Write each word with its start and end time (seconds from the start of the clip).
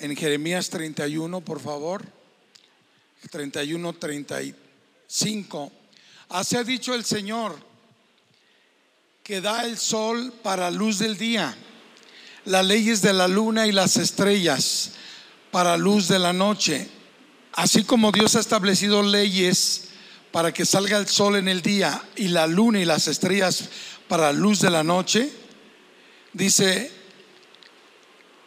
en 0.00 0.16
Jeremías 0.16 0.70
31, 0.70 1.40
por 1.40 1.60
favor. 1.60 2.04
31, 3.30 3.92
35. 3.94 5.72
Así 6.28 6.56
ha 6.56 6.64
dicho 6.64 6.94
el 6.94 7.04
Señor, 7.04 7.56
que 9.22 9.40
da 9.40 9.64
el 9.64 9.76
sol 9.78 10.32
para 10.42 10.70
luz 10.70 10.98
del 10.98 11.18
día, 11.18 11.56
las 12.44 12.64
leyes 12.64 13.02
de 13.02 13.12
la 13.12 13.28
luna 13.28 13.66
y 13.66 13.72
las 13.72 13.96
estrellas 13.96 14.92
para 15.50 15.76
luz 15.76 16.08
de 16.08 16.18
la 16.18 16.32
noche. 16.32 16.88
Así 17.52 17.84
como 17.84 18.12
Dios 18.12 18.36
ha 18.36 18.40
establecido 18.40 19.02
leyes 19.02 19.88
para 20.30 20.52
que 20.52 20.64
salga 20.64 20.98
el 20.98 21.08
sol 21.08 21.36
en 21.36 21.48
el 21.48 21.62
día 21.62 22.02
y 22.16 22.28
la 22.28 22.46
luna 22.46 22.80
y 22.80 22.84
las 22.84 23.08
estrellas 23.08 23.68
para 24.06 24.32
luz 24.32 24.60
de 24.60 24.70
la 24.70 24.84
noche, 24.84 25.30
dice 26.32 26.97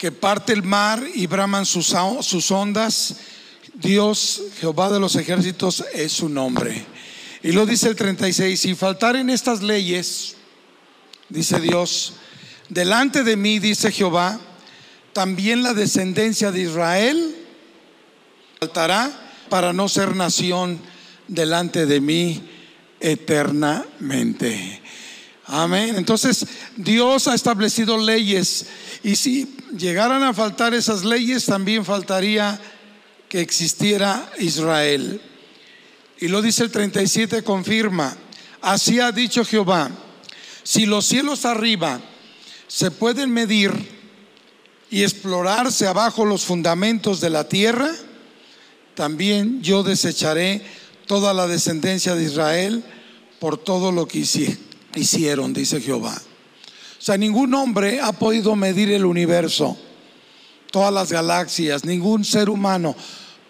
que 0.02 0.11
parte 0.11 0.52
el 0.52 0.63
mar 0.63 1.05
y 1.13 1.27
braman 1.27 1.63
sus, 1.63 1.94
ondas, 2.49 3.17
Dios, 3.76 4.41
Jehová 4.59 4.89
de 4.89 4.99
los 4.99 5.16
ejércitos, 5.16 5.85
es 5.93 6.12
su 6.12 6.27
nombre. 6.27 6.84
Y 7.43 7.52
lo 7.52 7.67
dice 7.67 7.88
el 7.88 7.95
36, 7.95 8.59
si 8.59 8.73
faltaren 8.73 9.29
estas 9.29 9.62
leyes, 9.62 10.38
dice 11.29 11.59
Dios, 11.59 12.13
delante 12.67 13.23
de 13.23 13.38
mí, 13.38 13.59
dice 13.59 13.91
Jehová, 13.91 14.40
también 15.13 15.62
la 15.62 15.76
descendencia 15.76 16.52
de 16.52 16.62
Israel 16.62 17.35
faltará 18.59 19.12
para 19.49 19.71
no 19.71 19.88
ser 19.88 20.15
nación 20.15 20.81
delante 21.27 21.85
de 21.85 22.02
mí 22.02 22.41
eternamente. 22.99 24.81
Amén. 25.45 25.93
Entonces, 25.95 26.48
Dios 26.76 27.27
ha 27.27 27.35
establecido 27.35 27.99
leyes 27.99 28.65
y 29.04 29.15
si 29.15 29.60
llegaran 29.77 30.23
a 30.23 30.34
faltar 30.34 30.73
esas 30.73 31.03
leyes, 31.03 31.45
también 31.45 31.85
faltaría 31.85 32.59
que 33.29 33.41
existiera 33.41 34.29
Israel. 34.40 35.21
Y 36.20 36.27
lo 36.27 36.41
dice 36.41 36.63
el 36.63 36.71
37, 36.71 37.43
confirma, 37.43 38.15
así 38.62 38.99
ha 38.99 39.12
dicho 39.12 39.43
Jehová, 39.43 39.90
si 40.63 40.85
los 40.85 41.05
cielos 41.05 41.46
arriba 41.46 41.99
se 42.68 42.91
pueden 42.91 43.31
medir 43.31 43.71
y 44.90 45.04
explorarse 45.04 45.87
abajo 45.87 46.26
los 46.26 46.43
fundamentos 46.43 47.21
de 47.21 47.29
la 47.29 47.48
tierra, 47.48 47.91
también 48.93 49.62
yo 49.62 49.84
desecharé 49.84 50.62
toda 51.07 51.34
la 51.34 51.48
descendencia 51.48 52.13
de 52.15 52.26
Israel 52.26 52.84
por 53.40 53.57
todo 53.57 53.91
lo 53.91 54.07
que 54.07 54.20
hicieron, 54.96 55.53
dice 55.53 55.81
Jehová. 55.81 56.21
O 57.02 57.04
sea, 57.04 57.18
ningún 57.18 57.52
hombre 57.55 57.99
ha 57.99 58.12
podido 58.12 58.55
medir 58.55 58.91
el 58.91 59.05
universo, 59.05 59.76
todas 60.70 60.94
las 60.94 61.12
galaxias, 61.12 61.84
ningún 61.84 62.24
ser 62.24 62.48
humano, 62.48 62.96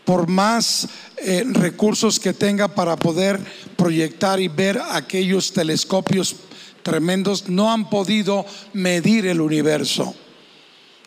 por 0.05 0.29
más 0.29 0.87
eh, 1.17 1.43
recursos 1.45 2.17
que 2.17 2.31
tenga 2.31 2.69
para 2.69 2.95
poder 2.95 3.41
proyectar 3.75 4.39
y 4.39 4.47
ver 4.47 4.81
aquellos 4.91 5.51
telescopios 5.51 6.37
tremendos, 6.81 7.49
no 7.49 7.73
han 7.73 7.89
podido 7.89 8.45
medir 8.71 9.25
el 9.25 9.41
universo. 9.41 10.15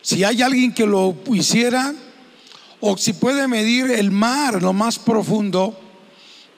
Si 0.03 0.23
hay 0.23 0.43
alguien 0.43 0.71
que 0.71 0.85
lo 0.85 1.15
hiciera, 1.33 1.95
o 2.79 2.95
si 2.95 3.13
puede 3.13 3.47
medir 3.47 3.89
el 3.89 4.11
mar, 4.11 4.61
lo 4.61 4.71
más 4.71 4.99
profundo, 4.99 5.79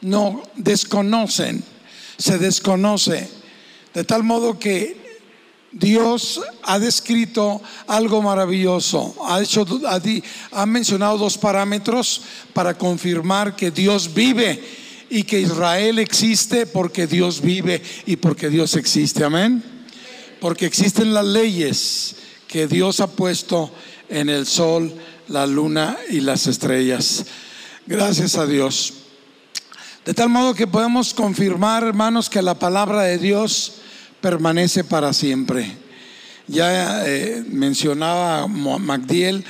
no 0.02 0.44
desconocen, 0.58 1.64
se 2.18 2.38
desconoce. 2.38 3.30
De 3.94 4.04
tal 4.04 4.24
modo 4.24 4.60
que 4.60 5.07
Dios 5.80 6.42
ha 6.64 6.80
descrito 6.80 7.62
algo 7.88 8.22
maravilloso. 8.22 9.16
Ha, 9.26 9.42
hecho, 9.42 9.66
ha 10.52 10.66
mencionado 10.66 11.18
dos 11.18 11.38
parámetros 11.38 12.22
para 12.54 12.78
confirmar 12.78 13.56
que 13.56 13.70
Dios 13.70 14.14
vive 14.14 14.62
y 15.10 15.24
que 15.24 15.40
Israel 15.40 16.00
existe 16.00 16.66
porque 16.66 17.06
Dios 17.06 17.42
vive 17.42 17.82
y 18.06 18.16
porque 18.16 18.50
Dios 18.50 18.76
existe. 18.76 19.24
Amén. 19.24 19.64
Porque 20.40 20.66
existen 20.66 21.14
las 21.14 21.26
leyes 21.26 22.16
que 22.48 22.68
Dios 22.68 23.00
ha 23.00 23.08
puesto 23.08 23.72
en 24.10 24.30
el 24.30 24.46
sol, 24.46 24.94
la 25.28 25.46
luna 25.46 25.98
y 26.10 26.22
las 26.22 26.48
estrellas. 26.48 27.26
Gracias 27.86 28.36
a 28.36 28.46
Dios. 28.46 28.94
De 30.06 30.14
tal 30.14 30.30
modo 30.30 30.56
que 30.56 30.68
podemos 30.68 31.14
confirmar, 31.14 31.84
hermanos, 31.84 32.30
que 32.30 32.42
la 32.42 32.58
palabra 32.58 33.04
de 33.04 33.18
Dios 33.18 33.74
permanece 34.22 34.84
para 34.84 35.14
siempre. 35.14 35.78
Ya 36.48 37.06
eh, 37.06 37.44
mencionaba 37.50 38.48
Magdiel 38.48 39.44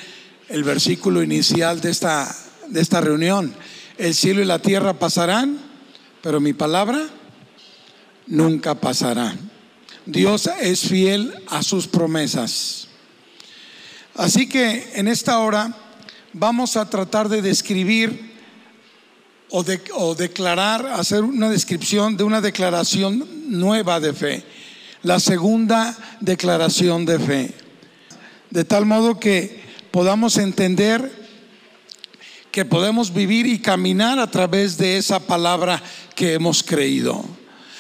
el 0.50 0.64
versículo 0.64 1.22
inicial 1.22 1.80
de 1.82 1.92
esta, 1.92 2.36
de 2.68 2.82
esta 2.82 3.02
reunión. 3.02 3.54
El 3.98 4.16
cielo 4.16 4.42
y 4.42 4.46
la 4.46 4.60
tierra 4.60 4.94
pasarán, 4.94 5.60
pero 6.22 6.40
mi 6.40 6.54
palabra 6.54 7.08
nunca 8.28 8.76
pasará. 8.76 9.36
Dios 10.06 10.50
es 10.62 10.82
fiel 10.82 11.34
a 11.48 11.64
sus 11.64 11.88
promesas. 11.88 12.88
Así 14.16 14.48
que 14.48 14.92
en 14.96 15.08
esta 15.08 15.40
hora 15.40 15.76
vamos 16.34 16.78
a 16.78 16.90
tratar 16.90 17.30
de 17.30 17.42
describir 17.42 18.36
o, 19.50 19.64
de, 19.64 19.82
o 19.94 20.16
declarar, 20.16 20.88
hacer 20.88 21.24
una 21.24 21.50
descripción 21.50 22.18
de 22.18 22.24
una 22.24 22.42
declaración 22.42 23.24
nueva 23.48 24.00
de 24.00 24.14
fe 24.14 24.44
la 25.04 25.20
segunda 25.20 25.98
declaración 26.20 27.06
de 27.06 27.20
fe. 27.20 27.54
De 28.50 28.64
tal 28.64 28.86
modo 28.86 29.20
que 29.20 29.62
podamos 29.92 30.38
entender 30.38 31.28
que 32.52 32.66
podemos 32.66 33.14
vivir 33.14 33.46
y 33.46 33.60
caminar 33.60 34.18
a 34.18 34.32
través 34.32 34.78
de 34.78 34.98
esa 34.98 35.20
palabra 35.20 35.82
que 36.16 36.34
hemos 36.34 36.64
creído. 36.64 37.24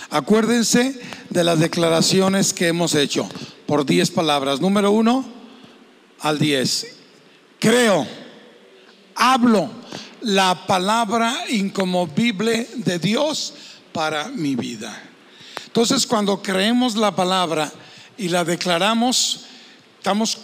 Acuérdense 0.10 1.02
de 1.30 1.44
las 1.44 1.60
declaraciones 1.60 2.54
que 2.54 2.68
hemos 2.68 2.94
hecho 2.94 3.28
por 3.66 3.86
diez 3.86 4.12
palabras. 4.12 4.62
Número 4.62 4.92
uno 4.92 5.26
al 6.20 6.38
diez. 6.38 6.96
Creo, 7.60 8.06
hablo 9.16 9.72
la 10.22 10.68
palabra 10.68 11.36
incomovible 11.50 12.68
de 12.76 13.00
Dios 13.00 13.56
para 13.92 14.30
mi 14.30 14.56
vida. 14.56 15.07
Entonces 15.78 16.08
cuando 16.08 16.42
creemos 16.42 16.96
la 16.96 17.16
palabra 17.16 17.72
y 18.18 18.30
la 18.30 18.44
declaramos, 18.44 19.42
estamos 20.00 20.40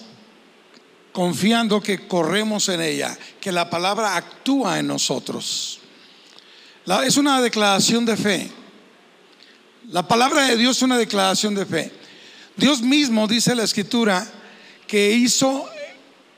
confiando 1.12 1.82
que 1.82 2.08
corremos 2.08 2.70
en 2.70 2.80
ella, 2.82 3.18
que 3.42 3.52
la 3.52 3.68
palabra 3.68 4.16
actúa 4.16 4.78
en 4.78 4.86
nosotros. 4.86 5.80
es 7.04 7.18
una 7.18 7.42
declaración 7.42 8.06
de 8.06 8.16
fe. 8.16 8.52
La 9.90 10.08
palabra 10.08 10.44
de 10.44 10.56
Dios 10.56 10.78
es 10.78 10.84
una 10.84 11.00
declaración 11.00 11.56
de 11.56 11.66
fe. 11.66 11.92
Dios 12.56 12.84
mismo, 12.84 13.28
dice 13.28 13.56
la 13.56 13.64
escritura, 13.64 14.32
que 14.86 15.14
hizo 15.14 15.68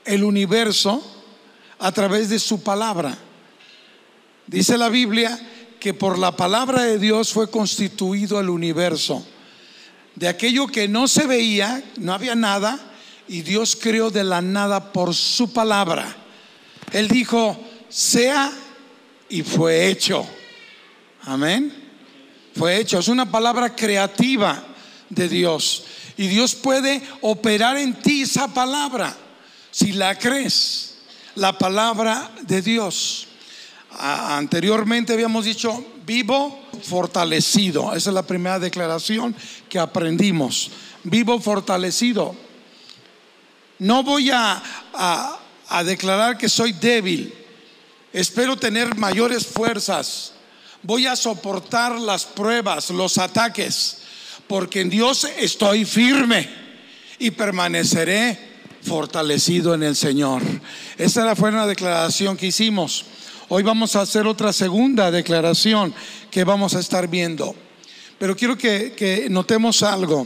el 0.05 0.23
universo 0.23 1.03
a 1.79 1.91
través 1.91 2.29
de 2.29 2.39
su 2.39 2.63
palabra. 2.63 3.17
Dice 4.47 4.77
la 4.77 4.87
Biblia 4.87 5.37
que 5.85 5.93
por 5.93 6.17
la 6.17 6.35
palabra 6.35 6.81
de 6.81 6.97
Dios 6.97 7.31
fue 7.31 7.51
constituido 7.51 8.39
el 8.39 8.49
universo. 8.49 9.23
De 10.15 10.27
aquello 10.27 10.65
que 10.65 10.87
no 10.87 11.07
se 11.07 11.27
veía, 11.27 11.83
no 11.97 12.11
había 12.11 12.33
nada, 12.33 12.79
y 13.27 13.43
Dios 13.43 13.77
creó 13.79 14.09
de 14.09 14.23
la 14.23 14.41
nada 14.41 14.91
por 14.91 15.13
su 15.13 15.53
palabra. 15.53 16.07
Él 16.91 17.07
dijo, 17.07 17.55
sea 17.87 18.51
y 19.29 19.43
fue 19.43 19.87
hecho. 19.87 20.25
Amén. 21.21 21.71
Fue 22.57 22.79
hecho. 22.79 22.97
Es 22.97 23.07
una 23.07 23.29
palabra 23.29 23.75
creativa 23.75 24.65
de 25.07 25.29
Dios. 25.29 25.83
Y 26.17 26.25
Dios 26.25 26.55
puede 26.55 26.99
operar 27.21 27.77
en 27.77 27.93
ti 28.01 28.23
esa 28.23 28.51
palabra, 28.51 29.15
si 29.69 29.91
la 29.91 30.17
crees, 30.17 30.95
la 31.35 31.55
palabra 31.59 32.31
de 32.41 32.63
Dios 32.63 33.27
anteriormente 33.97 35.13
habíamos 35.13 35.45
dicho 35.45 35.83
vivo 36.05 36.59
fortalecido. 36.83 37.93
Esa 37.95 38.09
es 38.09 38.13
la 38.13 38.25
primera 38.25 38.59
declaración 38.59 39.35
que 39.69 39.79
aprendimos. 39.79 40.71
Vivo 41.03 41.39
fortalecido. 41.39 42.35
No 43.79 44.03
voy 44.03 44.31
a, 44.31 44.61
a, 44.93 45.83
declarar 45.83 46.37
que 46.37 46.47
soy 46.47 46.71
débil. 46.73 47.33
Espero 48.13 48.55
tener 48.55 48.95
mayores 48.95 49.45
fuerzas. 49.45 50.33
Voy 50.81 51.05
a 51.05 51.15
soportar 51.15 51.99
las 51.99 52.25
pruebas, 52.25 52.89
los 52.91 53.17
ataques, 53.17 53.97
porque 54.47 54.81
en 54.81 54.89
Dios 54.89 55.27
estoy 55.37 55.83
firme 55.83 56.47
y 57.19 57.31
permaneceré 57.31 58.55
fortalecido 58.83 59.73
en 59.73 59.83
el 59.83 59.95
Señor. 59.95 60.41
Esa 60.97 61.35
fue 61.35 61.49
una 61.49 61.67
declaración 61.67 62.37
que 62.37 62.47
hicimos. 62.47 63.05
Hoy 63.47 63.61
vamos 63.61 63.95
a 63.95 64.01
hacer 64.01 64.25
otra 64.25 64.51
segunda 64.51 65.11
declaración 65.11 65.93
que 66.31 66.43
vamos 66.43 66.73
a 66.73 66.79
estar 66.79 67.07
viendo. 67.07 67.55
Pero 68.17 68.35
quiero 68.35 68.57
que, 68.57 69.27
notemos 69.29 69.83
algo 69.83 70.25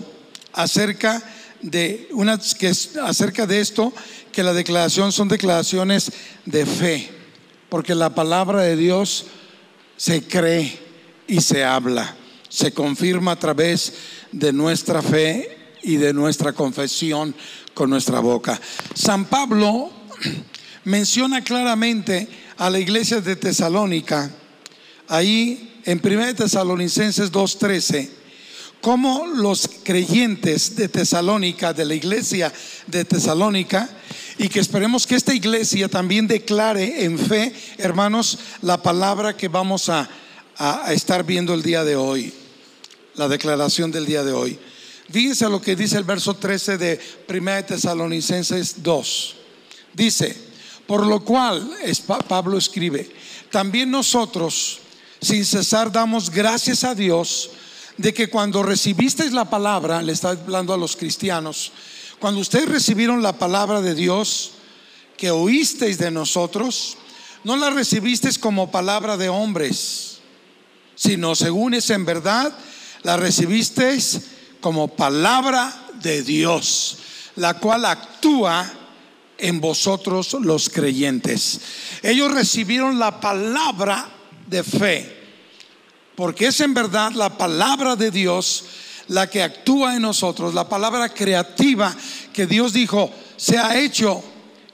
acerca 0.53 1.21
de 1.61 2.07
una 2.13 2.39
que 2.57 2.69
es 2.69 2.95
acerca 2.95 3.45
de 3.45 3.59
esto 3.59 3.91
que 4.31 4.41
la 4.41 4.53
declaración 4.53 5.11
son 5.11 5.27
declaraciones 5.27 6.13
de 6.45 6.65
fe, 6.65 7.09
porque 7.67 7.93
la 7.93 8.15
palabra 8.15 8.61
de 8.61 8.77
Dios 8.77 9.25
se 9.97 10.23
cree 10.23 10.79
y 11.27 11.41
se 11.41 11.65
habla, 11.65 12.15
se 12.47 12.71
confirma 12.71 13.33
a 13.33 13.39
través 13.39 13.95
de 14.31 14.53
nuestra 14.53 15.01
fe 15.01 15.57
y 15.83 15.97
de 15.97 16.13
nuestra 16.13 16.53
confesión 16.53 17.35
con 17.73 17.89
nuestra 17.89 18.21
boca. 18.21 18.61
San 18.93 19.25
Pablo 19.25 19.91
menciona 20.85 21.43
claramente 21.43 22.29
a 22.59 22.69
la 22.69 22.77
iglesia 22.77 23.21
de 23.21 23.37
Tesalónica, 23.37 24.29
ahí 25.07 25.81
en 25.85 26.01
1 26.03 26.35
Tesalonicenses 26.35 27.31
2.13, 27.31 28.09
como 28.81 29.27
los 29.27 29.69
creyentes 29.83 30.75
de 30.75 30.89
Tesalónica, 30.89 31.71
de 31.71 31.85
la 31.85 31.95
iglesia 31.95 32.51
de 32.85 33.05
Tesalónica, 33.05 33.89
y 34.37 34.49
que 34.49 34.59
esperemos 34.59 35.07
que 35.07 35.15
esta 35.15 35.33
iglesia 35.33 35.87
también 35.87 36.27
declare 36.27 37.05
en 37.05 37.17
fe, 37.17 37.53
hermanos, 37.77 38.37
la 38.61 38.81
palabra 38.83 39.37
que 39.37 39.47
vamos 39.47 39.87
a, 39.87 40.09
a 40.57 40.91
estar 40.91 41.25
viendo 41.25 41.53
el 41.53 41.63
día 41.63 41.85
de 41.85 41.95
hoy, 41.95 42.33
la 43.15 43.29
declaración 43.29 43.89
del 43.89 44.05
día 44.05 44.25
de 44.25 44.33
hoy. 44.33 44.59
Fíjense 45.09 45.47
lo 45.47 45.61
que 45.61 45.77
dice 45.77 45.97
el 45.97 46.03
verso 46.03 46.33
13 46.33 46.77
de 46.77 46.99
1 47.29 47.65
Tesalonicenses 47.65 48.83
2. 48.83 49.35
Dice, 49.93 50.48
por 50.89 51.05
lo 51.05 51.23
cual, 51.23 51.71
Pablo 52.27 52.57
escribe, 52.57 53.07
también 53.51 53.91
nosotros, 53.91 54.79
sin 55.21 55.45
cesar, 55.45 55.91
damos 55.91 56.31
gracias 56.31 56.83
a 56.83 56.95
Dios 56.95 57.51
de 57.97 58.11
que 58.11 58.27
cuando 58.27 58.63
recibisteis 58.63 59.31
la 59.31 59.47
palabra, 59.47 60.01
le 60.01 60.13
está 60.13 60.29
hablando 60.29 60.73
a 60.73 60.77
los 60.77 60.95
cristianos, 60.95 61.71
cuando 62.17 62.41
ustedes 62.41 62.67
recibieron 62.67 63.21
la 63.21 63.33
palabra 63.33 63.81
de 63.81 63.93
Dios, 63.93 64.53
que 65.15 65.29
oísteis 65.29 65.99
de 65.99 66.09
nosotros, 66.09 66.97
no 67.43 67.55
la 67.55 67.69
recibisteis 67.69 68.39
como 68.39 68.71
palabra 68.71 69.15
de 69.15 69.29
hombres, 69.29 70.17
sino 70.95 71.35
según 71.35 71.75
es 71.75 71.91
en 71.91 72.03
verdad, 72.03 72.51
la 73.03 73.15
recibisteis 73.15 74.21
como 74.59 74.87
palabra 74.87 75.71
de 76.01 76.23
Dios, 76.23 76.97
la 77.35 77.59
cual 77.59 77.85
actúa 77.85 78.78
en 79.39 79.59
vosotros 79.59 80.35
los 80.41 80.69
creyentes. 80.69 81.61
Ellos 82.03 82.31
recibieron 82.31 82.99
la 82.99 83.19
palabra 83.19 84.09
de 84.47 84.63
fe, 84.63 85.17
porque 86.15 86.47
es 86.47 86.59
en 86.61 86.73
verdad 86.73 87.11
la 87.13 87.37
palabra 87.37 87.95
de 87.95 88.11
Dios 88.11 88.65
la 89.07 89.29
que 89.29 89.41
actúa 89.41 89.95
en 89.95 90.03
nosotros, 90.03 90.53
la 90.53 90.69
palabra 90.69 91.09
creativa 91.09 91.95
que 92.31 92.45
Dios 92.45 92.73
dijo, 92.73 93.11
se 93.37 93.57
ha 93.57 93.79
hecho 93.79 94.23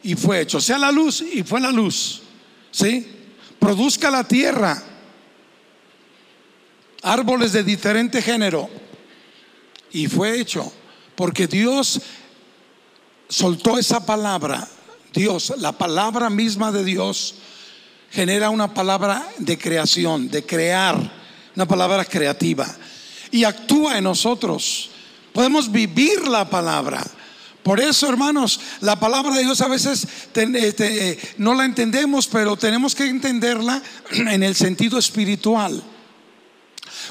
y 0.03 0.15
fue 0.15 0.41
hecho, 0.41 0.59
sea 0.59 0.77
la 0.77 0.91
luz 0.91 1.21
y 1.21 1.43
fue 1.43 1.61
la 1.61 1.71
luz, 1.71 2.21
¿sí? 2.71 3.07
Produzca 3.59 4.11
la 4.11 4.23
tierra 4.25 4.83
árboles 7.01 7.53
de 7.53 7.63
diferente 7.63 8.21
género 8.21 8.69
y 9.91 10.07
fue 10.07 10.39
hecho, 10.39 10.71
porque 11.15 11.47
Dios 11.47 12.01
soltó 13.29 13.77
esa 13.77 14.05
palabra, 14.05 14.67
Dios, 15.13 15.53
la 15.57 15.71
palabra 15.71 16.29
misma 16.29 16.71
de 16.71 16.83
Dios 16.83 17.35
genera 18.11 18.49
una 18.49 18.73
palabra 18.73 19.27
de 19.37 19.57
creación, 19.57 20.29
de 20.29 20.45
crear, 20.45 21.11
una 21.55 21.67
palabra 21.67 22.05
creativa, 22.05 22.67
y 23.31 23.43
actúa 23.43 23.97
en 23.97 24.03
nosotros. 24.05 24.89
Podemos 25.33 25.71
vivir 25.71 26.27
la 26.27 26.49
palabra. 26.49 27.05
Por 27.63 27.79
eso, 27.79 28.07
hermanos, 28.07 28.59
la 28.81 28.99
palabra 28.99 29.33
de 29.33 29.43
Dios 29.43 29.59
a 29.61 29.67
veces 29.67 30.07
este, 30.33 31.11
eh, 31.11 31.19
no 31.37 31.55
la 31.55 31.65
entendemos, 31.65 32.27
pero 32.27 32.55
tenemos 32.55 32.93
que 32.93 33.07
entenderla 33.07 33.81
en 34.11 34.43
el 34.43 34.55
sentido 34.55 34.99
espiritual. 34.99 35.83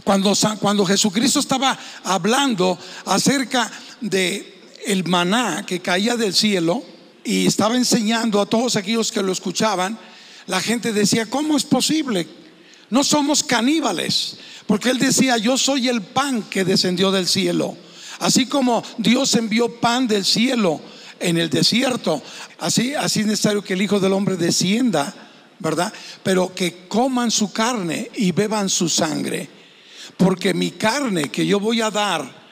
Cuando, 0.05 0.32
cuando 0.60 0.87
Jesucristo 0.87 1.40
estaba 1.40 1.78
hablando 2.05 2.78
acerca 3.05 3.70
de 4.00 4.54
el 4.86 5.04
maná 5.04 5.64
que 5.66 5.81
caía 5.81 6.16
del 6.16 6.34
cielo 6.34 6.82
y 7.25 7.46
estaba 7.46 7.76
enseñando 7.76 8.40
a 8.40 8.46
todos 8.46 8.76
aquellos 8.76 9.10
que 9.10 9.22
lo 9.22 9.32
escuchaban, 9.32 9.98
la 10.46 10.60
gente 10.60 10.92
decía, 10.92 11.26
¿cómo 11.26 11.56
es 11.56 11.64
posible? 11.64 12.26
No 12.90 13.02
somos 13.02 13.42
caníbales, 13.42 14.36
porque 14.66 14.90
él 14.90 14.98
decía, 14.98 15.38
yo 15.38 15.56
soy 15.56 15.88
el 15.88 16.02
pan 16.02 16.42
que 16.42 16.64
descendió 16.64 17.10
del 17.10 17.26
cielo. 17.26 17.76
Así 18.20 18.46
como 18.46 18.82
Dios 18.98 19.34
envió 19.34 19.81
pan 19.81 20.06
del 20.06 20.25
cielo 20.25 20.81
en 21.19 21.38
el 21.38 21.48
desierto, 21.50 22.22
así, 22.58 22.94
así 22.94 23.20
es 23.20 23.26
necesario 23.26 23.64
que 23.64 23.72
el 23.72 23.82
Hijo 23.82 24.00
del 24.00 24.12
Hombre 24.12 24.36
descienda, 24.36 25.14
¿verdad? 25.58 25.92
Pero 26.22 26.54
que 26.54 26.86
coman 26.86 27.31
su 27.31 27.52
carne 27.52 28.10
y 28.14 28.32
beban 28.32 28.69
su 28.69 28.88
sangre. 28.88 29.48
Porque 30.16 30.52
mi 30.52 30.72
carne 30.72 31.31
que 31.31 31.46
yo 31.46 31.58
voy 31.58 31.81
a 31.81 31.90
dar, 31.90 32.44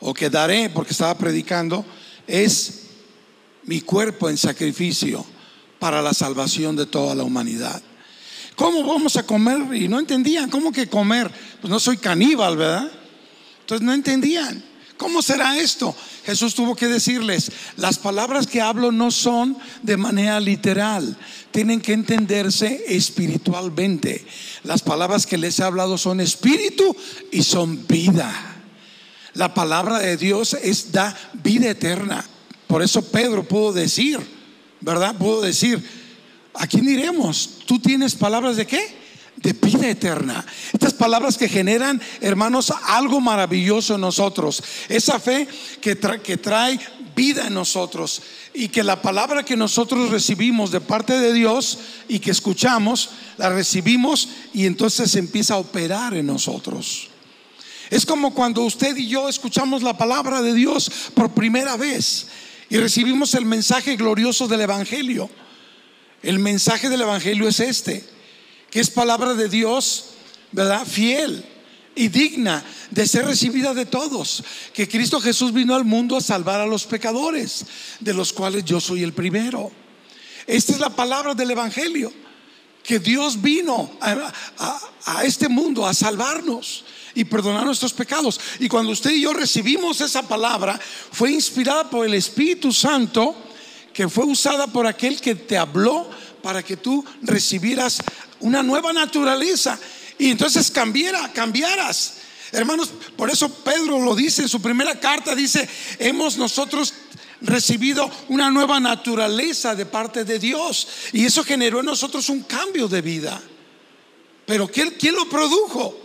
o 0.00 0.14
que 0.14 0.30
daré, 0.30 0.70
porque 0.70 0.92
estaba 0.92 1.16
predicando, 1.16 1.84
es 2.26 2.86
mi 3.64 3.80
cuerpo 3.80 4.28
en 4.28 4.36
sacrificio 4.36 5.24
para 5.78 6.02
la 6.02 6.14
salvación 6.14 6.76
de 6.76 6.86
toda 6.86 7.14
la 7.14 7.24
humanidad. 7.24 7.82
¿Cómo 8.56 8.84
vamos 8.84 9.16
a 9.16 9.22
comer? 9.22 9.74
Y 9.74 9.88
no 9.88 9.98
entendían, 9.98 10.50
¿cómo 10.50 10.70
que 10.72 10.86
comer? 10.86 11.30
Pues 11.60 11.70
no 11.70 11.80
soy 11.80 11.96
caníbal, 11.96 12.56
¿verdad? 12.56 12.90
Entonces 13.60 13.86
no 13.86 13.92
entendían. 13.92 14.62
¿Cómo 14.98 15.22
será 15.22 15.56
esto? 15.56 15.96
Jesús 16.26 16.54
tuvo 16.54 16.76
que 16.76 16.86
decirles, 16.86 17.50
las 17.78 17.98
palabras 17.98 18.46
que 18.46 18.60
hablo 18.60 18.92
no 18.92 19.10
son 19.10 19.56
de 19.82 19.96
manera 19.96 20.38
literal, 20.40 21.16
tienen 21.50 21.80
que 21.80 21.94
entenderse 21.94 22.84
espiritualmente. 22.86 24.26
Las 24.62 24.82
palabras 24.82 25.26
que 25.26 25.38
les 25.38 25.58
he 25.58 25.62
hablado 25.62 25.96
son 25.96 26.20
espíritu 26.20 26.94
y 27.32 27.42
son 27.42 27.86
vida. 27.86 28.59
La 29.34 29.54
palabra 29.54 29.98
de 29.98 30.16
Dios 30.16 30.54
es 30.54 30.92
da 30.92 31.16
vida 31.42 31.70
eterna. 31.70 32.24
Por 32.66 32.82
eso 32.82 33.02
Pedro 33.02 33.46
pudo 33.46 33.72
decir, 33.72 34.18
¿verdad? 34.80 35.16
Pudo 35.16 35.42
decir, 35.42 35.82
¿a 36.54 36.66
quién 36.66 36.88
iremos? 36.88 37.58
¿Tú 37.66 37.78
tienes 37.78 38.14
palabras 38.14 38.56
de 38.56 38.66
qué? 38.66 39.00
de 39.36 39.52
vida 39.54 39.88
eterna. 39.88 40.44
Estas 40.72 40.92
palabras 40.92 41.38
que 41.38 41.48
generan, 41.48 42.00
hermanos, 42.20 42.72
algo 42.86 43.20
maravilloso 43.20 43.94
en 43.94 44.02
nosotros. 44.02 44.62
Esa 44.88 45.18
fe 45.18 45.48
que, 45.80 45.98
que 46.22 46.36
trae 46.36 46.78
vida 47.16 47.46
en 47.46 47.54
nosotros 47.54 48.22
y 48.54 48.68
que 48.68 48.82
la 48.82 49.00
palabra 49.00 49.44
que 49.44 49.56
nosotros 49.56 50.10
recibimos 50.10 50.70
de 50.70 50.80
parte 50.80 51.18
de 51.18 51.32
Dios 51.32 51.78
y 52.08 52.18
que 52.18 52.30
escuchamos, 52.30 53.10
la 53.36 53.50
recibimos 53.50 54.28
y 54.52 54.66
entonces 54.66 55.14
empieza 55.16 55.54
a 55.54 55.58
operar 55.58 56.14
en 56.14 56.26
nosotros. 56.26 57.09
Es 57.90 58.06
como 58.06 58.32
cuando 58.32 58.62
usted 58.62 58.96
y 58.96 59.08
yo 59.08 59.28
escuchamos 59.28 59.82
la 59.82 59.98
palabra 59.98 60.40
de 60.40 60.54
Dios 60.54 60.90
por 61.14 61.32
primera 61.32 61.76
vez 61.76 62.28
y 62.68 62.76
recibimos 62.76 63.34
el 63.34 63.44
mensaje 63.44 63.96
glorioso 63.96 64.46
del 64.46 64.60
Evangelio. 64.60 65.28
El 66.22 66.38
mensaje 66.38 66.88
del 66.88 67.00
Evangelio 67.02 67.48
es 67.48 67.60
este 67.60 68.04
que 68.70 68.80
es 68.80 68.88
palabra 68.88 69.34
de 69.34 69.48
Dios, 69.48 70.10
¿verdad? 70.52 70.86
Fiel 70.86 71.44
y 71.96 72.08
digna 72.08 72.64
de 72.90 73.06
ser 73.06 73.26
recibida 73.26 73.74
de 73.74 73.84
todos. 73.84 74.44
Que 74.72 74.88
Cristo 74.88 75.20
Jesús 75.20 75.52
vino 75.52 75.74
al 75.74 75.84
mundo 75.84 76.16
a 76.16 76.20
salvar 76.20 76.60
a 76.60 76.66
los 76.66 76.86
pecadores, 76.86 77.66
de 77.98 78.14
los 78.14 78.32
cuales 78.32 78.64
yo 78.64 78.80
soy 78.80 79.02
el 79.02 79.12
primero. 79.12 79.72
Esta 80.46 80.72
es 80.72 80.78
la 80.78 80.90
palabra 80.90 81.34
del 81.34 81.50
Evangelio, 81.50 82.12
que 82.82 82.98
Dios 82.98 83.42
vino 83.42 83.90
a, 84.00 84.32
este 85.24 85.48
mundo 85.48 85.86
a 85.86 85.92
salvarnos 85.92 86.84
y 87.14 87.24
perdonar 87.24 87.64
nuestros 87.64 87.92
pecados. 87.92 88.40
Y 88.58 88.68
cuando 88.68 88.92
usted 88.92 89.10
y 89.10 89.22
yo 89.22 89.32
recibimos 89.32 90.00
esa 90.00 90.22
palabra, 90.22 90.78
fue 91.12 91.32
inspirada 91.32 91.88
por 91.88 92.06
el 92.06 92.14
Espíritu 92.14 92.72
Santo, 92.72 93.36
que 93.92 94.08
fue 94.08 94.24
usada 94.24 94.66
por 94.66 94.86
aquel 94.86 95.20
que 95.20 95.34
te 95.34 95.58
habló 95.58 96.08
para 96.42 96.62
que 96.62 96.76
tú 96.76 97.04
recibieras 97.22 97.98
una 98.40 98.62
nueva 98.62 98.92
naturaleza 98.92 99.78
y 100.18 100.30
entonces 100.30 100.70
cambiara, 100.70 101.32
cambiaras. 101.32 102.14
Hermanos, 102.52 102.90
por 103.16 103.30
eso 103.30 103.48
Pedro 103.48 104.00
lo 104.00 104.14
dice 104.14 104.42
en 104.42 104.48
su 104.48 104.60
primera 104.60 104.98
carta, 104.98 105.34
dice, 105.34 105.68
hemos 105.98 106.36
nosotros 106.36 106.92
recibido 107.42 108.10
una 108.28 108.50
nueva 108.50 108.80
naturaleza 108.80 109.74
de 109.74 109.86
parte 109.86 110.24
de 110.24 110.38
Dios 110.38 110.88
y 111.12 111.24
eso 111.24 111.44
generó 111.44 111.80
en 111.80 111.86
nosotros 111.86 112.28
un 112.28 112.42
cambio 112.42 112.88
de 112.88 113.00
vida. 113.02 113.40
Pero 114.46 114.68
¿quién, 114.68 114.90
quién 114.98 115.14
lo 115.14 115.28
produjo? 115.28 115.96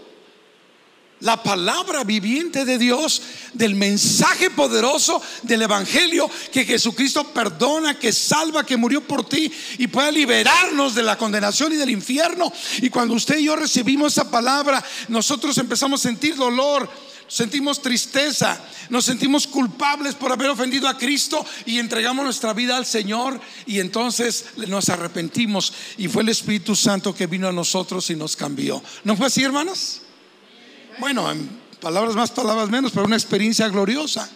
La 1.22 1.42
palabra 1.42 2.04
viviente 2.04 2.66
de 2.66 2.78
Dios, 2.78 3.22
del 3.54 3.76
mensaje 3.76 4.50
poderoso 4.50 5.22
del 5.44 5.62
Evangelio, 5.64 6.30
que 6.52 6.66
Jesucristo 6.66 7.24
perdona, 7.34 7.98
que 7.98 8.12
salva, 8.12 8.66
que 8.66 8.78
murió 8.78 9.02
por 9.02 9.28
ti 9.28 9.52
y 9.78 9.88
puede 9.88 10.12
liberarnos 10.12 10.94
de 10.94 11.04
la 11.04 11.18
condenación 11.18 11.74
y 11.74 11.78
del 11.78 11.90
infierno. 11.90 12.52
Y 12.82 12.90
cuando 12.90 13.14
usted 13.14 13.38
y 13.38 13.46
yo 13.46 13.56
recibimos 13.56 14.14
esa 14.14 14.30
palabra, 14.30 14.84
nosotros 15.08 15.58
empezamos 15.58 16.02
a 16.02 16.10
sentir 16.10 16.36
dolor. 16.36 16.90
sentimos 17.28 17.82
tristeza, 17.82 18.62
nos 18.90 19.06
sentimos 19.06 19.48
culpables 19.48 20.14
por 20.14 20.32
haber 20.32 20.50
ofendido 20.50 20.88
a 20.88 20.96
Cristo 20.96 21.44
y 21.66 21.80
entregamos 21.80 22.24
nuestra 22.24 22.54
vida 22.54 22.78
al 22.78 22.86
Señor 22.86 23.42
y 23.66 23.80
entonces 23.80 24.46
nos 24.68 24.90
arrepentimos 24.90 25.74
y 25.98 26.08
fue 26.08 26.22
el 26.22 26.30
Espíritu 26.30 26.76
Santo 26.76 27.16
que 27.16 27.26
vino 27.26 27.48
a 27.48 27.52
nosotros 27.52 28.12
y 28.12 28.16
nos 28.16 28.36
cambió. 28.36 28.84
¿No 29.04 29.18
fue 29.18 29.26
así, 29.26 29.44
hermanos? 29.44 30.02
Bueno, 30.98 31.30
en 31.32 31.50
palabras 31.82 32.16
más, 32.16 32.32
palabras 32.32 32.70
menos, 32.70 32.92
pero 32.92 33.06
una 33.06 33.16
experiencia 33.16 33.68
gloriosa. 33.68 34.30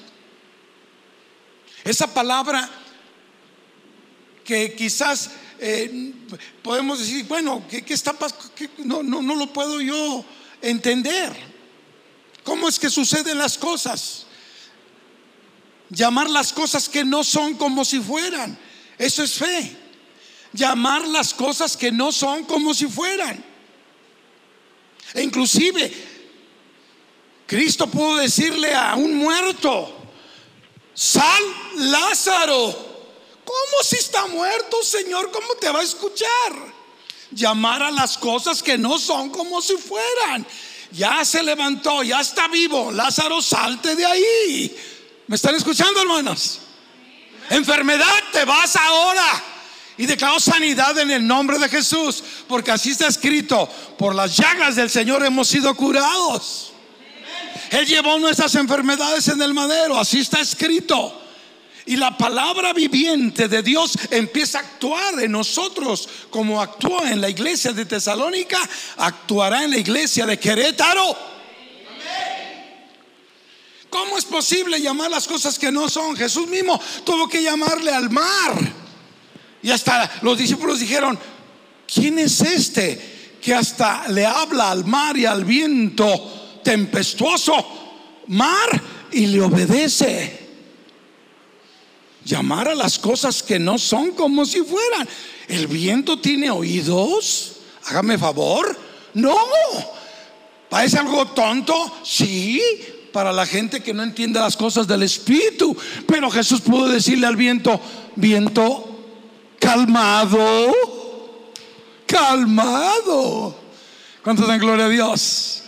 Esa 1.84 2.14
palabra 2.14 2.70
que 4.44 4.74
quizás 4.76 5.32
eh, 5.60 6.14
podemos 6.62 7.00
decir, 7.00 7.26
bueno, 7.28 7.64
¿qué, 7.70 7.84
está 7.94 8.14
pasando? 8.14 8.46
No, 8.80 9.04
no, 9.04 9.22
no 9.22 9.36
lo 9.36 9.52
puedo 9.54 9.80
yo 9.80 10.26
entender. 10.62 11.32
¿Cómo 12.44 12.68
es 12.68 12.80
que 12.80 12.90
suceden 12.90 13.38
las 13.38 13.58
cosas? 13.58 14.26
Llamar 15.90 16.30
las 16.30 16.54
cosas 16.54 16.90
que 16.90 17.04
no 17.04 17.24
son 17.24 17.56
como 17.56 17.86
si 17.86 18.00
fueran. 18.00 18.58
Eso 18.98 19.24
es 19.24 19.34
fe. 19.34 19.78
Llamar 20.54 21.08
las 21.08 21.34
cosas 21.34 21.78
que 21.78 21.92
no 21.92 22.12
son 22.12 22.44
como 22.44 22.74
si 22.74 22.88
fueran. 22.88 23.44
E 25.14 25.24
inclusive, 25.24 25.92
Cristo 27.50 27.88
pudo 27.88 28.18
decirle 28.18 28.76
a 28.76 28.94
un 28.94 29.16
muerto, 29.16 29.92
sal 30.94 31.44
Lázaro. 31.78 32.88
¿Cómo 33.44 33.84
si 33.84 33.96
está 33.96 34.28
muerto, 34.28 34.84
Señor? 34.84 35.32
¿Cómo 35.32 35.56
te 35.60 35.72
va 35.72 35.80
a 35.80 35.84
escuchar? 35.84 36.30
Llamar 37.32 37.82
a 37.82 37.90
las 37.90 38.20
cosas 38.20 38.62
que 38.62 38.78
no 38.78 39.00
son 39.00 39.32
como 39.32 39.64
si 39.64 39.78
fueran. 39.78 40.46
Ya 40.92 41.26
se 41.26 41.42
levantó, 41.42 42.04
ya 42.04 42.22
está 42.22 42.48
vivo. 42.50 42.92
Lázaro, 42.92 43.42
salte 43.42 43.96
de 43.96 44.06
ahí. 44.06 44.78
¿Me 45.26 45.36
están 45.36 45.56
escuchando, 45.56 46.02
hermanos? 46.02 46.60
Enfermedad, 47.50 48.26
te 48.32 48.46
vas 48.46 48.76
ahora. 48.76 49.44
Y 49.98 50.06
declaro 50.06 50.40
sanidad 50.40 51.00
en 51.00 51.10
el 51.10 51.26
nombre 51.26 51.58
de 51.58 51.68
Jesús, 51.68 52.24
porque 52.48 52.70
así 52.70 52.92
está 52.92 53.08
escrito, 53.08 53.68
por 53.98 54.14
las 54.14 54.38
llagas 54.38 54.76
del 54.76 54.92
Señor 54.92 55.26
hemos 55.26 55.48
sido 55.48 55.74
curados. 55.74 56.74
Él 57.72 57.86
llevó 57.86 58.18
nuestras 58.20 58.56
enfermedades 58.56 59.28
en 59.28 59.42
el 59.42 59.54
madero, 59.54 59.98
así 59.98 60.20
está 60.20 60.42
escrito. 60.42 61.22
Y 61.86 61.96
la 61.96 62.16
palabra 62.18 62.72
viviente 62.74 63.48
de 63.48 63.64
Dios 63.64 63.98
empieza 64.12 64.60
a 64.60 64.62
actuar 64.62 65.20
en 65.20 65.32
nosotros 65.32 66.08
como 66.30 66.62
actuó 66.62 67.04
en 67.04 67.20
la 67.20 67.30
iglesia 67.30 67.74
de 67.74 67.86
Tesalónica, 67.86 68.60
actuará 68.98 69.64
en 69.64 69.72
la 69.72 69.78
iglesia 69.78 70.26
de 70.26 70.38
Querétaro. 70.38 71.18
¿Cómo 73.90 74.18
es 74.18 74.26
posible 74.26 74.80
llamar 74.80 75.10
las 75.10 75.28
cosas 75.28 75.58
que 75.58 75.72
no 75.72 75.90
son? 75.90 76.16
Jesús 76.16 76.48
mismo 76.48 76.80
tuvo 77.04 77.28
que 77.28 77.42
llamarle 77.42 77.92
al 77.92 78.10
mar. 78.10 78.54
Y 79.64 79.72
hasta 79.72 80.12
los 80.22 80.38
discípulos 80.38 80.80
dijeron, 80.80 81.18
¿quién 81.92 82.20
es 82.20 82.40
este 82.42 83.38
que 83.42 83.56
hasta 83.56 84.08
le 84.10 84.26
habla 84.26 84.70
al 84.70 84.86
mar 84.86 85.18
y 85.18 85.26
al 85.26 85.44
viento 85.44 86.39
tempestuoso? 86.64 87.54
Mar 88.28 88.82
y 89.12 89.28
le 89.28 89.42
obedece 89.42 90.40
llamar 92.24 92.68
a 92.68 92.76
las 92.76 93.00
cosas 93.00 93.42
que 93.42 93.60
no 93.60 93.78
son 93.78 94.12
como 94.12 94.46
si 94.46 94.62
fueran. 94.62 95.08
¿El 95.48 95.68
viento 95.68 96.20
tiene 96.20 96.52
oídos? 96.52 97.58
Hágame 97.86 98.18
favor. 98.18 98.78
No. 99.16 99.36
¿Parece 100.70 101.00
algo 101.00 101.26
tonto? 101.28 101.74
Sí, 102.04 102.62
para 103.12 103.34
la 103.34 103.46
gente 103.46 103.82
que 103.82 103.94
no 103.94 104.04
entiende 104.04 104.40
las 104.40 104.56
cosas 104.56 104.88
del 104.88 105.04
Espíritu. 105.04 105.76
Pero 106.06 106.30
Jesús 106.30 106.62
pudo 106.62 106.88
decirle 106.88 107.26
al 107.26 107.36
viento, 107.36 107.82
viento, 108.16 109.06
calmado, 109.60 110.72
calmado. 112.06 113.56
¿Cuántos 114.24 114.48
dan 114.48 114.60
gloria 114.60 114.86
a 114.86 114.90
Dios? 114.90 115.64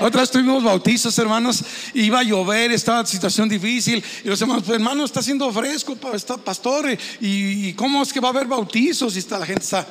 Otra 0.00 0.26
tuvimos 0.26 0.62
bautizos, 0.62 1.16
hermanos, 1.18 1.62
iba 1.94 2.20
a 2.20 2.22
llover, 2.22 2.72
estaba 2.72 3.04
situación 3.06 3.48
difícil. 3.48 4.02
Y 4.24 4.28
los 4.28 4.40
hermanos, 4.40 4.64
pues, 4.64 4.76
hermano, 4.76 5.04
está 5.04 5.20
haciendo 5.20 5.52
fresco, 5.52 5.96
está 6.12 6.36
pastor. 6.36 6.86
Y, 7.20 7.72
cómo 7.74 8.02
es 8.02 8.12
que 8.12 8.20
va 8.20 8.28
a 8.28 8.30
haber 8.32 8.46
bautizos? 8.46 9.16
Y 9.16 9.18
está, 9.20 9.38
la 9.38 9.46
gente 9.46 9.62
está. 9.62 9.86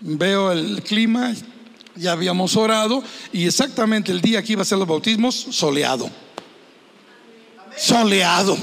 Veo 0.00 0.52
el 0.52 0.82
clima, 0.82 1.34
ya 1.96 2.12
habíamos 2.12 2.56
orado. 2.56 3.02
Y 3.32 3.46
exactamente 3.46 4.12
el 4.12 4.20
día 4.20 4.42
que 4.42 4.52
iba 4.52 4.62
a 4.62 4.66
ser 4.66 4.78
los 4.78 4.88
bautismos, 4.88 5.34
soleado. 5.50 6.10
Soleado. 7.76 8.56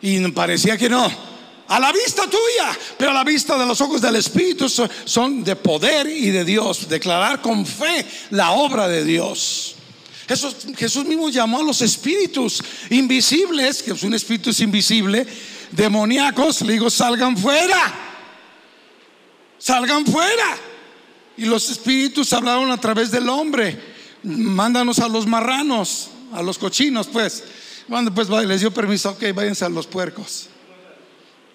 Y 0.00 0.26
parecía 0.28 0.76
que 0.76 0.88
no 0.88 1.25
a 1.68 1.80
la 1.80 1.92
vista 1.92 2.24
tuya, 2.24 2.78
pero 2.96 3.10
a 3.10 3.14
la 3.14 3.24
vista 3.24 3.58
de 3.58 3.66
los 3.66 3.80
ojos 3.80 4.00
del 4.00 4.16
Espíritu 4.16 4.68
son 4.68 5.42
de 5.42 5.56
poder 5.56 6.06
y 6.06 6.30
de 6.30 6.44
Dios. 6.44 6.88
Declarar 6.88 7.42
con 7.42 7.66
fe 7.66 8.06
la 8.30 8.52
obra 8.52 8.86
de 8.88 9.04
Dios. 9.04 9.74
Jesús, 10.28 10.56
Jesús 10.76 11.04
mismo 11.04 11.28
llamó 11.28 11.60
a 11.60 11.62
los 11.62 11.82
espíritus 11.82 12.62
invisibles, 12.90 13.82
que 13.82 13.92
es 13.92 14.02
un 14.02 14.14
espíritu 14.14 14.50
invisible, 14.58 15.26
demoníacos, 15.70 16.62
le 16.62 16.74
digo, 16.74 16.90
salgan 16.90 17.36
fuera, 17.36 17.94
salgan 19.58 20.04
fuera. 20.04 20.56
Y 21.36 21.44
los 21.44 21.70
espíritus 21.70 22.32
hablaron 22.32 22.70
a 22.70 22.80
través 22.80 23.10
del 23.10 23.28
hombre, 23.28 23.78
mándanos 24.22 24.98
a 24.98 25.08
los 25.08 25.26
marranos, 25.26 26.08
a 26.32 26.42
los 26.42 26.58
cochinos, 26.58 27.08
pues. 27.08 27.44
Cuando 27.88 28.12
pues 28.12 28.28
les 28.28 28.60
dio 28.60 28.72
permiso, 28.72 29.10
ok, 29.10 29.22
váyanse 29.32 29.64
a 29.64 29.68
los 29.68 29.86
puercos. 29.86 30.48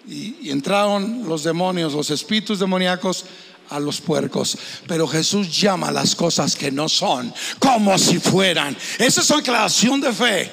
Y, 0.08 0.50
entraron 0.50 1.28
los 1.28 1.44
demonios, 1.44 1.94
los 1.94 2.10
espíritus 2.10 2.60
demoníacos 2.60 3.26
a 3.70 3.80
los 3.80 4.02
puercos. 4.02 4.58
Pero 4.88 5.08
Jesús 5.08 5.56
llama 5.60 5.92
las 5.92 6.16
cosas 6.16 6.56
que 6.56 6.72
no 6.72 6.90
son 6.90 7.34
como 7.60 7.98
si 7.98 8.20
fueran. 8.20 8.76
Esa 8.98 9.22
es 9.22 9.28
su 9.28 9.36
declaración 9.36 10.02
de 10.02 10.12
fe. 10.12 10.52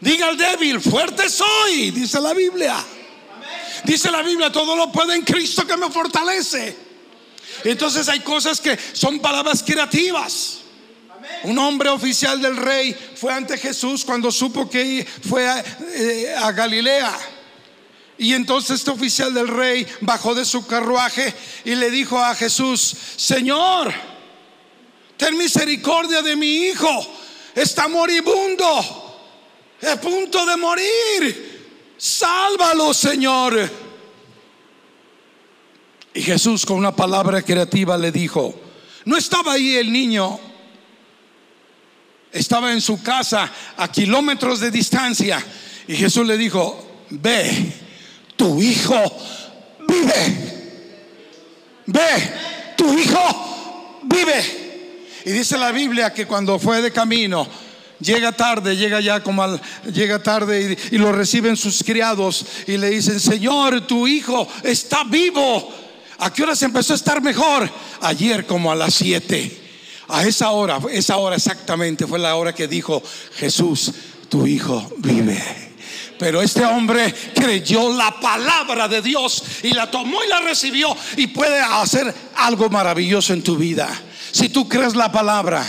Diga 0.00 0.28
al 0.28 0.36
débil, 0.36 0.80
fuerte 0.80 1.28
soy, 1.28 1.90
dice 1.90 2.20
la 2.20 2.32
Biblia. 2.32 2.76
Dice 3.84 4.10
la 4.10 4.22
Biblia, 4.22 4.50
todo 4.52 4.76
lo 4.76 4.92
puede 4.92 5.14
en 5.14 5.22
Cristo 5.22 5.66
que 5.66 5.76
me 5.76 5.90
fortalece. 5.90 6.76
Entonces 7.64 8.08
hay 8.08 8.20
cosas 8.20 8.60
que 8.60 8.78
son 8.92 9.18
palabras 9.18 9.62
creativas. 9.62 10.58
Un 11.44 11.58
hombre 11.58 11.88
oficial 11.88 12.40
del 12.40 12.56
rey 12.56 12.96
fue 13.14 13.32
ante 13.32 13.58
Jesús 13.58 14.04
cuando 14.04 14.30
supo 14.30 14.68
que 14.68 15.06
fue 15.28 15.46
a 15.48 15.64
eh, 15.94 16.34
Galilea. 16.54 17.37
Y 18.18 18.34
entonces 18.34 18.80
este 18.80 18.90
oficial 18.90 19.32
del 19.32 19.46
rey 19.46 19.86
bajó 20.00 20.34
de 20.34 20.44
su 20.44 20.66
carruaje 20.66 21.32
y 21.64 21.76
le 21.76 21.88
dijo 21.88 22.18
a 22.18 22.34
Jesús, 22.34 22.96
Señor, 23.16 23.92
ten 25.16 25.38
misericordia 25.38 26.20
de 26.20 26.34
mi 26.34 26.66
hijo, 26.66 26.88
está 27.54 27.86
moribundo, 27.86 28.66
a 29.88 30.00
punto 30.00 30.44
de 30.44 30.56
morir, 30.56 31.94
sálvalo, 31.96 32.92
Señor. 32.92 33.70
Y 36.12 36.20
Jesús 36.20 36.66
con 36.66 36.76
una 36.76 36.96
palabra 36.96 37.42
creativa 37.42 37.96
le 37.96 38.10
dijo, 38.10 38.52
no 39.04 39.16
estaba 39.16 39.52
ahí 39.52 39.76
el 39.76 39.92
niño, 39.92 40.40
estaba 42.32 42.72
en 42.72 42.80
su 42.80 43.00
casa 43.00 43.52
a 43.76 43.92
kilómetros 43.92 44.58
de 44.58 44.72
distancia. 44.72 45.44
Y 45.86 45.94
Jesús 45.94 46.26
le 46.26 46.36
dijo, 46.36 47.06
ve 47.10 47.87
tu 48.38 48.62
hijo 48.62 48.94
vive. 49.86 50.48
Ve, 51.84 52.32
tu 52.76 52.96
hijo 52.96 54.00
vive. 54.04 55.20
Y 55.26 55.32
dice 55.32 55.58
la 55.58 55.72
Biblia 55.72 56.14
que 56.14 56.26
cuando 56.26 56.58
fue 56.58 56.80
de 56.80 56.92
camino, 56.92 57.46
llega 58.00 58.32
tarde, 58.32 58.76
llega 58.76 59.00
ya 59.00 59.22
como 59.22 59.42
al, 59.42 59.60
llega 59.92 60.22
tarde 60.22 60.78
y, 60.90 60.98
lo 60.98 61.12
reciben 61.12 61.56
sus 61.56 61.82
criados 61.82 62.46
y 62.66 62.78
le 62.78 62.90
dicen, 62.90 63.18
Señor, 63.18 63.86
tu 63.86 64.06
hijo 64.06 64.48
está 64.62 65.04
vivo. 65.04 65.74
¿A 66.20 66.32
qué 66.32 66.44
hora 66.44 66.56
se 66.56 66.64
empezó 66.64 66.92
a 66.92 66.96
estar 66.96 67.20
mejor? 67.20 67.68
Ayer 68.00 68.46
como 68.46 68.70
a 68.70 68.76
las 68.76 68.94
siete. 68.94 69.64
A 70.08 70.24
esa 70.24 70.50
hora, 70.50 70.78
esa 70.90 71.18
hora 71.18 71.36
exactamente 71.36 72.06
fue 72.06 72.18
la 72.18 72.36
hora 72.36 72.54
que 72.54 72.66
dijo 72.66 73.02
Jesús, 73.36 73.92
tu 74.30 74.46
hijo 74.46 74.90
vive. 74.98 75.67
Pero 76.18 76.42
este 76.42 76.64
hombre 76.64 77.14
creyó 77.34 77.92
la 77.94 78.18
palabra 78.20 78.88
de 78.88 79.00
Dios 79.00 79.42
y 79.62 79.70
la 79.70 79.90
tomó 79.90 80.22
y 80.24 80.28
la 80.28 80.40
recibió 80.40 80.96
y 81.16 81.28
puede 81.28 81.60
hacer 81.60 82.12
algo 82.36 82.68
maravilloso 82.68 83.32
en 83.32 83.42
tu 83.42 83.56
vida. 83.56 83.88
Si 84.32 84.48
tú 84.48 84.68
crees 84.68 84.94
la 84.94 85.12
palabra, 85.12 85.64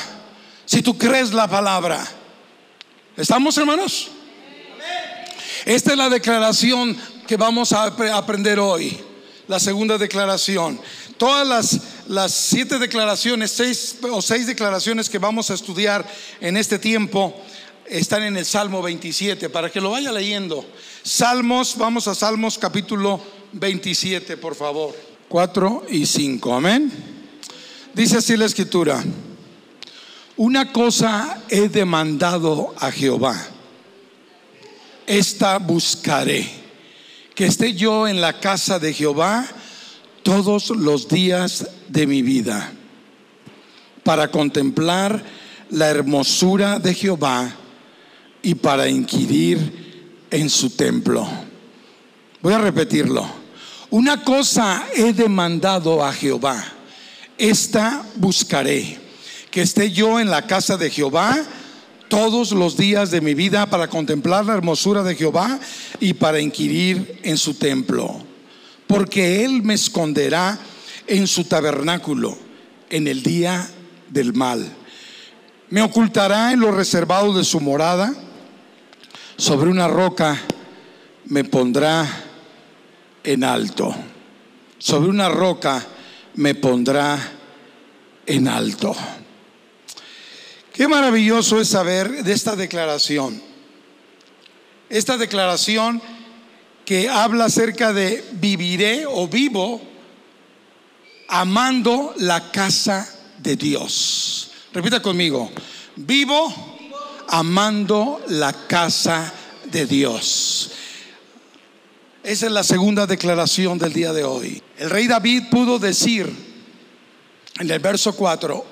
si 0.65 0.81
tú 0.81 0.97
crees 0.97 1.33
la 1.33 1.47
palabra. 1.47 2.05
¿Estamos 3.15 3.57
hermanos? 3.57 4.09
Esta 5.65 5.91
es 5.91 5.97
la 5.97 6.09
declaración 6.09 6.97
que 7.27 7.37
vamos 7.37 7.73
a 7.73 7.83
aprender 7.83 8.59
hoy. 8.59 8.97
La 9.47 9.59
segunda 9.59 9.97
declaración. 9.97 10.79
Todas 11.17 11.81
las, 12.07 12.31
siete 12.31 12.79
declaraciones, 12.79 13.51
seis 13.51 13.97
o 14.09 14.21
seis 14.21 14.47
declaraciones 14.47 15.09
que 15.09 15.17
vamos 15.17 15.49
a 15.49 15.53
estudiar 15.53 16.07
en 16.39 16.55
este 16.55 16.79
tiempo 16.79 17.35
están 17.89 18.23
en 18.23 18.37
el 18.37 18.45
Salmo 18.45 18.81
27, 18.81 19.49
para 19.49 19.69
que 19.69 19.81
lo 19.81 19.91
vaya 19.91 20.11
leyendo. 20.11 20.65
Salmos, 21.03 21.75
vamos 21.77 22.07
a 22.07 22.15
Salmos 22.15 22.57
capítulo 22.57 23.21
27, 23.53 24.37
por 24.37 24.55
favor. 24.55 24.95
4 25.27 25.85
y 25.89 26.05
5, 26.05 26.53
amén. 26.53 26.91
Dice 27.93 28.17
así 28.17 28.37
la 28.37 28.45
escritura, 28.45 29.03
una 30.37 30.71
cosa 30.71 31.43
he 31.49 31.69
demandado 31.69 32.73
a 32.77 32.91
Jehová, 32.91 33.35
esta 35.05 35.57
buscaré, 35.57 36.47
que 37.35 37.45
esté 37.45 37.73
yo 37.73 38.07
en 38.07 38.21
la 38.21 38.39
casa 38.39 38.79
de 38.79 38.93
Jehová 38.93 39.47
todos 40.23 40.69
los 40.69 41.07
días 41.07 41.67
de 41.87 42.05
mi 42.05 42.21
vida, 42.21 42.71
para 44.03 44.29
contemplar 44.29 45.23
la 45.69 45.89
hermosura 45.89 46.79
de 46.79 46.93
Jehová 46.93 47.58
y 48.41 48.55
para 48.55 48.87
inquirir 48.87 50.17
en 50.31 50.49
su 50.49 50.71
templo. 50.71 51.27
Voy 52.41 52.53
a 52.53 52.59
repetirlo. 52.59 53.27
Una 53.89 54.23
cosa 54.23 54.85
he 54.95 55.13
demandado 55.13 56.03
a 56.03 56.13
Jehová, 56.13 56.63
esta 57.37 58.05
buscaré, 58.15 58.97
que 59.49 59.61
esté 59.61 59.91
yo 59.91 60.19
en 60.19 60.29
la 60.29 60.45
casa 60.45 60.77
de 60.77 60.89
Jehová 60.89 61.37
todos 62.07 62.51
los 62.51 62.77
días 62.77 63.11
de 63.11 63.21
mi 63.21 63.33
vida 63.33 63.65
para 63.67 63.87
contemplar 63.87 64.45
la 64.45 64.53
hermosura 64.53 65.03
de 65.03 65.15
Jehová 65.15 65.59
y 65.99 66.13
para 66.13 66.39
inquirir 66.39 67.19
en 67.23 67.37
su 67.37 67.55
templo 67.55 68.29
porque 68.89 69.45
Él 69.45 69.61
me 69.61 69.75
esconderá 69.75 70.57
en 71.05 71.27
su 71.27 71.43
tabernáculo 71.43 72.35
en 72.89 73.07
el 73.07 73.21
día 73.21 73.69
del 74.09 74.33
mal. 74.33 74.67
Me 75.69 75.83
ocultará 75.83 76.51
en 76.53 76.61
lo 76.61 76.71
reservado 76.71 77.31
de 77.33 77.43
su 77.43 77.59
morada. 77.59 78.11
Sobre 79.39 79.69
una 79.69 79.87
roca 79.87 80.37
me 81.27 81.45
pondrá 81.45 82.05
en 83.23 83.45
alto. 83.45 83.95
Sobre 84.77 85.09
una 85.09 85.29
roca 85.29 85.81
me 86.35 86.55
pondrá 86.55 87.17
en 88.25 88.49
alto. 88.49 88.93
Qué 90.73 90.89
maravilloso 90.89 91.61
es 91.61 91.69
saber 91.69 92.21
de 92.21 92.33
esta 92.33 92.57
declaración. 92.57 93.41
Esta 94.89 95.15
declaración 95.15 96.01
que 96.83 97.07
habla 97.07 97.45
acerca 97.45 97.93
de 97.93 98.21
viviré 98.33 99.05
o 99.07 99.29
vivo 99.29 99.81
amando 101.29 102.13
la 102.17 102.51
casa 102.51 103.09
de 103.37 103.55
Dios. 103.55 104.51
Repita 104.73 105.01
conmigo, 105.01 105.49
vivo 105.95 106.68
amando 107.29 108.21
la 108.27 108.67
casa 108.67 109.33
de 109.71 109.85
Dios. 109.85 110.71
Esa 112.23 112.45
es 112.47 112.51
la 112.51 112.63
segunda 112.63 113.07
declaración 113.07 113.77
del 113.77 113.93
día 113.93 114.13
de 114.13 114.23
hoy. 114.23 114.61
El 114.77 114.89
rey 114.89 115.07
David 115.07 115.43
pudo 115.49 115.79
decir 115.79 116.31
en 117.59 117.69
el 117.69 117.79
verso 117.79 118.15
4, 118.15 118.65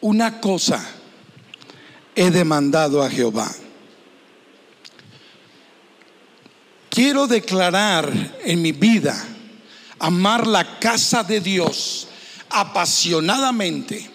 una 0.00 0.40
cosa 0.40 0.84
he 2.14 2.30
demandado 2.30 3.02
a 3.02 3.10
Jehová 3.10 3.52
quiero 6.98 7.28
declarar 7.28 8.12
en 8.42 8.60
mi 8.60 8.72
vida 8.72 9.16
amar 10.00 10.48
la 10.48 10.80
casa 10.80 11.22
de 11.22 11.40
Dios 11.40 12.08
apasionadamente, 12.50 14.10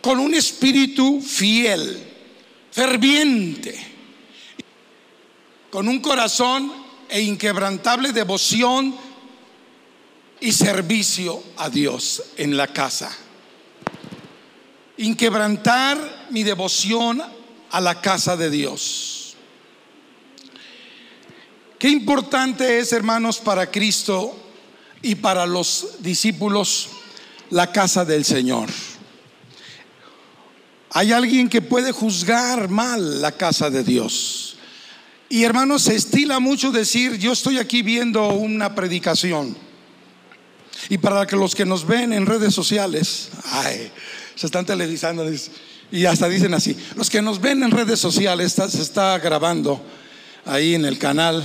con 0.00 0.20
un 0.20 0.32
espíritu 0.32 1.20
fiel, 1.20 2.11
ferviente, 2.72 3.78
con 5.70 5.88
un 5.88 6.00
corazón 6.00 6.72
e 7.08 7.20
inquebrantable 7.20 8.12
devoción 8.12 8.96
y 10.40 10.50
servicio 10.50 11.42
a 11.58 11.68
Dios 11.68 12.22
en 12.36 12.56
la 12.56 12.66
casa. 12.66 13.10
Inquebrantar 14.96 16.26
mi 16.30 16.42
devoción 16.42 17.22
a 17.70 17.80
la 17.80 18.00
casa 18.00 18.36
de 18.36 18.50
Dios. 18.50 19.36
Qué 21.78 21.88
importante 21.88 22.78
es, 22.78 22.92
hermanos, 22.92 23.38
para 23.38 23.70
Cristo 23.70 24.36
y 25.02 25.16
para 25.16 25.46
los 25.46 25.96
discípulos 26.00 26.88
la 27.50 27.70
casa 27.70 28.04
del 28.04 28.24
Señor. 28.24 28.68
Hay 30.92 31.12
alguien 31.12 31.48
que 31.48 31.62
puede 31.62 31.92
juzgar 31.92 32.68
mal 32.68 33.20
la 33.20 33.32
casa 33.32 33.70
de 33.70 33.82
Dios. 33.82 34.56
Y 35.28 35.44
hermanos, 35.44 35.82
se 35.82 35.94
estila 35.94 36.38
mucho 36.38 36.70
decir, 36.70 37.16
yo 37.18 37.32
estoy 37.32 37.58
aquí 37.58 37.82
viendo 37.82 38.28
una 38.28 38.74
predicación. 38.74 39.56
Y 40.88 40.98
para 40.98 41.26
que 41.26 41.36
los 41.36 41.54
que 41.54 41.64
nos 41.64 41.86
ven 41.86 42.12
en 42.12 42.26
redes 42.26 42.54
sociales, 42.54 43.30
ay, 43.44 43.90
se 44.34 44.46
están 44.46 44.66
televisando 44.66 45.24
y 45.90 46.06
hasta 46.06 46.28
dicen 46.28 46.54
así, 46.54 46.76
los 46.96 47.08
que 47.08 47.22
nos 47.22 47.40
ven 47.40 47.62
en 47.62 47.70
redes 47.70 47.98
sociales, 47.98 48.52
se 48.52 48.82
está 48.82 49.18
grabando 49.18 49.82
ahí 50.44 50.74
en 50.74 50.84
el 50.84 50.98
canal 50.98 51.42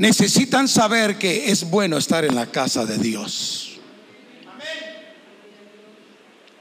necesitan 0.00 0.66
saber 0.66 1.18
que 1.18 1.50
es 1.50 1.68
bueno 1.68 1.98
estar 1.98 2.24
en 2.24 2.34
la 2.34 2.46
casa 2.46 2.86
de 2.86 2.96
Dios. 2.96 3.79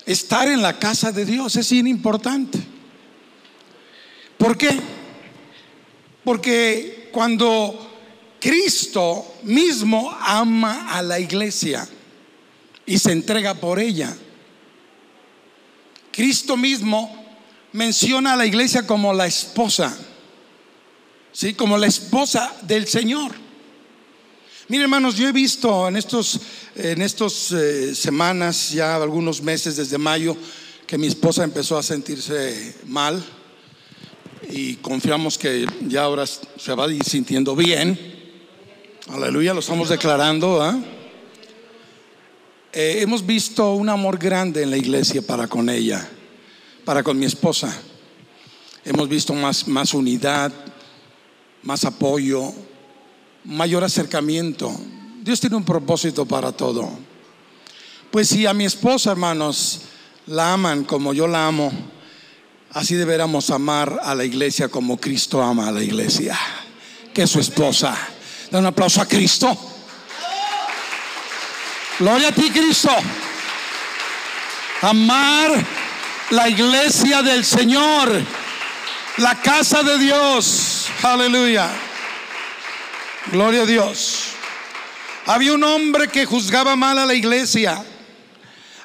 Estar 0.10 0.48
en 0.48 0.64
la 0.64 0.80
casa 0.80 1.12
de 1.12 1.24
Dios 1.24 1.56
es 1.56 1.72
importante. 1.72 2.58
¿Por 4.40 4.58
qué? 4.58 4.76
Porque 6.24 7.10
cuando 7.12 7.92
Cristo 8.40 9.36
mismo 9.44 10.12
ama 10.20 10.88
a 10.90 11.04
la 11.04 11.20
iglesia 11.20 11.88
y 12.88 12.98
se 12.98 13.12
entrega 13.12 13.54
por 13.54 13.78
ella, 13.78 14.18
Cristo 16.12 16.58
mismo 16.58 17.28
menciona 17.74 18.34
a 18.34 18.38
la 18.38 18.48
iglesia 18.48 18.88
como 18.88 19.14
la 19.14 19.28
esposa. 19.28 19.96
¿sí? 21.32 21.54
Como 21.54 21.78
la 21.78 21.86
esposa 21.86 22.52
del 22.64 22.88
Señor. 22.88 23.32
Miren, 24.70 24.84
hermanos, 24.84 25.16
yo 25.16 25.28
he 25.28 25.32
visto 25.32 25.88
en 25.88 25.96
estos, 25.96 26.42
en 26.76 27.02
estos 27.02 27.52
eh, 27.54 27.96
semanas, 27.96 28.70
ya 28.70 28.98
algunos 28.98 29.42
meses 29.42 29.78
desde 29.78 29.98
mayo, 29.98 30.38
que 30.86 30.96
mi 30.96 31.08
esposa 31.08 31.44
empezó 31.44 31.76
a 31.76 31.82
sentirse 31.82 32.76
mal 32.86 33.20
y 34.48 34.76
confiamos 34.76 35.40
que 35.40 35.66
ya 35.88 36.04
ahora 36.04 36.28
se 36.28 36.76
va 36.76 36.86
sintiendo 37.04 37.56
bien. 37.56 38.00
Aleluya, 39.08 39.56
lo 39.56 39.62
estamos 39.62 39.90
declarando. 39.90 40.62
Eh, 42.72 42.98
hemos 43.02 43.26
visto 43.26 43.74
un 43.74 43.90
amor 43.90 44.20
grande 44.20 44.62
en 44.62 44.70
la 44.70 44.78
iglesia 44.78 45.24
para 45.24 45.48
con 45.48 45.68
ella, 45.68 46.08
para 46.86 47.02
con 47.02 47.18
mi 47.18 47.26
esposa. 47.26 47.76
Hemos 48.86 49.10
visto 49.10 49.34
más, 49.34 49.68
más 49.68 49.96
unidad, 49.96 50.54
más 51.64 51.86
apoyo, 51.86 52.54
mayor 53.44 53.84
acercamiento. 53.84 54.72
Dios 55.22 55.40
tiene 55.40 55.56
un 55.56 55.66
propósito 55.66 56.26
para 56.26 56.52
todo. 56.52 56.90
Pues 58.12 58.30
si 58.30 58.46
a 58.46 58.54
mi 58.54 58.66
esposa, 58.66 59.12
hermanos, 59.12 59.82
la 60.28 60.54
aman 60.54 60.84
como 60.84 61.14
yo 61.14 61.28
la 61.28 61.48
amo, 61.48 61.72
así 62.72 62.96
deberíamos 62.96 63.50
amar 63.50 64.00
a 64.04 64.16
la 64.16 64.26
iglesia 64.26 64.70
como 64.70 64.98
Cristo 64.98 65.42
ama 65.42 65.68
a 65.68 65.72
la 65.72 65.84
iglesia, 65.84 66.38
que 67.14 67.24
es 67.24 67.30
su 67.30 67.40
esposa. 67.40 67.96
Da 68.50 68.60
un 68.60 68.66
aplauso 68.66 69.02
a 69.02 69.06
Cristo. 69.06 69.56
Gloria 72.00 72.30
a 72.30 72.32
ti, 72.32 72.50
Cristo. 72.50 72.92
Amar 74.82 75.52
la 76.32 76.48
iglesia 76.48 77.22
del 77.22 77.44
Señor, 77.44 78.10
la 79.18 79.42
casa 79.42 79.84
de 79.84 79.98
Dios 79.98 80.80
Aleluya. 81.02 81.89
Gloria 83.28 83.62
a 83.64 83.66
Dios. 83.66 84.32
Había 85.26 85.54
un 85.54 85.64
hombre 85.64 86.08
que 86.08 86.26
juzgaba 86.26 86.76
mal 86.76 86.98
a 86.98 87.06
la 87.06 87.14
iglesia. 87.14 87.84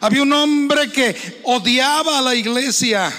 Había 0.00 0.22
un 0.22 0.32
hombre 0.32 0.90
que 0.90 1.40
odiaba 1.44 2.18
a 2.18 2.22
la 2.22 2.34
iglesia. 2.34 3.10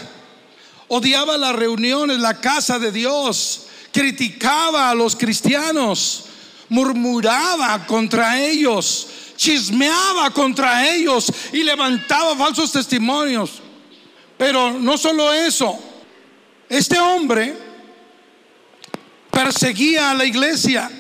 Odiaba 0.88 1.38
las 1.38 1.56
reuniones, 1.56 2.19
la 2.19 2.39
casa 2.39 2.78
de 2.78 2.91
Dios. 2.91 3.67
Criticaba 3.91 4.89
a 4.91 4.95
los 4.95 5.15
cristianos. 5.15 6.25
Murmuraba 6.69 7.88
contra 7.88 8.39
ellos. 8.39 9.08
Chismeaba 9.36 10.30
contra 10.30 10.88
ellos 10.88 11.32
y 11.51 11.63
levantaba 11.63 12.36
falsos 12.36 12.71
testimonios. 12.71 13.62
Pero 14.38 14.73
no 14.73 14.97
solo 14.97 15.34
eso. 15.34 15.80
Este 16.69 16.99
hombre 16.99 17.58
perseguía 19.32 20.12
a 20.12 20.13
la 20.13 20.25
iglesia 20.25 20.91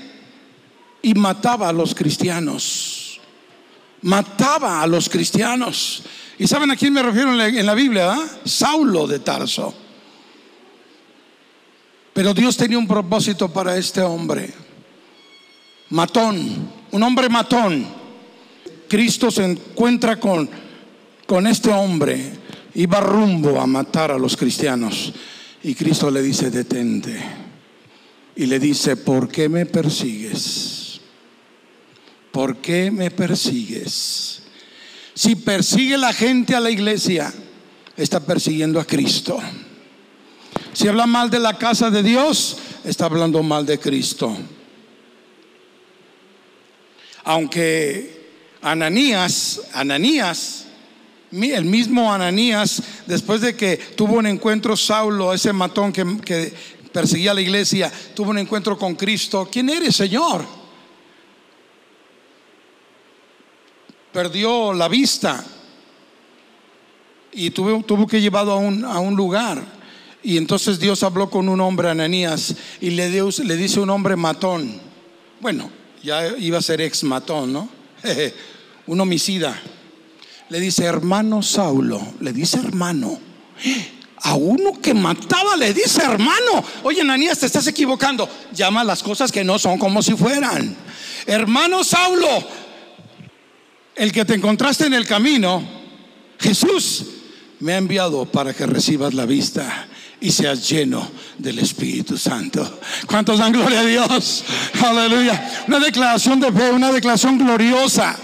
y 1.05 1.13
mataba 1.13 1.69
a 1.69 1.71
los 1.71 1.93
cristianos. 1.93 3.19
mataba 4.01 4.81
a 4.81 4.87
los 4.87 5.07
cristianos. 5.07 6.01
¿Y 6.39 6.47
saben 6.47 6.71
a 6.71 6.75
quién 6.75 6.93
me 6.93 7.03
refiero 7.03 7.31
en 7.31 7.65
la, 7.65 7.75
Biblia? 7.75 8.13
ah? 8.13 8.25
Saulo 8.43 9.05
de 9.05 9.19
Tarso. 9.19 9.71
Pero 12.11 12.33
Dios 12.33 12.57
tenía 12.57 12.79
un 12.79 12.87
propósito 12.87 13.53
para 13.53 13.77
este 13.77 14.01
hombre. 14.01 14.51
Matón, 15.91 16.71
un 16.89 17.03
hombre 17.03 17.29
matón. 17.29 17.85
Cristo 18.89 19.29
se 19.29 19.45
encuentra 19.45 20.19
con, 20.19 20.49
con 21.27 21.45
este 21.45 21.69
hombre. 21.69 22.33
Iba 22.73 22.99
rumbo 22.99 23.61
a 23.61 23.67
matar 23.67 24.11
a 24.11 24.17
los 24.17 24.35
cristianos. 24.35 25.13
Y 25.61 25.75
Cristo 25.75 26.09
le 26.09 26.23
dice, 26.23 26.49
detente. 26.49 27.15
Y 28.35 28.47
le 28.47 28.59
dice, 28.59 28.97
¿por 28.97 29.27
qué 29.27 29.47
me 29.47 29.67
persigues? 29.67 30.84
¿Por 32.35 32.57
qué 32.57 32.91
me 32.91 33.11
persigues? 33.11 34.41
Si 35.13 35.37
persigue 35.37 35.97
la 35.97 36.11
gente 36.11 36.53
a 36.53 36.59
la 36.59 36.69
iglesia, 36.69 37.33
está 37.95 38.19
persiguiendo 38.19 38.77
a 38.77 38.83
Cristo. 38.83 39.39
Si 40.73 40.85
habla 40.85 41.05
mal 41.05 41.29
de 41.29 41.39
la 41.39 41.57
casa 41.57 41.89
de 41.89 42.03
Dios, 42.03 42.57
está 42.83 43.05
hablando 43.05 43.41
mal 43.41 43.65
de 43.65 43.79
Cristo. 43.79 44.35
Aunque 47.23 48.33
Ananías, 48.61 49.61
Ananías, 49.71 50.65
el 51.31 51.63
mismo 51.63 52.13
Ananías, 52.13 52.83
después 53.07 53.39
de 53.39 53.55
que 53.55 53.77
tuvo 53.77 54.15
un 54.15 54.27
encuentro 54.27 54.75
Saulo, 54.75 55.33
ese 55.33 55.53
matón 55.53 55.93
que, 55.93 56.17
que 56.17 56.53
perseguía 56.91 57.31
a 57.31 57.35
la 57.35 57.41
iglesia, 57.41 57.89
tuvo 58.13 58.31
un 58.31 58.39
encuentro 58.39 58.77
con 58.77 58.95
Cristo. 58.95 59.47
¿Quién 59.49 59.69
eres, 59.69 59.95
Señor? 59.95 60.64
Perdió 64.15 64.71
la 64.71 64.87
vista 64.87 65.43
y 67.33 67.49
tuvo, 67.49 67.83
tuvo 67.83 68.07
que 68.07 68.21
llevado 68.21 68.53
a 68.53 68.55
un, 68.55 68.85
a 68.85 68.99
un 68.99 69.13
lugar. 69.13 69.61
Y 70.23 70.37
entonces 70.37 70.79
Dios 70.79 71.03
habló 71.03 71.29
con 71.29 71.49
un 71.49 71.59
hombre, 71.59 71.89
Ananías, 71.89 72.55
y 72.79 72.91
le, 72.91 73.09
le 73.09 73.57
dice 73.57 73.81
un 73.81 73.89
hombre 73.89 74.15
matón. 74.15 74.79
Bueno, 75.41 75.69
ya 76.01 76.29
iba 76.37 76.59
a 76.59 76.61
ser 76.61 76.79
ex 76.79 77.03
matón, 77.03 77.51
¿no? 77.51 77.67
un 78.87 79.01
homicida. 79.01 79.61
Le 80.47 80.61
dice, 80.61 80.85
hermano 80.85 81.43
Saulo, 81.43 82.01
le 82.21 82.31
dice 82.31 82.57
hermano. 82.57 83.19
A 84.21 84.35
uno 84.35 84.79
que 84.81 84.93
mataba 84.93 85.57
le 85.57 85.73
dice 85.73 86.01
hermano. 86.01 86.63
Oye, 86.83 87.01
Ananías, 87.01 87.39
te 87.39 87.47
estás 87.47 87.67
equivocando. 87.67 88.29
Llama 88.53 88.85
las 88.85 89.03
cosas 89.03 89.29
que 89.29 89.43
no 89.43 89.59
son 89.59 89.77
como 89.77 90.01
si 90.01 90.13
fueran. 90.13 90.73
Hermano 91.25 91.83
Saulo, 91.83 92.47
el 93.95 94.11
que 94.11 94.25
te 94.25 94.35
encontraste 94.35 94.85
en 94.85 94.93
el 94.93 95.05
camino, 95.05 95.63
Jesús 96.39 97.05
me 97.59 97.73
ha 97.73 97.77
enviado 97.77 98.25
para 98.25 98.53
que 98.53 98.65
recibas 98.65 99.13
la 99.13 99.25
vista 99.25 99.87
y 100.19 100.31
seas 100.31 100.67
lleno 100.69 101.09
del 101.37 101.59
Espíritu 101.59 102.17
Santo. 102.17 102.79
¿Cuántos 103.07 103.39
dan 103.39 103.51
gloria 103.51 103.79
a 103.79 103.85
Dios? 103.85 104.43
Aleluya. 104.83 105.63
Una 105.67 105.79
declaración 105.79 106.39
de 106.39 106.51
fe, 106.51 106.71
una 106.71 106.91
declaración 106.91 107.37
gloriosa. 107.37 108.17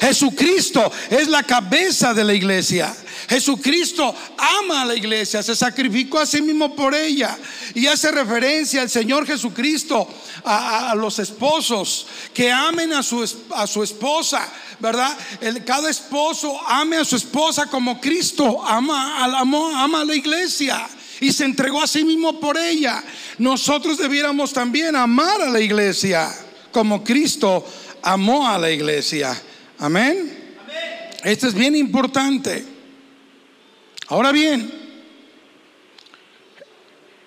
Jesucristo 0.00 0.90
es 1.10 1.28
la 1.28 1.42
cabeza 1.42 2.12
de 2.12 2.24
la 2.24 2.34
iglesia. 2.34 2.94
Jesucristo 3.28 4.14
ama 4.60 4.82
a 4.82 4.84
la 4.86 4.94
iglesia, 4.94 5.42
se 5.42 5.54
sacrificó 5.56 6.18
a 6.18 6.26
sí 6.26 6.42
mismo 6.42 6.74
por 6.74 6.94
ella 6.94 7.36
y 7.74 7.86
hace 7.86 8.10
referencia 8.10 8.82
al 8.82 8.90
Señor 8.90 9.26
Jesucristo 9.26 10.08
a, 10.44 10.56
a- 10.56 10.90
a 10.90 10.94
los 10.94 11.18
esposos 11.18 12.06
que 12.32 12.50
amen 12.52 12.92
a 12.92 13.02
su, 13.02 13.22
a 13.54 13.66
su 13.66 13.82
esposa, 13.82 14.46
¿verdad? 14.80 15.16
El- 15.40 15.64
cada 15.64 15.90
esposo 15.90 16.60
ame 16.68 16.96
a 16.96 17.04
su 17.04 17.16
esposa 17.16 17.66
como 17.66 18.00
Cristo 18.00 18.62
ama, 18.64 19.24
al- 19.24 19.34
ama 19.34 20.00
a 20.00 20.04
la 20.04 20.14
iglesia 20.14 20.86
y 21.20 21.32
se 21.32 21.44
entregó 21.44 21.82
a 21.82 21.86
sí 21.86 22.04
mismo 22.04 22.38
por 22.40 22.58
ella. 22.58 23.02
Nosotros 23.38 23.98
debiéramos 23.98 24.52
también 24.52 24.96
amar 24.96 25.40
a 25.42 25.48
la 25.50 25.60
iglesia 25.60 26.30
como 26.72 27.02
Cristo 27.04 27.64
amó 28.02 28.48
a 28.48 28.58
la 28.58 28.70
iglesia. 28.70 29.40
Amén. 29.78 30.42
Esto 31.22 31.46
es 31.48 31.54
bien 31.54 31.74
importante. 31.74 32.73
Ahora 34.08 34.32
bien, 34.32 34.70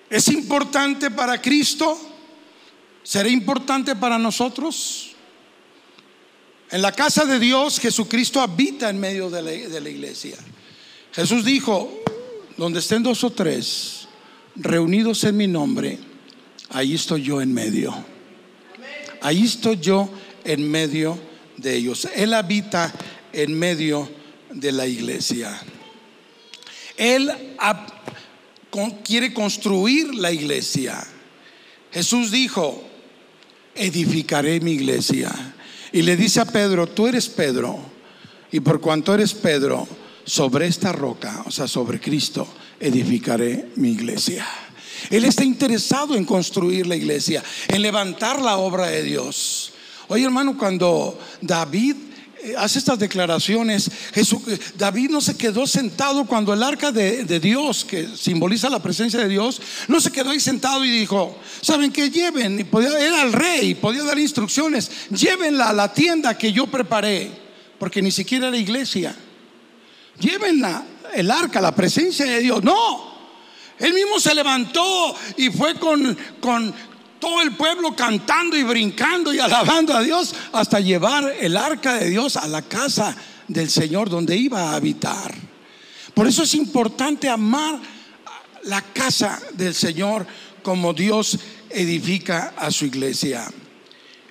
¿es 0.09 0.27
importante 0.27 1.09
para 1.09 1.41
Cristo? 1.41 1.97
¿Será 3.03 3.29
importante 3.29 3.95
para 3.95 4.19
nosotros? 4.19 5.15
En 6.69 6.81
la 6.81 6.91
casa 6.91 7.25
de 7.25 7.39
Dios, 7.39 7.79
Jesucristo 7.79 8.41
habita 8.41 8.89
en 8.89 8.99
medio 8.99 9.29
de 9.29 9.41
la, 9.41 9.89
iglesia. 9.89 10.37
Jesús 11.13 11.45
dijo, 11.45 12.03
donde 12.57 12.79
estén 12.79 13.01
dos 13.03 13.23
o 13.23 13.31
tres 13.31 14.07
reunidos 14.55 15.23
en 15.23 15.37
mi 15.37 15.47
nombre, 15.47 15.97
ahí 16.69 16.93
estoy 16.93 17.23
yo 17.23 17.41
en 17.41 17.53
medio. 17.53 17.95
Ahí 19.21 19.45
estoy 19.45 19.77
yo 19.79 20.09
en 20.43 20.69
medio 20.69 21.17
de 21.55 21.75
ellos. 21.75 22.07
Él 22.13 22.33
habita 22.33 22.93
en 23.31 23.57
medio 23.57 24.09
de 24.51 24.71
la 24.73 24.85
iglesia. 24.85 25.59
Él 26.97 27.31
quiere 29.03 29.33
construir 29.33 30.13
la 30.15 30.31
iglesia. 30.31 31.05
Jesús 31.91 32.31
dijo, 32.31 32.83
edificaré 33.75 34.59
mi 34.59 34.71
iglesia. 34.71 35.31
Y 35.91 36.01
le 36.01 36.17
dice 36.17 36.41
a 36.41 36.45
Pedro, 36.45 36.87
tú 36.87 37.07
eres 37.07 37.29
Pedro. 37.29 37.79
Y 38.51 38.59
por 38.59 38.81
cuanto 38.81 39.13
eres 39.13 39.33
Pedro, 39.33 39.87
sobre 40.25 40.67
esta 40.67 40.91
roca, 40.91 41.43
o 41.45 41.51
sea, 41.51 41.67
sobre 41.67 42.01
Cristo, 42.01 42.47
edificaré 42.79 43.69
mi 43.75 43.91
iglesia. 43.91 44.45
Él 45.09 45.23
está 45.23 45.45
interesado 45.45 46.15
en 46.15 46.25
construir 46.25 46.85
la 46.85 46.95
iglesia, 46.95 47.43
en 47.67 47.81
levantar 47.81 48.41
la 48.41 48.57
obra 48.57 48.87
de 48.87 49.03
Dios. 49.03 49.71
Oye, 50.09 50.25
hermano, 50.25 50.57
cuando 50.57 51.17
David 51.41 51.95
hace 52.55 52.79
estas 52.79 52.99
declaraciones, 52.99 53.89
Jesús, 54.13 54.41
eh, 54.47 54.59
David 54.77 55.09
no 55.09 55.21
se 55.21 55.35
quedó 55.35 55.65
sentado 55.67 56.25
cuando 56.25 56.53
el 56.53 56.63
arca 56.63 56.91
de, 56.91 57.39
Dios, 57.39 57.83
que 57.85 58.07
simboliza 58.15 58.69
la 58.69 58.81
presencia 58.81 59.19
de 59.19 59.27
Dios, 59.27 59.61
no 59.87 59.99
se 59.99 60.11
quedó 60.11 60.29
ahí 60.29 60.39
sentado 60.39 60.85
y 60.85 60.89
dijo, 60.89 61.37
¿saben 61.61 61.91
qué? 61.91 62.09
Lleven, 62.09 62.67
era 62.71 63.23
el 63.23 63.33
rey, 63.33 63.75
podía 63.75 64.03
dar 64.03 64.17
instrucciones, 64.19 64.89
llévenla 65.09 65.69
a 65.69 65.73
la 65.73 65.93
tienda 65.93 66.37
que 66.37 66.51
yo 66.53 66.67
preparé, 66.67 67.31
porque 67.79 68.01
ni 68.01 68.11
siquiera 68.11 68.47
era 68.47 68.57
iglesia. 68.57 69.15
Llévenla, 70.19 70.83
el 71.13 71.29
arca, 71.29 71.61
la 71.61 71.75
presencia 71.75 72.25
de 72.25 72.39
Dios. 72.39 72.63
No, 72.63 73.17
él 73.79 73.93
mismo 73.93 74.19
se 74.19 74.33
levantó 74.33 75.15
y 75.37 75.49
fue 75.49 75.75
con, 75.75 76.17
con 76.39 76.73
todo 77.19 77.41
el 77.41 77.55
pueblo 77.55 77.95
cantando 77.95 78.55
y 78.57 78.63
brincando 78.63 79.33
y 79.33 79.39
alabando 79.39 79.93
a 79.93 80.01
Dios 80.01 80.33
hasta 80.53 80.79
llevar 80.79 81.33
el 81.39 81.57
arca 81.57 81.95
de 81.95 82.09
Dios 82.09 82.35
a 82.37 82.47
la 82.47 82.61
casa 82.61 83.15
del 83.47 83.69
Señor 83.69 84.09
donde 84.09 84.35
iba 84.35 84.71
a 84.71 84.75
habitar. 84.75 85.33
Por 86.13 86.27
eso 86.27 86.43
es 86.43 86.55
importante 86.55 87.29
amar 87.29 87.79
la 88.63 88.81
casa 88.81 89.39
del 89.53 89.73
Señor 89.73 90.25
como 90.63 90.93
Dios 90.93 91.39
edifica 91.69 92.53
a 92.57 92.71
su 92.71 92.85
iglesia. 92.85 93.47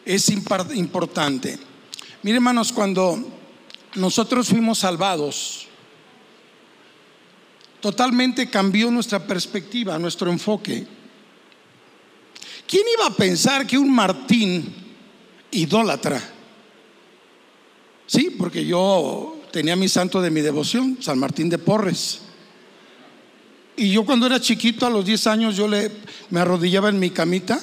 Es 0.05 0.29
importante. 0.29 1.59
Miren 2.23 2.37
hermanos, 2.37 2.73
cuando 2.73 3.19
nosotros 3.95 4.49
fuimos 4.49 4.79
salvados, 4.81 5.67
totalmente 7.81 8.51
cambió 8.51 8.91
nuestra 8.91 9.25
perspectiva, 9.27 9.99
nuestro 9.99 10.31
enfoque. 10.31 10.87
¿Quién 12.67 12.83
iba 12.97 13.07
a 13.07 13.17
pensar 13.17 13.67
que 13.67 13.79
un 13.79 13.93
Martín 13.95 14.75
idólatra? 15.51 16.23
Sí, 18.07 18.35
porque 18.39 18.65
yo 18.65 19.41
tenía 19.53 19.77
mi 19.77 19.89
santo 19.89 20.21
de 20.21 20.31
mi 20.31 20.41
devoción, 20.41 20.99
San 21.01 21.19
Martín 21.19 21.49
de 21.49 21.59
Porres. 21.59 22.21
Y 23.77 23.93
yo 23.93 24.05
cuando 24.05 24.27
era 24.27 24.41
chiquito, 24.41 24.87
a 24.87 24.91
los 24.91 25.05
10 25.05 25.27
años, 25.27 25.57
yo 25.57 25.69
le, 25.69 25.91
me 26.31 26.41
arrodillaba 26.41 26.89
en 26.89 26.99
mi 26.99 27.11
camita 27.11 27.61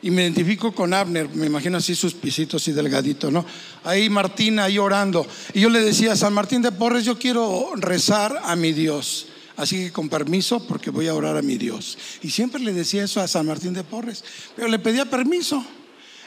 y 0.00 0.10
me 0.10 0.22
identifico 0.22 0.72
con 0.72 0.94
Abner, 0.94 1.28
me 1.34 1.46
imagino 1.46 1.78
así 1.78 1.94
sus 1.94 2.14
pisitos 2.14 2.66
y 2.68 2.72
delgadito, 2.72 3.30
¿no? 3.30 3.44
Ahí 3.84 4.08
Martín, 4.08 4.58
ahí 4.58 4.78
orando. 4.78 5.26
Y 5.54 5.60
yo 5.60 5.70
le 5.70 5.80
decía, 5.80 6.16
San 6.16 6.32
Martín 6.32 6.62
de 6.62 6.72
Porres, 6.72 7.04
yo 7.04 7.18
quiero 7.18 7.70
rezar 7.76 8.40
a 8.44 8.56
mi 8.56 8.72
Dios. 8.72 9.27
Así 9.58 9.76
que 9.76 9.92
con 9.92 10.08
permiso, 10.08 10.64
porque 10.66 10.90
voy 10.90 11.08
a 11.08 11.14
orar 11.14 11.36
a 11.36 11.42
mi 11.42 11.58
Dios. 11.58 11.98
Y 12.22 12.30
siempre 12.30 12.62
le 12.62 12.72
decía 12.72 13.02
eso 13.02 13.20
a 13.20 13.26
San 13.26 13.44
Martín 13.44 13.74
de 13.74 13.82
Porres, 13.82 14.24
pero 14.54 14.68
le 14.68 14.78
pedía 14.78 15.04
permiso. 15.04 15.64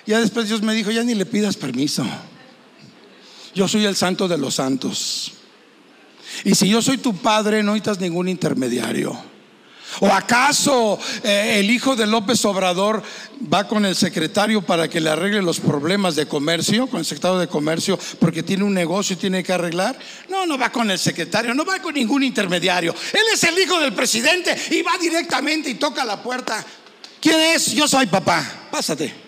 Ya 0.05 0.19
después 0.19 0.49
Dios 0.49 0.61
me 0.61 0.73
dijo, 0.75 0.91
ya 0.91 1.01
ni 1.03 1.15
le 1.15 1.25
pidas 1.25 1.55
permiso. 1.55 2.05
Yo 3.55 3.69
soy 3.69 3.85
el 3.85 3.95
santo 3.95 4.27
de 4.27 4.37
los 4.37 4.55
santos. 4.55 5.31
Y 6.43 6.55
si 6.55 6.67
yo 6.67 6.81
soy 6.81 6.97
tu 6.97 7.15
padre, 7.15 7.63
no 7.63 7.71
necesitas 7.71 8.01
ningún 8.01 8.27
intermediario. 8.27 9.30
¿O 9.99 10.07
acaso 10.07 10.97
eh, 11.23 11.57
el 11.59 11.69
hijo 11.69 11.95
de 11.95 12.07
López 12.07 12.43
Obrador 12.45 13.03
va 13.53 13.67
con 13.67 13.85
el 13.85 13.95
secretario 13.95 14.61
para 14.61 14.87
que 14.87 15.01
le 15.01 15.09
arregle 15.09 15.41
los 15.41 15.59
problemas 15.59 16.15
de 16.15 16.27
comercio, 16.27 16.87
con 16.87 16.99
el 16.99 17.05
secretario 17.05 17.39
de 17.39 17.47
comercio, 17.47 17.99
porque 18.19 18.43
tiene 18.43 18.63
un 18.63 18.73
negocio 18.73 19.15
y 19.15 19.17
tiene 19.17 19.43
que 19.43 19.53
arreglar? 19.53 19.97
No, 20.29 20.45
no 20.45 20.57
va 20.57 20.71
con 20.71 20.89
el 20.89 20.99
secretario, 20.99 21.53
no 21.53 21.65
va 21.65 21.79
con 21.79 21.93
ningún 21.93 22.23
intermediario. 22.23 22.95
Él 23.13 23.23
es 23.33 23.43
el 23.43 23.57
hijo 23.59 23.79
del 23.79 23.93
presidente 23.93 24.55
y 24.71 24.81
va 24.81 24.93
directamente 24.99 25.69
y 25.69 25.75
toca 25.75 26.05
la 26.05 26.21
puerta. 26.21 26.65
¿Quién 27.19 27.39
es? 27.39 27.73
Yo 27.73 27.87
soy 27.87 28.07
papá. 28.07 28.69
Pásate. 28.71 29.20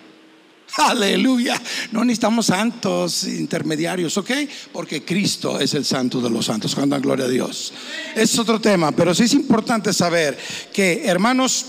Aleluya. 0.77 1.61
No 1.91 2.03
necesitamos 2.03 2.47
santos 2.47 3.25
intermediarios, 3.25 4.17
¿ok? 4.17 4.31
Porque 4.71 5.03
Cristo 5.03 5.59
es 5.59 5.73
el 5.73 5.85
santo 5.85 6.19
de 6.19 6.29
los 6.29 6.45
santos. 6.45 6.73
Cuando 6.73 6.99
gloria 6.99 7.25
a 7.25 7.29
Dios. 7.29 7.73
Es 8.15 8.37
otro 8.39 8.59
tema, 8.59 8.91
pero 8.91 9.13
sí 9.13 9.23
es 9.23 9.33
importante 9.33 9.93
saber 9.93 10.37
que, 10.71 11.05
hermanos, 11.05 11.65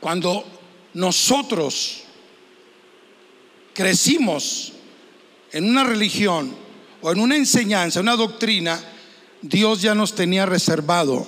cuando 0.00 0.44
nosotros 0.94 2.02
crecimos 3.72 4.72
en 5.52 5.68
una 5.68 5.84
religión 5.84 6.54
o 7.00 7.10
en 7.10 7.20
una 7.20 7.36
enseñanza, 7.36 8.00
una 8.00 8.16
doctrina, 8.16 8.80
Dios 9.40 9.82
ya 9.82 9.94
nos 9.94 10.14
tenía 10.14 10.46
reservado 10.46 11.26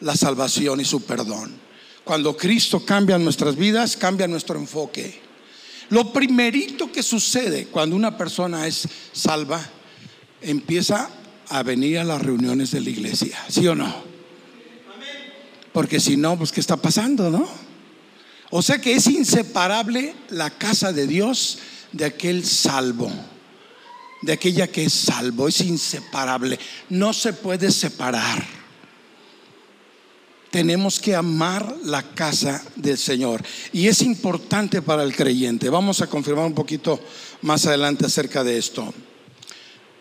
la 0.00 0.16
salvación 0.16 0.80
y 0.80 0.84
su 0.84 1.04
perdón. 1.04 1.58
Cuando 2.04 2.36
Cristo 2.36 2.84
cambia 2.84 3.18
nuestras 3.18 3.56
vidas, 3.56 3.96
cambia 3.96 4.28
nuestro 4.28 4.58
enfoque. 4.58 5.25
Lo 5.90 6.12
primerito 6.12 6.90
que 6.90 7.02
sucede 7.02 7.66
cuando 7.66 7.94
una 7.94 8.16
persona 8.16 8.66
es 8.66 8.88
salva, 9.12 9.64
empieza 10.40 11.10
a 11.48 11.62
venir 11.62 11.98
a 11.98 12.04
las 12.04 12.20
reuniones 12.20 12.72
de 12.72 12.80
la 12.80 12.90
iglesia, 12.90 13.38
¿sí 13.48 13.66
o 13.68 13.74
no? 13.74 14.04
Porque 15.72 16.00
si 16.00 16.16
no, 16.16 16.36
pues 16.36 16.52
¿qué 16.52 16.60
está 16.60 16.76
pasando, 16.76 17.30
no? 17.30 17.48
O 18.50 18.62
sea 18.62 18.80
que 18.80 18.94
es 18.94 19.06
inseparable 19.06 20.14
la 20.30 20.50
casa 20.50 20.92
de 20.92 21.06
Dios 21.06 21.58
de 21.92 22.04
aquel 22.04 22.44
salvo, 22.44 23.10
de 24.22 24.32
aquella 24.32 24.68
que 24.68 24.84
es 24.84 24.92
salvo, 24.92 25.48
es 25.48 25.60
inseparable, 25.60 26.58
no 26.88 27.12
se 27.12 27.32
puede 27.32 27.70
separar 27.70 28.55
tenemos 30.56 30.98
que 30.98 31.14
amar 31.14 31.76
la 31.84 32.02
casa 32.02 32.64
del 32.76 32.96
Señor. 32.96 33.42
Y 33.74 33.88
es 33.88 34.00
importante 34.00 34.80
para 34.80 35.02
el 35.02 35.14
creyente. 35.14 35.68
Vamos 35.68 36.00
a 36.00 36.06
confirmar 36.06 36.46
un 36.46 36.54
poquito 36.54 36.98
más 37.42 37.66
adelante 37.66 38.06
acerca 38.06 38.42
de 38.42 38.56
esto. 38.56 38.94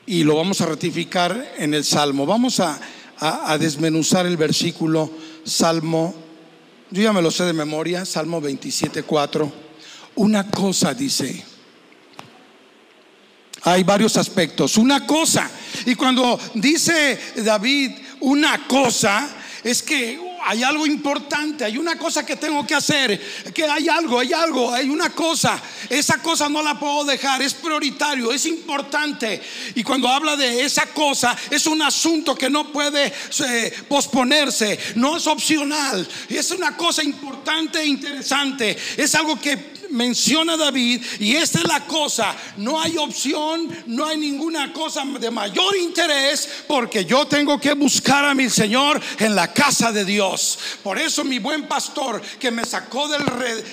Y 0.05 0.23
lo 0.23 0.37
vamos 0.37 0.61
a 0.61 0.67
ratificar 0.67 1.55
en 1.57 1.73
el 1.73 1.83
Salmo. 1.83 2.25
Vamos 2.25 2.61
a, 2.61 2.79
desmenuzar 3.59 4.25
el 4.25 4.37
versículo 4.37 5.11
Salmo, 5.43 6.15
yo 6.89 7.01
ya 7.01 7.11
me 7.11 7.21
lo 7.21 7.31
sé 7.31 7.43
de 7.43 7.51
memoria, 7.51 8.05
Salmo 8.05 8.39
27, 8.39 9.03
4. 9.03 9.51
Una 10.15 10.49
cosa 10.49 10.93
dice. 10.93 11.43
Hay 13.63 13.83
varios 13.83 14.15
aspectos. 14.15 14.77
Una 14.77 15.05
cosa. 15.05 15.51
Y 15.85 15.95
cuando 15.95 16.39
dice 16.53 17.19
David 17.43 17.91
una 18.21 18.65
cosa, 18.67 19.35
es 19.61 19.81
que 19.83 20.34
hay 20.47 20.61
algo 20.61 20.85
importante, 20.85 21.65
hay 21.65 21.77
una 21.77 21.97
cosa 21.97 22.23
que 22.23 22.35
tengo 22.35 22.65
que 22.67 22.75
hacer, 22.75 23.19
que 23.51 23.63
hay 23.63 23.89
algo, 23.89 24.19
hay 24.19 24.31
algo, 24.31 24.71
hay 24.71 24.89
una 24.89 25.09
cosa. 25.09 25.59
Esa 25.89 26.21
cosa 26.21 26.47
no 26.47 26.61
la 26.61 26.79
puedo 26.79 27.03
dejar, 27.03 27.41
es 27.41 27.55
prioritario, 27.55 28.31
es 28.31 28.45
importante. 28.45 29.41
Y 29.73 29.81
cuando 29.81 30.07
habla 30.07 30.35
de 30.35 30.63
esa 30.63 30.85
cosa, 30.87 31.35
es 31.49 31.65
un 31.65 31.81
asunto 31.81 32.35
que 32.35 32.49
no 32.49 32.71
puede 32.71 33.11
eh, 33.39 33.73
posponerse, 33.89 34.77
no 34.95 35.17
es 35.17 35.25
opcional, 35.25 36.07
es 36.29 36.51
una 36.51 36.77
cosa 36.77 37.03
importante 37.03 37.79
e 37.79 37.87
interesante, 37.87 38.77
es 38.97 39.15
algo 39.15 39.39
que 39.39 39.74
menciona 39.89 40.57
David 40.57 41.03
y 41.19 41.35
esta 41.35 41.59
es 41.59 41.67
la 41.67 41.85
cosa, 41.85 42.35
no 42.57 42.79
hay 42.79 42.97
opción, 42.97 43.69
no 43.87 44.05
hay 44.05 44.17
ninguna 44.17 44.73
cosa 44.73 45.03
de 45.05 45.31
mayor 45.31 45.75
interés 45.77 46.49
porque 46.67 47.05
yo 47.05 47.25
tengo 47.25 47.59
que 47.59 47.73
buscar 47.73 48.25
a 48.25 48.33
mi 48.33 48.49
Señor 48.49 49.01
en 49.19 49.35
la 49.35 49.51
casa 49.53 49.91
de 49.91 50.05
Dios. 50.05 50.57
Por 50.83 50.97
eso 50.99 51.23
mi 51.23 51.39
buen 51.39 51.67
pastor 51.67 52.21
que 52.39 52.51
me 52.51 52.65
sacó 52.65 53.07
del 53.07 53.23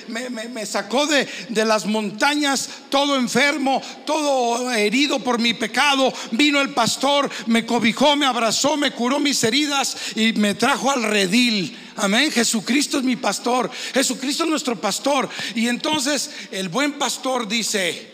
me, 0.08 0.28
me, 0.30 0.66
sacó 0.66 1.06
de, 1.06 1.28
de 1.48 1.64
las 1.64 1.86
montañas 1.86 2.68
todo 2.88 3.16
enfermo, 3.16 3.82
todo 4.04 4.70
herido 4.72 5.18
por 5.18 5.38
mi 5.38 5.54
pecado, 5.54 6.12
vino 6.32 6.60
el 6.60 6.70
pastor, 6.70 7.30
me 7.46 7.66
cobijó, 7.66 8.16
me 8.16 8.26
abrazó, 8.26 8.76
me 8.76 8.92
curó 8.92 9.18
mis 9.18 9.42
heridas 9.44 9.96
y 10.14 10.32
me 10.34 10.54
trajo 10.54 10.90
al 10.90 11.02
redil 11.02 11.81
Amén. 11.96 12.30
Jesucristo 12.30 12.98
es 12.98 13.04
mi 13.04 13.16
pastor. 13.16 13.70
Jesucristo 13.92 14.44
es 14.44 14.50
nuestro 14.50 14.80
pastor. 14.80 15.28
Y 15.54 15.68
entonces 15.68 16.30
el 16.50 16.68
buen 16.68 16.92
pastor 16.92 17.46
dice, 17.46 18.10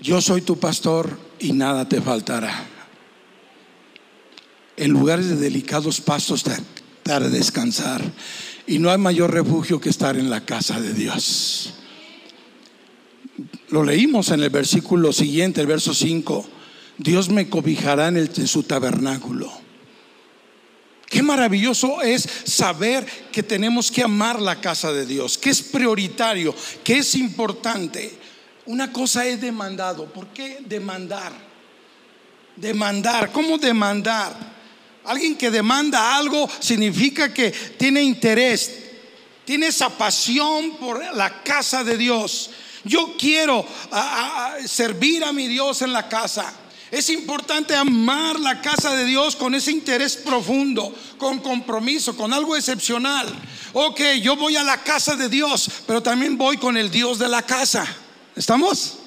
yo 0.00 0.20
soy 0.20 0.42
tu 0.42 0.58
pastor 0.58 1.18
y 1.38 1.52
nada 1.52 1.88
te 1.88 2.00
faltará. 2.00 2.66
En 4.76 4.90
lugares 4.90 5.28
de 5.28 5.36
delicados 5.36 6.00
pastos 6.00 6.44
daré 7.04 7.28
descansar. 7.28 8.02
Y 8.66 8.78
no 8.78 8.90
hay 8.90 8.98
mayor 8.98 9.32
refugio 9.32 9.80
que 9.80 9.90
estar 9.90 10.16
en 10.16 10.30
la 10.30 10.44
casa 10.44 10.80
de 10.80 10.92
Dios. 10.92 11.74
Lo 13.70 13.84
leímos 13.84 14.30
en 14.30 14.42
el 14.42 14.50
versículo 14.50 15.12
siguiente, 15.12 15.60
el 15.60 15.66
verso 15.66 15.94
5. 15.94 16.46
Dios 16.98 17.28
me 17.30 17.48
cobijará 17.48 18.08
en 18.08 18.46
su 18.46 18.62
tabernáculo. 18.62 19.52
Qué 21.12 21.22
maravilloso 21.22 22.00
es 22.00 22.26
saber 22.44 23.04
que 23.30 23.42
tenemos 23.42 23.92
que 23.92 24.02
amar 24.02 24.40
la 24.40 24.58
casa 24.62 24.94
de 24.94 25.04
Dios, 25.04 25.36
que 25.36 25.50
es 25.50 25.60
prioritario, 25.60 26.54
que 26.82 26.96
es 26.96 27.14
importante. 27.16 28.18
Una 28.64 28.90
cosa 28.90 29.26
es 29.26 29.38
demandado. 29.38 30.06
¿Por 30.06 30.28
qué 30.28 30.60
demandar? 30.64 31.30
Demandar. 32.56 33.30
¿Cómo 33.30 33.58
demandar? 33.58 34.34
Alguien 35.04 35.36
que 35.36 35.50
demanda 35.50 36.16
algo 36.16 36.48
significa 36.60 37.34
que 37.34 37.50
tiene 37.50 38.02
interés, 38.02 38.72
tiene 39.44 39.66
esa 39.66 39.90
pasión 39.90 40.78
por 40.78 41.14
la 41.14 41.42
casa 41.42 41.84
de 41.84 41.98
Dios. 41.98 42.52
Yo 42.84 43.14
quiero 43.18 43.66
servir 44.64 45.24
a 45.24 45.32
mi 45.34 45.46
Dios 45.46 45.82
en 45.82 45.92
la 45.92 46.08
casa. 46.08 46.54
Es 46.92 47.08
importante 47.08 47.74
amar 47.74 48.38
la 48.38 48.60
casa 48.60 48.94
de 48.94 49.06
Dios 49.06 49.34
con 49.34 49.54
ese 49.54 49.70
interés 49.70 50.14
profundo, 50.14 50.94
con 51.16 51.38
compromiso, 51.38 52.14
con 52.14 52.34
algo 52.34 52.54
excepcional. 52.54 53.26
Ok, 53.72 53.98
yo 54.20 54.36
voy 54.36 54.56
a 54.56 54.62
la 54.62 54.76
casa 54.76 55.16
de 55.16 55.30
Dios, 55.30 55.70
pero 55.86 56.02
también 56.02 56.36
voy 56.36 56.58
con 56.58 56.76
el 56.76 56.90
Dios 56.90 57.18
de 57.18 57.30
la 57.30 57.40
casa. 57.40 57.86
¿Estamos? 58.36 58.98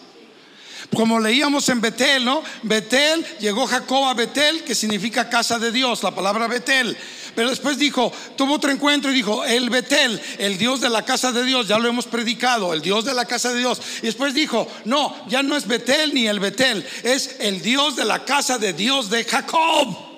Como 0.95 1.19
leíamos 1.19 1.69
en 1.69 1.79
Betel, 1.79 2.25
¿no? 2.25 2.41
Betel, 2.63 3.23
llegó 3.39 3.67
Jacob 3.67 4.05
a 4.05 4.15
Betel, 4.15 4.63
que 4.63 4.73
significa 4.73 5.29
casa 5.29 5.59
de 5.59 5.71
Dios, 5.71 6.01
la 6.01 6.15
palabra 6.15 6.47
Betel. 6.47 6.97
Pero 7.35 7.49
después 7.49 7.77
dijo, 7.77 8.11
tuvo 8.37 8.55
otro 8.55 8.71
encuentro 8.71 9.11
y 9.11 9.15
dijo, 9.15 9.43
el 9.43 9.69
Betel, 9.69 10.21
el 10.37 10.57
Dios 10.57 10.81
de 10.81 10.89
la 10.89 11.03
casa 11.03 11.31
de 11.31 11.43
Dios, 11.43 11.67
ya 11.67 11.77
lo 11.77 11.89
hemos 11.89 12.05
predicado, 12.05 12.73
el 12.73 12.81
Dios 12.81 13.05
de 13.05 13.13
la 13.13 13.25
casa 13.25 13.51
de 13.51 13.59
Dios. 13.59 13.81
Y 14.01 14.05
después 14.05 14.33
dijo, 14.33 14.67
no, 14.85 15.15
ya 15.27 15.43
no 15.43 15.55
es 15.55 15.67
Betel 15.67 16.13
ni 16.13 16.27
el 16.27 16.39
Betel, 16.39 16.87
es 17.03 17.35
el 17.39 17.61
Dios 17.61 17.95
de 17.95 18.05
la 18.05 18.23
casa 18.23 18.57
de 18.57 18.73
Dios 18.73 19.09
de 19.09 19.23
Jacob. 19.25 20.15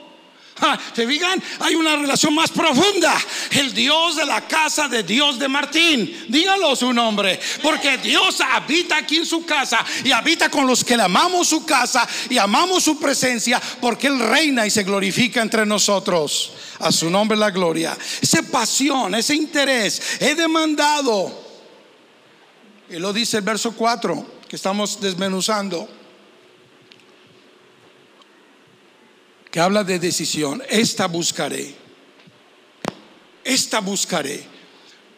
¿Te 0.94 1.08
fijan? 1.08 1.42
Hay 1.60 1.76
una 1.76 1.96
relación 1.96 2.34
más 2.34 2.50
profunda. 2.50 3.16
El 3.52 3.74
Dios 3.74 4.16
de 4.16 4.26
la 4.26 4.42
casa 4.48 4.88
de 4.88 5.04
Dios 5.04 5.38
de 5.38 5.48
Martín. 5.48 6.26
Dígalo 6.30 6.76
su 6.76 6.92
nombre. 6.94 7.40
Porque 7.62 7.98
Dios 7.98 8.42
habita 8.42 8.98
aquí 8.98 9.18
en 9.18 9.26
su 9.26 9.46
casa 9.46 9.86
y 10.04 10.12
habita 10.12 10.50
con 10.50 10.66
los 10.66 10.84
que 10.84 10.98
le 10.98 11.04
amamos 11.04 11.48
su 11.48 11.66
casa 11.66 12.08
y 12.30 12.38
amamos 12.38 12.84
su 12.84 13.00
presencia 13.00 13.62
porque 13.80 14.08
Él 14.08 14.20
reina 14.20 14.66
y 14.66 14.72
se 14.72 14.84
glorifica 14.84 15.42
entre 15.42 15.66
nosotros. 15.66 16.54
A 16.80 16.92
su 16.92 17.10
nombre 17.10 17.38
la 17.38 17.52
gloria. 17.52 17.98
Esa 18.22 18.42
pasión, 18.44 19.16
ese 19.16 19.36
interés, 19.36 20.02
he 20.20 20.36
demandado. 20.36 21.46
Y 22.90 22.98
lo 22.98 23.12
dice 23.12 23.38
el 23.38 23.44
verso 23.44 23.74
4 23.74 24.38
que 24.48 24.56
estamos 24.56 25.02
desmenuzando. 25.02 25.90
que 29.58 29.62
habla 29.62 29.84
de 29.84 29.98
decisión, 29.98 30.62
esta 30.70 31.08
buscaré. 31.08 31.74
Esta 33.44 33.80
buscaré. 33.80 34.46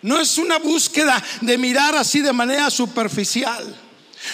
No 0.01 0.19
es 0.19 0.37
una 0.37 0.59
búsqueda 0.59 1.21
de 1.41 1.57
mirar 1.57 1.95
así 1.95 2.21
de 2.21 2.31
manera 2.31 2.69
superficial. 2.69 3.75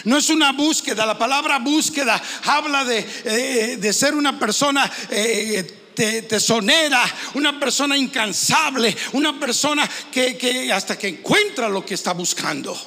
No 0.04 0.18
es 0.18 0.30
una 0.30 0.52
búsqueda, 0.52 1.06
la 1.06 1.18
palabra 1.18 1.60
búsqueda 1.60 2.22
habla 2.44 2.86
de, 2.86 3.80
eh, 3.80 3.94
ser 3.94 4.16
una 4.16 4.38
persona 4.38 4.92
eh, 5.10 5.85
tesonera, 5.96 7.04
una 7.34 7.60
persona 7.60 7.98
incansable, 7.98 8.96
una 9.14 9.40
persona 9.40 9.90
que 10.12 10.72
hasta 10.72 10.98
que 10.98 11.08
encuentra 11.08 11.68
lo 11.70 11.86
que 11.86 11.96
está 11.96 12.14
buscando. 12.14 12.78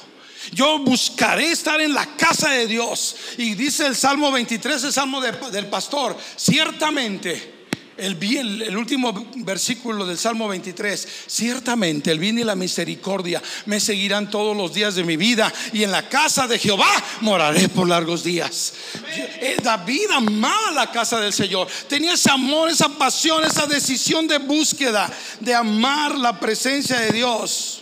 Yo 0.51 0.79
buscaré 0.79 1.51
estar 1.51 1.79
en 1.81 1.93
la 1.93 2.15
casa 2.15 2.51
de 2.51 2.67
Dios. 2.67 3.15
Y 3.37 3.55
dice 3.55 3.85
el 3.85 3.95
Salmo 3.95 4.31
23, 4.31 4.83
el 4.85 4.93
Salmo 4.93 5.21
del 5.21 5.67
pastor, 5.67 6.17
ciertamente 6.35 7.58
el 7.99 8.15
bien, 8.15 8.61
el 8.61 8.77
último 8.77 9.27
versículo 9.37 10.05
del 10.05 10.17
Salmo 10.17 10.47
23, 10.47 11.07
ciertamente 11.27 12.11
el 12.11 12.19
bien 12.19 12.39
y 12.39 12.43
la 12.43 12.55
misericordia 12.55 13.41
me 13.65 13.79
seguirán 13.79 14.29
todos 14.29 14.55
los 14.55 14.73
días 14.73 14.95
de 14.95 15.03
mi 15.03 15.17
vida 15.17 15.51
y 15.73 15.83
en 15.83 15.91
la 15.91 16.07
casa 16.07 16.47
de 16.47 16.59
Jehová 16.59 16.91
moraré 17.21 17.69
por 17.69 17.87
largos 17.87 18.23
días. 18.23 18.73
Eh, 19.13 19.57
David 19.61 20.09
amaba 20.13 20.71
la 20.71 20.91
casa 20.91 21.19
del 21.19 21.33
Señor, 21.33 21.67
tenía 21.87 22.13
ese 22.13 22.31
amor, 22.31 22.69
esa 22.69 22.89
pasión, 22.89 23.43
esa 23.43 23.67
decisión 23.67 24.27
de 24.27 24.37
búsqueda, 24.37 25.11
de 25.39 25.53
amar 25.53 26.17
la 26.17 26.39
presencia 26.39 26.99
de 26.99 27.11
Dios. 27.11 27.81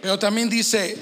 Pero 0.00 0.18
también 0.18 0.48
dice, 0.48 0.96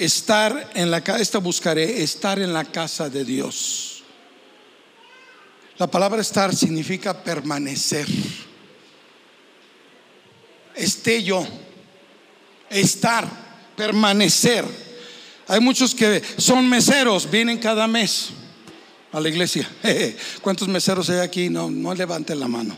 estar 0.00 0.70
en 0.74 0.90
la 0.90 1.02
casa, 1.02 1.20
esta 1.20 1.38
buscaré, 1.38 2.02
estar 2.02 2.38
en 2.38 2.52
la 2.52 2.64
casa 2.64 3.10
de 3.10 3.24
Dios. 3.24 4.02
La 5.76 5.86
palabra 5.90 6.20
estar 6.20 6.54
significa 6.56 7.22
permanecer. 7.22 8.06
Esté 10.74 11.22
yo, 11.22 11.46
estar, 12.70 13.28
permanecer. 13.76 14.64
Hay 15.46 15.60
muchos 15.60 15.94
que 15.94 16.22
son 16.38 16.68
meseros, 16.68 17.30
vienen 17.30 17.58
cada 17.58 17.86
mes 17.86 18.30
a 19.12 19.20
la 19.20 19.28
iglesia. 19.28 19.70
¿Cuántos 20.40 20.66
meseros 20.66 21.10
hay 21.10 21.18
aquí? 21.18 21.50
No, 21.50 21.70
no 21.70 21.94
levanten 21.94 22.40
la 22.40 22.48
mano. 22.48 22.76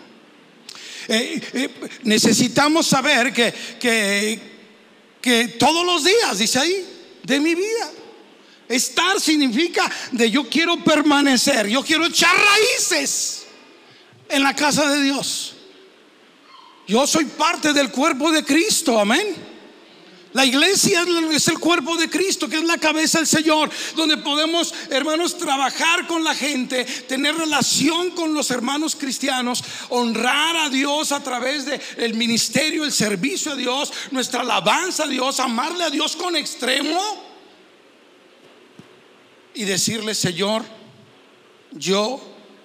Eh, 1.07 1.41
eh, 1.53 1.71
necesitamos 2.03 2.87
saber 2.87 3.33
que, 3.33 3.53
que, 3.79 4.41
que 5.21 5.49
todos 5.49 5.87
los 5.87 6.05
días, 6.05 6.39
dice 6.39 6.59
ahí, 6.59 6.93
de 7.23 7.41
mi 7.41 7.55
vida. 7.55 7.91
Estar 8.69 9.21
significa 9.21 9.91
de 10.13 10.31
yo 10.31 10.49
quiero 10.49 10.83
permanecer, 10.83 11.69
yo 11.69 11.83
quiero 11.83 12.07
echar 12.07 12.35
raíces 12.35 13.47
en 14.29 14.43
la 14.43 14.55
casa 14.57 14.89
de 14.91 15.03
Dios. 15.03 15.55
Yo 16.89 17.07
soy 17.07 17.27
parte 17.27 17.73
del 17.73 17.91
cuerpo 17.91 18.31
de 18.31 18.45
Cristo, 18.45 18.99
amén. 18.99 19.52
La 20.33 20.47
iglesia 20.47 21.05
es 21.31 21.49
el 21.49 21.59
cuerpo 21.59 21.97
de 21.97 22.09
Cristo, 22.09 22.49
que 22.49 22.57
es 22.57 22.65
la 22.65 22.79
cabeza 22.79 23.19
del 23.19 23.27
Señor, 23.27 23.71
donde 23.95 24.17
podemos, 24.17 24.73
hermanos, 24.89 25.37
trabajar 25.37 26.07
con 26.07 26.25
la 26.25 26.35
gente, 26.35 26.85
tener 27.07 27.37
relación 27.37 28.13
con 28.13 28.33
los 28.33 28.51
hermanos 28.51 28.97
cristianos, 28.97 29.63
honrar 29.91 30.57
a 30.57 30.69
Dios 30.71 31.13
a 31.13 31.23
través 31.23 31.67
del 31.67 32.15
ministerio, 32.15 32.85
el 32.85 32.93
servicio 32.93 33.53
a 33.53 33.57
Dios, 33.57 33.93
nuestra 34.11 34.41
alabanza 34.41 35.05
a 35.05 35.09
Dios, 35.09 35.39
amarle 35.39 35.85
a 35.85 35.91
Dios 35.91 36.17
con 36.17 36.35
extremo 36.35 36.99
y 39.55 39.65
decirle, 39.65 40.15
Señor, 40.15 40.65
yo 41.73 42.23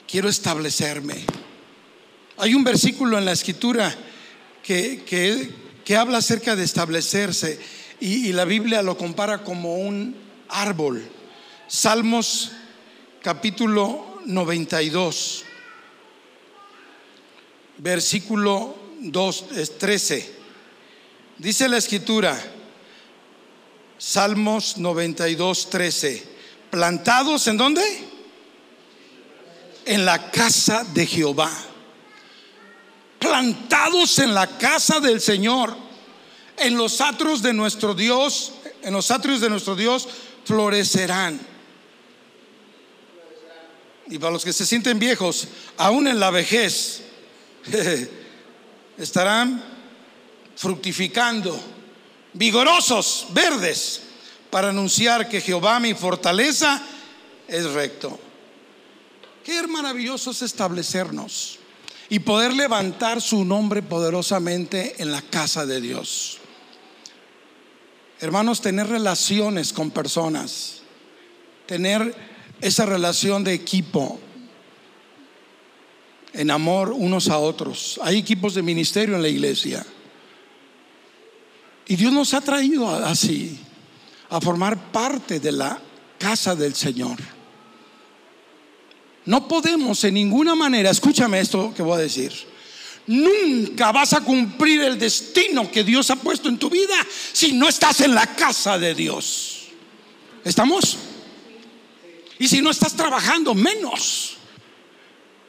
quiero 0.08 0.30
establecerme. 0.30 1.26
Hay 2.38 2.54
un 2.54 2.64
versículo 2.64 3.18
en 3.18 3.26
la 3.26 3.34
escritura 3.34 3.94
que, 4.64 5.04
que 5.06 5.67
que 5.88 5.96
habla 5.96 6.18
acerca 6.18 6.58
de 6.58 6.66
establecerse 6.66 7.58
y, 8.02 8.34
la 8.34 8.44
Biblia 8.44 8.82
lo 8.82 8.98
compara 8.98 9.46
como 9.46 9.78
un 9.78 10.18
árbol. 10.50 11.02
Salmos 11.66 12.52
capítulo 13.24 14.20
92, 14.26 15.46
versículo 17.78 18.76
2, 19.00 19.46
13. 19.80 20.36
Dice 21.38 21.70
la 21.70 21.78
escritura, 21.78 22.38
Salmos 23.98 24.78
92, 24.78 25.70
13. 25.70 26.28
Plantados 26.70 27.48
en 27.48 27.56
dónde? 27.56 27.82
En 29.86 30.04
la 30.04 30.32
casa 30.32 30.84
de 30.94 31.06
Jehová 31.06 31.50
plantados 33.20 34.20
en 34.20 34.34
la 34.34 34.58
casa 34.58 35.00
del 35.00 35.22
Señor, 35.22 35.76
en 36.58 36.76
los 36.78 37.02
atrios 37.02 37.42
de 37.42 37.54
nuestro 37.54 37.94
Dios, 37.94 38.54
en 38.82 38.94
los 38.94 39.12
atrios 39.12 39.42
de 39.42 39.50
nuestro 39.50 39.76
Dios 39.76 40.08
florecerán. 40.46 41.40
Y 44.10 44.18
para 44.20 44.32
los 44.32 44.46
que 44.46 44.54
se 44.54 44.66
sienten 44.66 45.00
viejos, 45.00 45.48
aún 45.78 46.08
en 46.08 46.20
la 46.20 46.32
vejez, 46.32 47.02
estarán 48.98 49.64
fructificando, 50.56 51.60
vigorosos, 52.34 53.28
verdes, 53.32 54.02
para 54.50 54.70
anunciar 54.70 55.28
que 55.28 55.42
Jehová 55.42 55.80
mi 55.80 55.94
fortaleza 55.94 56.82
es 57.48 57.66
recto. 57.72 58.18
Qué 59.44 59.68
maravilloso 59.68 60.32
es 60.32 60.42
establecernos 60.42 61.57
y 62.10 62.20
poder 62.20 62.54
levantar 62.54 63.22
su 63.22 63.44
nombre 63.44 63.82
poderosamente 63.82 65.02
en 65.02 65.12
la 65.12 65.22
casa 65.22 65.66
de 65.66 65.82
Dios. 65.82 66.40
Hermanos, 68.20 68.62
tener 68.62 68.88
relaciones 68.88 69.74
con 69.74 69.92
personas, 69.92 70.82
tener 71.66 72.16
esa 72.62 72.86
relación 72.86 73.44
de 73.44 73.54
equipo, 73.54 74.20
en 76.34 76.52
amor 76.52 76.92
unos 76.92 77.30
a 77.30 77.38
otros. 77.40 78.00
Hay 78.04 78.18
equipos 78.18 78.54
de 78.54 78.62
ministerio 78.62 79.16
en 79.16 79.22
la 79.22 79.28
iglesia. 79.28 79.86
Y 81.88 81.96
Dios 81.96 82.14
nos 82.14 82.34
ha 82.34 82.42
traído 82.42 82.88
así, 82.90 83.60
a 84.30 84.40
formar 84.42 84.92
parte 84.92 85.40
de 85.40 85.52
la 85.52 85.80
casa 86.20 86.56
del 86.56 86.76
Señor. 86.76 87.18
No 89.28 89.46
podemos 89.46 90.02
en 90.06 90.14
ninguna 90.14 90.56
manera, 90.56 90.90
escúchame 90.90 91.42
esto 91.42 91.74
que 91.76 91.84
voy 91.84 91.98
a 91.98 92.02
decir, 92.04 92.32
nunca 93.08 93.92
vas 93.92 94.14
a 94.14 94.22
cumplir 94.22 94.82
el 94.82 94.98
destino 94.98 95.70
que 95.70 95.84
Dios 95.84 96.10
ha 96.10 96.16
puesto 96.16 96.48
en 96.48 96.58
tu 96.58 96.70
vida 96.70 96.96
si 97.34 97.52
no 97.52 97.68
estás 97.68 98.00
en 98.00 98.16
la 98.16 98.26
casa 98.36 98.80
de 98.80 98.96
Dios. 98.96 99.68
¿Estamos? 100.46 100.96
Y 102.40 102.48
si 102.48 102.62
no 102.62 102.70
estás 102.70 102.96
trabajando, 102.96 103.54
menos. 103.54 104.38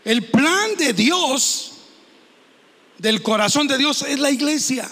El 0.05 0.25
plan 0.25 0.75
de 0.77 0.93
Dios, 0.93 1.71
del 2.99 3.23
corazón 3.23 3.69
de 3.69 3.79
Dios, 3.79 4.03
es 4.03 4.19
la 4.19 4.33
iglesia. 4.33 4.91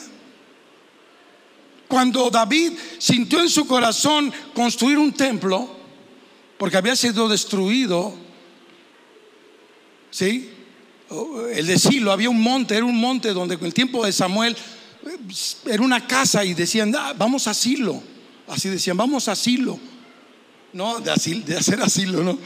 Cuando 1.88 2.30
David 2.30 2.74
sintió 2.98 3.40
en 3.40 3.48
su 3.50 3.66
corazón 3.66 4.32
construir 4.54 4.96
un 4.96 5.12
templo, 5.12 5.74
porque 6.56 6.76
había 6.76 6.94
sido 6.94 7.28
destruido 7.28 8.25
¿sí? 10.16 10.50
El 11.52 11.66
de 11.66 11.78
Silo, 11.78 12.10
había 12.10 12.30
un 12.30 12.40
monte, 12.40 12.74
era 12.74 12.86
un 12.86 12.98
monte 12.98 13.34
donde 13.34 13.54
en 13.56 13.64
el 13.64 13.74
tiempo 13.74 14.04
de 14.04 14.12
Samuel 14.12 14.56
eh, 15.04 15.18
era 15.66 15.82
una 15.82 16.06
casa 16.06 16.42
y 16.42 16.54
decían, 16.54 16.94
ah, 16.96 17.12
vamos 17.16 17.46
a 17.46 17.52
Silo. 17.54 18.02
Así 18.48 18.68
decían, 18.70 18.96
vamos 18.96 19.28
a 19.28 19.32
asilo. 19.32 19.78
No, 20.72 21.00
de, 21.00 21.12
de 21.44 21.56
hacer 21.56 21.82
asilo, 21.82 22.22
no. 22.22 22.38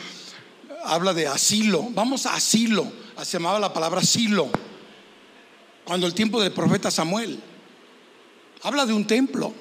Habla 0.85 1.15
de 1.15 1.29
asilo, 1.29 1.89
vamos 1.91 2.27
a 2.27 2.35
asilo. 2.35 2.91
Se 3.23 3.39
llamaba 3.39 3.61
la 3.61 3.73
palabra 3.73 4.01
asilo. 4.01 4.51
Cuando 5.85 6.07
el 6.07 6.15
tiempo 6.15 6.41
del 6.41 6.53
profeta 6.53 6.91
Samuel. 6.91 7.39
Habla 8.63 8.85
de 8.85 8.93
un 8.93 9.07
templo 9.07 9.55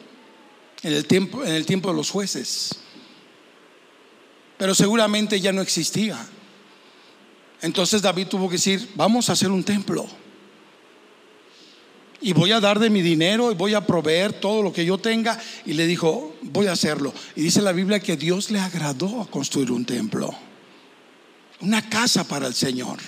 en 0.81 0.93
el 0.93 1.05
tiempo, 1.05 1.43
en 1.43 1.53
el 1.53 1.65
tiempo 1.65 1.89
de 1.89 1.95
los 1.95 2.09
jueces. 2.09 2.71
Pero 4.57 4.73
seguramente 4.73 5.39
ya 5.39 5.51
no 5.51 5.61
existía. 5.61 6.25
Entonces 7.61 8.01
David 8.01 8.27
tuvo 8.27 8.47
que 8.47 8.55
decir, 8.55 8.89
vamos 8.95 9.29
a 9.29 9.33
hacer 9.33 9.51
un 9.51 9.63
templo. 9.63 10.07
Y 12.21 12.33
voy 12.33 12.51
a 12.51 12.59
dar 12.59 12.79
de 12.79 12.89
mi 12.89 13.01
dinero 13.01 13.51
y 13.51 13.55
voy 13.55 13.73
a 13.73 13.85
proveer 13.85 14.33
todo 14.33 14.61
lo 14.61 14.73
que 14.73 14.85
yo 14.85 14.97
tenga. 14.97 15.39
Y 15.65 15.73
le 15.73 15.87
dijo, 15.87 16.35
voy 16.41 16.67
a 16.67 16.73
hacerlo. 16.73 17.13
Y 17.35 17.41
dice 17.41 17.61
la 17.61 17.71
Biblia 17.71 17.99
que 17.99 18.17
Dios 18.17 18.51
le 18.51 18.59
agradó 18.59 19.21
a 19.21 19.27
construir 19.29 19.71
un 19.71 19.85
templo. 19.85 20.33
Una 21.61 21.89
casa 21.89 22.25
para 22.25 22.47
el 22.47 22.53
Señor. 22.53 22.99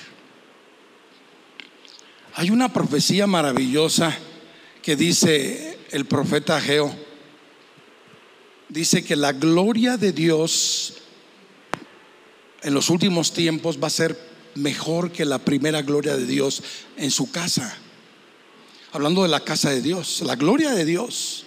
Hay 2.36 2.50
una 2.50 2.72
profecía 2.72 3.28
maravillosa 3.28 4.18
que 4.82 4.96
dice 4.96 5.78
el 5.92 6.06
profeta 6.06 6.58
Ageo. 6.58 6.94
Dice 8.70 9.04
que 9.04 9.18
la 9.18 9.34
gloria 9.34 9.98
de 9.98 10.14
Dios 10.14 10.94
en 12.64 12.74
los 12.74 12.90
últimos 12.90 13.34
tiempos 13.34 13.78
va 13.82 13.88
a 13.88 13.92
ser 13.92 14.31
mejor 14.56 15.12
que 15.12 15.26
la 15.26 15.40
primera 15.40 15.82
gloria 15.82 16.16
de 16.16 16.26
Dios 16.26 16.64
en 16.98 17.12
su 17.12 17.32
casa. 17.32 17.78
Hablando 18.92 19.24
de 19.24 19.30
la 19.30 19.40
casa 19.40 19.70
de 19.70 19.82
Dios, 19.82 20.22
la 20.22 20.36
gloria 20.36 20.72
de 20.72 20.86
Dios. 20.86 21.46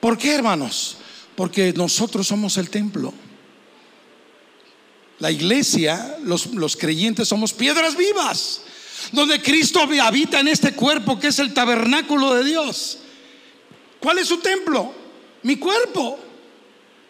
¿Por 0.00 0.16
qué, 0.16 0.34
hermanos? 0.34 0.98
Porque 1.34 1.72
nosotros 1.72 2.26
somos 2.26 2.56
el 2.56 2.70
templo. 2.70 3.12
La 5.18 5.32
iglesia, 5.32 6.16
los, 6.22 6.46
los 6.54 6.76
creyentes 6.76 7.26
somos 7.26 7.52
piedras 7.52 7.96
vivas, 7.96 8.60
donde 9.10 9.42
Cristo 9.42 9.80
habita 9.80 10.38
en 10.38 10.48
este 10.48 10.74
cuerpo 10.74 11.18
que 11.18 11.28
es 11.28 11.38
el 11.40 11.52
tabernáculo 11.52 12.34
de 12.34 12.44
Dios. 12.44 12.98
¿Cuál 13.98 14.18
es 14.18 14.28
su 14.28 14.38
templo? 14.38 14.94
Mi 15.42 15.56
cuerpo. 15.56 16.20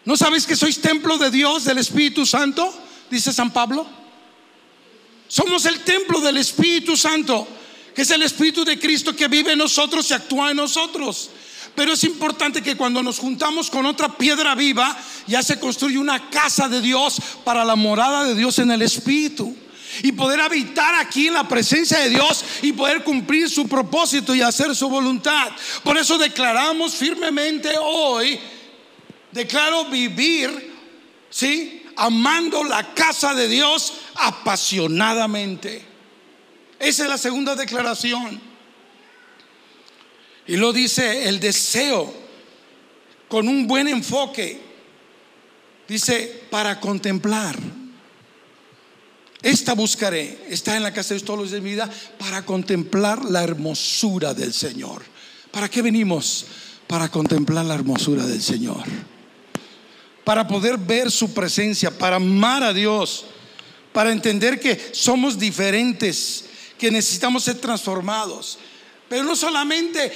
¿No 0.05 0.17
sabéis 0.17 0.47
que 0.47 0.55
sois 0.55 0.81
templo 0.81 1.19
de 1.19 1.29
Dios, 1.29 1.65
del 1.65 1.77
Espíritu 1.77 2.25
Santo? 2.25 2.73
dice 3.11 3.31
San 3.31 3.51
Pablo. 3.51 3.98
Somos 5.29 5.65
el 5.65 5.81
templo 5.81 6.19
del 6.21 6.37
Espíritu 6.37 6.97
Santo, 6.97 7.47
que 7.93 8.01
es 8.01 8.09
el 8.09 8.23
Espíritu 8.23 8.65
de 8.65 8.79
Cristo 8.79 9.15
que 9.15 9.27
vive 9.27 9.51
en 9.51 9.59
nosotros 9.59 10.09
y 10.09 10.15
actúa 10.15 10.49
en 10.49 10.57
nosotros. 10.57 11.29
Pero 11.75 11.93
es 11.93 12.03
importante 12.03 12.63
que 12.63 12.75
cuando 12.75 13.03
nos 13.03 13.19
juntamos 13.19 13.69
con 13.69 13.85
otra 13.85 14.17
piedra 14.17 14.55
viva, 14.55 14.97
ya 15.27 15.43
se 15.43 15.59
construye 15.59 15.99
una 15.99 16.31
casa 16.31 16.67
de 16.67 16.81
Dios 16.81 17.21
para 17.43 17.63
la 17.63 17.75
morada 17.75 18.23
de 18.23 18.33
Dios 18.33 18.57
en 18.57 18.71
el 18.71 18.81
Espíritu. 18.81 19.55
Y 20.01 20.13
poder 20.13 20.41
habitar 20.41 20.95
aquí 20.95 21.27
en 21.27 21.35
la 21.35 21.47
presencia 21.47 21.99
de 21.99 22.09
Dios 22.09 22.43
y 22.63 22.73
poder 22.73 23.03
cumplir 23.03 23.49
su 23.51 23.67
propósito 23.67 24.33
y 24.33 24.41
hacer 24.41 24.75
su 24.75 24.89
voluntad. 24.89 25.49
Por 25.83 25.95
eso 25.95 26.17
declaramos 26.17 26.95
firmemente 26.95 27.75
hoy, 27.79 28.39
declaro 29.31 29.85
vivir, 29.85 30.73
¿sí? 31.29 31.83
Amando 32.01 32.63
la 32.63 32.93
casa 32.93 33.33
de 33.33 33.47
Dios 33.47 33.93
apasionadamente. 34.15 35.85
Esa 36.79 37.03
es 37.03 37.09
la 37.09 37.17
segunda 37.17 37.55
declaración. 37.55 38.39
Y 40.47 40.55
lo 40.55 40.71
dice 40.71 41.27
el 41.27 41.39
deseo 41.39 42.13
con 43.27 43.47
un 43.47 43.67
buen 43.67 43.87
enfoque. 43.87 44.61
Dice, 45.87 46.43
para 46.49 46.79
contemplar. 46.79 47.57
Esta 49.41 49.73
buscaré, 49.73 50.45
está 50.49 50.75
en 50.75 50.83
la 50.83 50.93
casa 50.93 51.13
de 51.13 51.19
todos 51.21 51.39
los 51.39 51.51
de 51.51 51.61
mi 51.61 51.71
vida, 51.71 51.89
para 52.17 52.45
contemplar 52.45 53.23
la 53.23 53.43
hermosura 53.43 54.33
del 54.33 54.53
Señor. 54.53 55.03
¿Para 55.51 55.69
qué 55.69 55.81
venimos? 55.81 56.45
Para 56.87 57.09
contemplar 57.09 57.65
la 57.65 57.75
hermosura 57.75 58.25
del 58.25 58.41
Señor. 58.41 58.83
Para 60.29 60.47
poder 60.47 60.77
ver 60.77 61.09
su 61.09 61.33
presencia, 61.33 61.89
para 61.89 62.17
amar 62.17 62.61
a 62.61 62.71
Dios, 62.71 63.25
para 63.91 64.11
entender 64.11 64.59
que 64.59 64.91
somos 64.91 65.39
diferentes, 65.39 66.45
que 66.77 66.91
necesitamos 66.91 67.45
ser 67.45 67.59
transformados. 67.59 68.59
Pero 69.09 69.23
no 69.23 69.35
solamente 69.35 70.13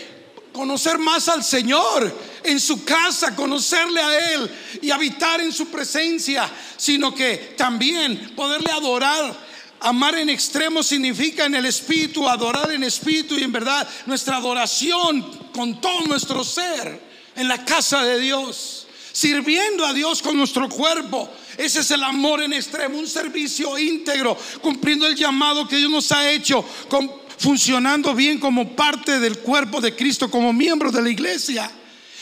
conocer 0.51 0.99
más 0.99 1.27
al 1.29 1.43
Señor 1.43 2.15
en 2.43 2.59
su 2.59 2.83
casa, 2.83 3.35
conocerle 3.35 4.01
a 4.01 4.33
Él 4.35 4.51
y 4.83 4.91
habitar 4.91 5.41
en 5.41 5.51
su 5.51 5.69
presencia, 5.69 6.47
sino 6.77 7.15
que 7.15 7.55
también 7.57 8.33
poderle 8.35 8.71
adorar. 8.71 9.35
Amar 9.79 10.15
en 10.19 10.29
extremo 10.29 10.83
significa 10.83 11.45
en 11.45 11.55
el 11.55 11.65
espíritu, 11.65 12.29
adorar 12.29 12.71
en 12.71 12.83
espíritu 12.83 13.33
y 13.35 13.41
en 13.41 13.51
verdad 13.51 13.89
nuestra 14.05 14.37
adoración 14.37 15.23
con 15.55 15.81
todo 15.81 16.01
nuestro 16.01 16.43
ser 16.43 17.01
en 17.35 17.47
la 17.47 17.65
casa 17.65 18.03
de 18.03 18.19
Dios, 18.19 18.82
sirviendo 19.13 19.85
a 19.85 19.93
Dios 19.93 20.21
con 20.21 20.35
nuestro 20.35 20.67
cuerpo. 20.67 21.31
Ese 21.57 21.79
es 21.79 21.91
el 21.91 22.03
amor 22.03 22.41
en 22.41 22.51
extremo, 22.51 22.97
un 22.97 23.07
servicio 23.07 23.77
íntegro, 23.77 24.37
cumpliendo 24.59 25.07
el 25.07 25.15
llamado 25.15 25.65
que 25.67 25.77
Dios 25.77 25.89
nos 25.89 26.11
ha 26.11 26.29
hecho 26.29 26.65
con 26.89 27.23
funcionando 27.37 28.13
bien 28.13 28.39
como 28.39 28.75
parte 28.75 29.19
del 29.19 29.39
cuerpo 29.39 29.81
de 29.81 29.95
Cristo, 29.95 30.29
como 30.29 30.53
miembro 30.53 30.91
de 30.91 31.01
la 31.01 31.09
iglesia, 31.09 31.69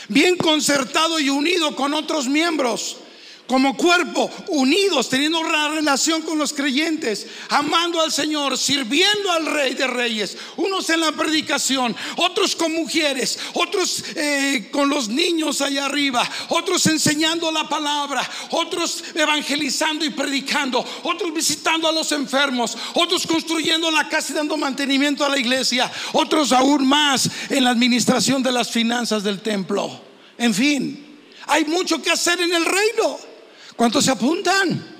bien 0.08 0.36
concertado 0.36 1.20
y 1.20 1.30
unido 1.30 1.76
con 1.76 1.94
otros 1.94 2.28
miembros 2.28 2.98
como 3.46 3.76
cuerpo, 3.76 4.30
unidos, 4.48 5.08
teniendo 5.08 5.40
una 5.40 5.68
relación 5.68 6.22
con 6.22 6.38
los 6.38 6.52
creyentes, 6.52 7.26
amando 7.48 8.00
al 8.00 8.10
Señor, 8.10 8.56
sirviendo 8.56 9.30
al 9.30 9.46
Rey 9.46 9.74
de 9.74 9.86
Reyes, 9.86 10.36
unos 10.56 10.88
en 10.90 11.00
la 11.00 11.12
predicación, 11.12 11.94
otros 12.16 12.56
con 12.56 12.72
mujeres, 12.72 13.38
otros 13.54 14.04
eh, 14.14 14.68
con 14.70 14.88
los 14.88 15.08
niños 15.08 15.60
allá 15.60 15.86
arriba, 15.86 16.28
otros 16.48 16.86
enseñando 16.86 17.50
la 17.52 17.68
palabra, 17.68 18.28
otros 18.50 19.04
evangelizando 19.14 20.04
y 20.04 20.10
predicando, 20.10 20.84
otros 21.02 21.34
visitando 21.34 21.88
a 21.88 21.92
los 21.92 22.10
enfermos, 22.12 22.76
otros 22.94 23.26
construyendo 23.26 23.90
la 23.90 24.08
casa 24.08 24.32
y 24.32 24.36
dando 24.36 24.56
mantenimiento 24.56 25.24
a 25.24 25.28
la 25.28 25.38
iglesia, 25.38 25.90
otros 26.12 26.52
aún 26.52 26.86
más 26.86 27.28
en 27.50 27.64
la 27.64 27.70
administración 27.70 28.42
de 28.42 28.52
las 28.52 28.70
finanzas 28.70 29.22
del 29.22 29.40
templo. 29.40 30.00
En 30.38 30.54
fin, 30.54 31.12
hay 31.46 31.64
mucho 31.64 32.00
que 32.00 32.10
hacer 32.10 32.40
en 32.40 32.52
el 32.52 32.64
reino. 32.64 33.31
¿Cuántos 33.76 34.04
se 34.04 34.10
apuntan? 34.10 34.92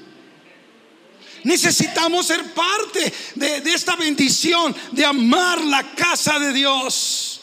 Necesitamos 1.45 2.27
ser 2.27 2.55
parte 2.55 3.13
de, 3.35 3.57
esta 3.73 3.97
bendición 3.97 4.75
de 4.93 5.05
amar 5.05 5.63
la 5.65 5.95
casa 5.95 6.39
de 6.39 6.53
Dios. 6.53 7.41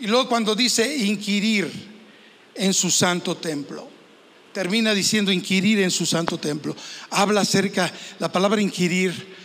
Y 0.00 0.06
luego 0.06 0.28
cuando 0.28 0.54
dice 0.54 0.96
inquirir 0.96 1.70
en 2.54 2.74
su 2.74 2.90
santo 2.90 3.36
templo, 3.36 3.88
termina 4.52 4.94
diciendo 4.94 5.30
inquirir 5.30 5.80
en 5.80 5.90
su 5.90 6.06
santo 6.06 6.38
templo. 6.38 6.74
Habla 7.10 7.42
acerca, 7.42 7.92
la 8.18 8.30
palabra 8.32 8.60
inquirir, 8.60 9.36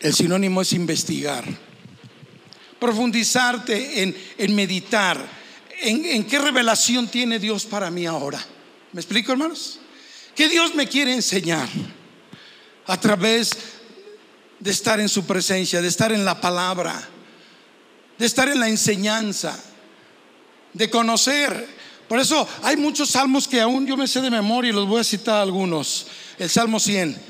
el 0.00 0.12
sinónimo 0.12 0.62
es 0.62 0.72
investigar, 0.72 1.44
profundizarte 2.78 4.02
en, 4.36 4.54
meditar, 4.54 5.24
en, 5.80 6.04
en 6.04 6.24
qué 6.24 6.38
revelación 6.38 7.08
tiene 7.08 7.38
Dios 7.38 7.64
para 7.64 7.90
mí 7.90 8.04
ahora. 8.06 8.44
¿Me 8.96 9.02
explico, 9.02 9.30
hermanos? 9.30 9.78
Que 10.34 10.48
Dios 10.48 10.74
me 10.74 10.86
quiere 10.88 11.12
enseñar 11.12 11.68
a 12.86 12.98
través 12.98 13.50
de 14.58 14.70
estar 14.70 14.98
en 15.00 15.10
su 15.10 15.26
presencia, 15.26 15.82
de 15.82 15.88
estar 15.88 16.12
en 16.12 16.24
la 16.24 16.40
palabra, 16.40 17.06
de 18.16 18.24
estar 18.24 18.48
en 18.48 18.58
la 18.58 18.70
enseñanza, 18.70 19.62
de 20.72 20.88
conocer. 20.88 21.68
Por 22.08 22.20
eso 22.20 22.48
hay 22.62 22.78
muchos 22.78 23.10
salmos 23.10 23.46
que 23.46 23.60
aún 23.60 23.86
yo 23.86 23.98
me 23.98 24.08
sé 24.08 24.22
de 24.22 24.30
memoria 24.30 24.70
y 24.70 24.74
los 24.74 24.88
voy 24.88 25.02
a 25.02 25.04
citar 25.04 25.42
algunos. 25.42 26.06
El 26.38 26.48
Salmo 26.48 26.80
100. 26.80 27.20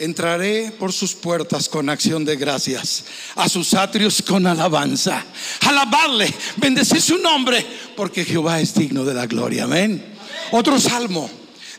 Entraré 0.00 0.72
por 0.76 0.92
sus 0.92 1.14
puertas 1.14 1.68
con 1.68 1.88
acción 1.88 2.24
de 2.24 2.34
gracias, 2.34 3.04
a 3.36 3.48
sus 3.48 3.74
atrios 3.74 4.24
con 4.26 4.44
alabanza. 4.44 5.24
Alabarle, 5.60 6.34
bendecir 6.56 7.00
su 7.00 7.18
nombre, 7.18 7.64
porque 7.94 8.24
Jehová 8.24 8.60
es 8.60 8.74
digno 8.74 9.04
de 9.04 9.14
la 9.14 9.26
gloria. 9.26 9.64
Amén. 9.64 10.09
Otro 10.52 10.78
salmo. 10.78 11.30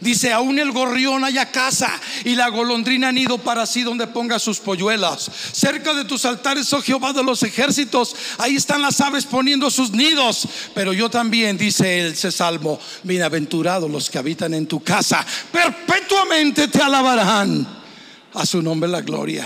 Dice, 0.02 0.34
aún 0.34 0.58
el 0.58 0.72
gorrión 0.72 1.24
haya 1.24 1.52
casa 1.52 1.92
y 2.26 2.34
la 2.34 2.50
golondrina 2.50 3.12
nido 3.12 3.38
para 3.38 3.68
sí 3.68 3.84
donde 3.84 4.08
ponga 4.08 4.40
sus 4.40 4.60
polluelas. 4.60 5.30
Cerca 5.52 5.94
de 5.94 6.06
tus 6.06 6.26
altares, 6.26 6.74
oh 6.74 6.82
Jehová 6.82 7.14
de 7.14 7.24
los 7.24 7.44
ejércitos, 7.44 8.16
ahí 8.40 8.56
están 8.56 8.82
las 8.82 9.00
aves 9.00 9.26
poniendo 9.26 9.70
sus 9.70 9.92
nidos. 9.92 10.48
Pero 10.74 10.92
yo 10.92 11.08
también, 11.08 11.56
dice 11.56 12.08
ese 12.08 12.32
salmo, 12.32 12.80
bienaventurados 13.04 13.92
los 13.92 14.10
que 14.10 14.18
habitan 14.18 14.56
en 14.56 14.66
tu 14.66 14.82
casa, 14.84 15.24
perpetuamente 15.52 16.68
te 16.68 16.82
alabarán. 16.82 17.82
A 18.34 18.46
su 18.46 18.60
nombre 18.60 18.90
la 18.90 19.02
gloria. 19.02 19.46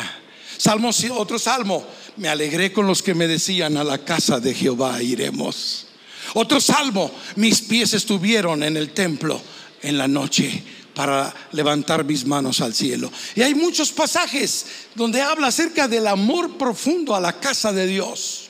Salmo, 0.58 0.92
otro 1.12 1.38
salmo, 1.38 1.86
me 2.16 2.30
alegré 2.30 2.72
con 2.72 2.88
los 2.88 3.04
que 3.04 3.14
me 3.14 3.28
decían, 3.28 3.76
a 3.76 3.84
la 3.84 3.98
casa 3.98 4.40
de 4.40 4.54
Jehová 4.54 5.04
iremos. 5.04 5.85
Otro 6.34 6.60
salmo, 6.60 7.12
mis 7.36 7.62
pies 7.62 7.94
estuvieron 7.94 8.64
en 8.64 8.76
el 8.78 8.92
templo 8.92 9.42
en 9.82 9.98
la 9.98 10.08
noche 10.08 10.64
para 10.94 11.34
levantar 11.52 12.06
mis 12.06 12.26
manos 12.26 12.62
al 12.62 12.74
cielo. 12.74 13.12
Y 13.36 13.42
hay 13.42 13.54
muchos 13.54 13.92
pasajes 13.92 14.66
donde 14.96 15.22
habla 15.22 15.48
acerca 15.48 15.88
del 15.88 16.08
amor 16.08 16.58
profundo 16.58 17.16
a 17.16 17.20
la 17.20 17.34
casa 17.40 17.72
de 17.72 17.86
Dios. 17.86 18.50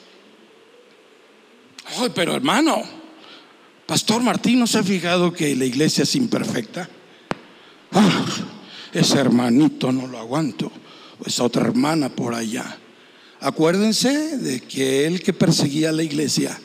Ay, 1.97 2.09
pero 2.13 2.35
hermano, 2.35 2.83
Pastor 3.85 4.21
Martín, 4.21 4.59
¿no 4.59 4.67
se 4.67 4.79
ha 4.79 4.83
fijado 4.83 5.33
que 5.33 5.55
la 5.55 5.65
iglesia 5.65 6.03
es 6.03 6.15
imperfecta? 6.15 6.89
Ah, 7.91 8.25
ese 8.93 9.19
hermanito 9.19 9.91
no 9.91 10.07
lo 10.07 10.19
aguanto, 10.19 10.71
esa 11.25 11.43
otra 11.43 11.63
hermana 11.63 12.09
por 12.09 12.33
allá. 12.33 12.77
Acuérdense 13.39 14.37
de 14.37 14.61
que 14.61 15.05
el 15.05 15.21
que 15.21 15.33
perseguía 15.33 15.89
a 15.89 15.93
la 15.93 16.03
iglesia 16.03 16.59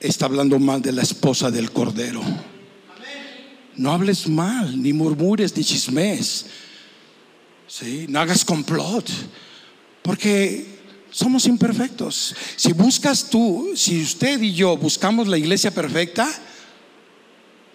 está 0.00 0.26
hablando 0.26 0.58
mal 0.58 0.82
de 0.82 0.92
la 0.92 1.02
esposa 1.02 1.50
del 1.50 1.70
Cordero. 1.70 2.22
No 3.76 3.92
hables 3.92 4.28
mal, 4.28 4.80
ni 4.80 4.92
murmures, 4.92 5.56
ni 5.56 5.64
chismes. 5.64 6.46
¿Sí? 7.66 8.06
No 8.08 8.20
hagas 8.20 8.44
complot. 8.44 9.08
Porque 10.02 10.78
somos 11.10 11.46
imperfectos. 11.46 12.34
Si 12.56 12.72
buscas 12.72 13.30
tú, 13.30 13.72
si 13.76 14.02
usted 14.02 14.40
y 14.42 14.52
yo 14.52 14.76
buscamos 14.76 15.28
la 15.28 15.38
iglesia 15.38 15.70
perfecta, 15.70 16.28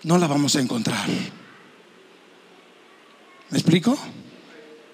no 0.03 0.17
la 0.17 0.27
vamos 0.27 0.55
a 0.55 0.61
encontrar. 0.61 1.07
¿Me 3.49 3.57
explico? 3.57 3.97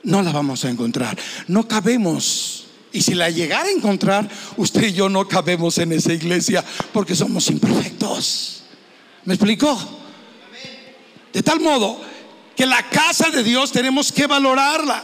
No 0.04 0.22
la 0.22 0.32
vamos 0.32 0.64
a 0.66 0.70
encontrar. 0.70 1.18
No 1.48 1.68
cabemos 1.68 2.69
y 2.92 3.02
si 3.02 3.14
la 3.14 3.30
llegara 3.30 3.66
a 3.66 3.72
encontrar, 3.72 4.30
usted 4.58 4.88
y 4.88 4.94
yo 4.94 5.10
no 5.10 5.28
cabemos 5.28 5.78
en 5.78 5.92
esa 5.92 6.14
iglesia 6.14 6.64
porque 6.92 7.16
somos 7.16 7.48
imperfectos. 7.50 8.64
¿Me 9.26 9.36
explicó? 9.36 9.78
De 11.32 11.44
tal 11.44 11.60
modo 11.60 12.02
que 12.56 12.66
la 12.66 12.90
casa 12.90 13.30
de 13.30 13.44
Dios 13.44 13.72
tenemos 13.72 14.12
que 14.12 14.26
valorarla, 14.26 15.04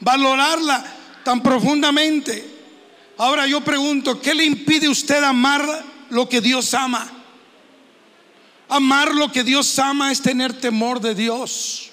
valorarla 0.00 0.84
tan 1.24 1.42
profundamente. 1.42 2.56
Ahora 3.16 3.46
yo 3.46 3.62
pregunto, 3.62 4.20
¿qué 4.20 4.34
le 4.34 4.44
impide 4.44 4.88
usted 4.88 5.22
amar 5.24 5.66
lo 6.10 6.28
que 6.28 6.40
Dios 6.40 6.74
ama? 6.74 7.10
Amar 8.68 9.14
lo 9.14 9.32
que 9.32 9.42
Dios 9.42 9.78
ama 9.78 10.12
es 10.12 10.20
tener 10.20 10.52
temor 10.52 11.00
de 11.00 11.14
Dios. 11.14 11.87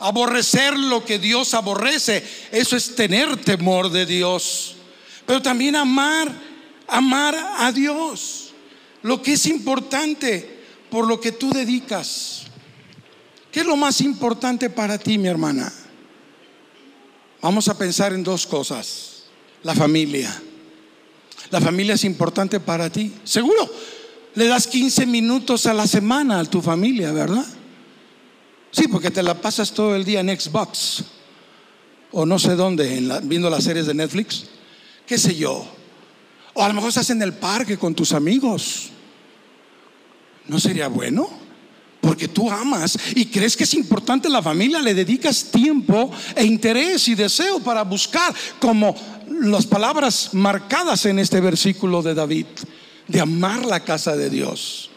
Aborrecer 0.00 0.76
lo 0.78 1.04
que 1.04 1.18
Dios 1.18 1.54
aborrece, 1.54 2.24
eso 2.50 2.76
es 2.76 2.94
tener 2.94 3.36
temor 3.44 3.90
de 3.90 4.06
Dios. 4.06 4.76
Pero 5.26 5.42
también 5.42 5.76
amar, 5.76 6.32
amar 6.88 7.36
a 7.58 7.70
Dios. 7.70 8.52
Lo 9.02 9.22
que 9.22 9.34
es 9.34 9.46
importante 9.46 10.58
por 10.90 11.06
lo 11.06 11.20
que 11.20 11.32
tú 11.32 11.50
dedicas. 11.52 12.42
¿Qué 13.52 13.60
es 13.60 13.66
lo 13.66 13.76
más 13.76 14.00
importante 14.00 14.70
para 14.70 14.98
ti, 14.98 15.18
mi 15.18 15.28
hermana? 15.28 15.72
Vamos 17.40 17.68
a 17.68 17.78
pensar 17.78 18.12
en 18.12 18.22
dos 18.22 18.46
cosas. 18.46 19.24
La 19.62 19.74
familia. 19.74 20.42
La 21.50 21.60
familia 21.60 21.94
es 21.94 22.04
importante 22.04 22.60
para 22.60 22.90
ti. 22.90 23.12
Seguro, 23.24 23.68
le 24.34 24.46
das 24.46 24.66
15 24.66 25.06
minutos 25.06 25.66
a 25.66 25.74
la 25.74 25.86
semana 25.86 26.40
a 26.40 26.44
tu 26.44 26.62
familia, 26.62 27.12
¿verdad? 27.12 27.46
Sí, 28.70 28.86
porque 28.88 29.10
te 29.10 29.22
la 29.22 29.34
pasas 29.34 29.72
todo 29.72 29.96
el 29.96 30.04
día 30.04 30.20
en 30.20 30.28
Xbox 30.28 31.04
o 32.12 32.26
no 32.26 32.38
sé 32.38 32.56
dónde, 32.56 33.20
viendo 33.24 33.50
las 33.50 33.64
series 33.64 33.86
de 33.86 33.94
Netflix, 33.94 34.44
qué 35.06 35.18
sé 35.18 35.34
yo. 35.34 35.66
O 36.54 36.62
a 36.62 36.68
lo 36.68 36.74
mejor 36.74 36.88
estás 36.88 37.10
en 37.10 37.22
el 37.22 37.32
parque 37.32 37.78
con 37.78 37.94
tus 37.94 38.12
amigos. 38.12 38.90
¿No 40.46 40.58
sería 40.58 40.88
bueno? 40.88 41.28
Porque 42.00 42.28
tú 42.28 42.50
amas 42.50 42.98
y 43.14 43.26
crees 43.26 43.56
que 43.56 43.64
es 43.64 43.74
importante 43.74 44.28
la 44.28 44.42
familia, 44.42 44.80
le 44.80 44.94
dedicas 44.94 45.44
tiempo 45.44 46.10
e 46.34 46.44
interés 46.44 47.06
y 47.08 47.14
deseo 47.14 47.60
para 47.60 47.82
buscar 47.82 48.34
como 48.58 48.96
las 49.28 49.66
palabras 49.66 50.30
marcadas 50.32 51.06
en 51.06 51.18
este 51.18 51.40
versículo 51.40 52.02
de 52.02 52.14
David, 52.14 52.46
de 53.06 53.20
amar 53.20 53.64
la 53.64 53.80
casa 53.80 54.16
de 54.16 54.30
Dios. 54.30 54.90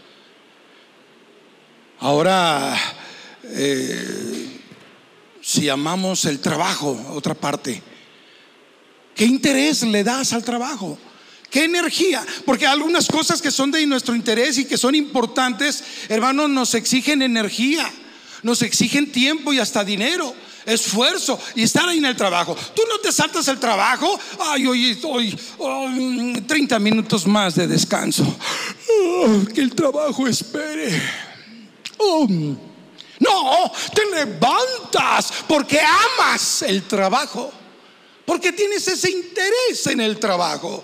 Ahora, 1.99 2.75
eh, 3.43 4.59
si 5.41 5.67
amamos 5.69 6.25
el 6.25 6.39
trabajo, 6.39 6.97
otra 7.13 7.33
parte, 7.33 7.81
¿qué 9.15 9.25
interés 9.25 9.83
le 9.83 10.03
das 10.03 10.33
al 10.33 10.43
trabajo? 10.43 10.97
¿Qué 11.49 11.65
energía? 11.65 12.25
Porque 12.45 12.65
algunas 12.65 13.07
cosas 13.07 13.41
que 13.41 13.51
son 13.51 13.69
de 13.69 13.85
nuestro 13.85 14.15
interés 14.15 14.57
y 14.57 14.65
que 14.65 14.77
son 14.77 14.95
importantes, 14.95 15.83
hermanos, 16.09 16.49
nos 16.49 16.73
exigen 16.73 17.21
energía, 17.21 17.87
nos 18.41 18.63
exigen 18.63 19.11
tiempo 19.11 19.53
y 19.53 19.59
hasta 19.59 19.83
dinero, 19.83 20.33
esfuerzo 20.65 21.39
y 21.53 21.63
estar 21.63 21.87
ahí 21.87 21.99
en 21.99 22.05
el 22.05 22.15
trabajo. 22.15 22.57
Tú 22.73 22.81
no 22.89 22.97
te 22.99 23.11
saltas 23.11 23.47
el 23.49 23.59
trabajo, 23.59 24.19
ay, 24.39 24.65
hoy 24.65 24.99
hoy, 25.03 26.41
30 26.47 26.79
minutos 26.79 27.27
más 27.27 27.53
de 27.53 27.67
descanso. 27.67 28.23
Oh, 29.05 29.45
que 29.53 29.61
el 29.61 29.75
trabajo 29.75 30.27
espere. 30.27 30.99
Oh. 31.97 32.27
No, 33.23 33.71
te 33.93 34.05
levantas 34.05 35.33
porque 35.47 35.79
amas 35.79 36.61
el 36.63 36.83
trabajo, 36.83 37.51
porque 38.25 38.51
tienes 38.51 38.87
ese 38.87 39.11
interés 39.11 39.87
en 39.87 40.01
el 40.01 40.19
trabajo. 40.19 40.83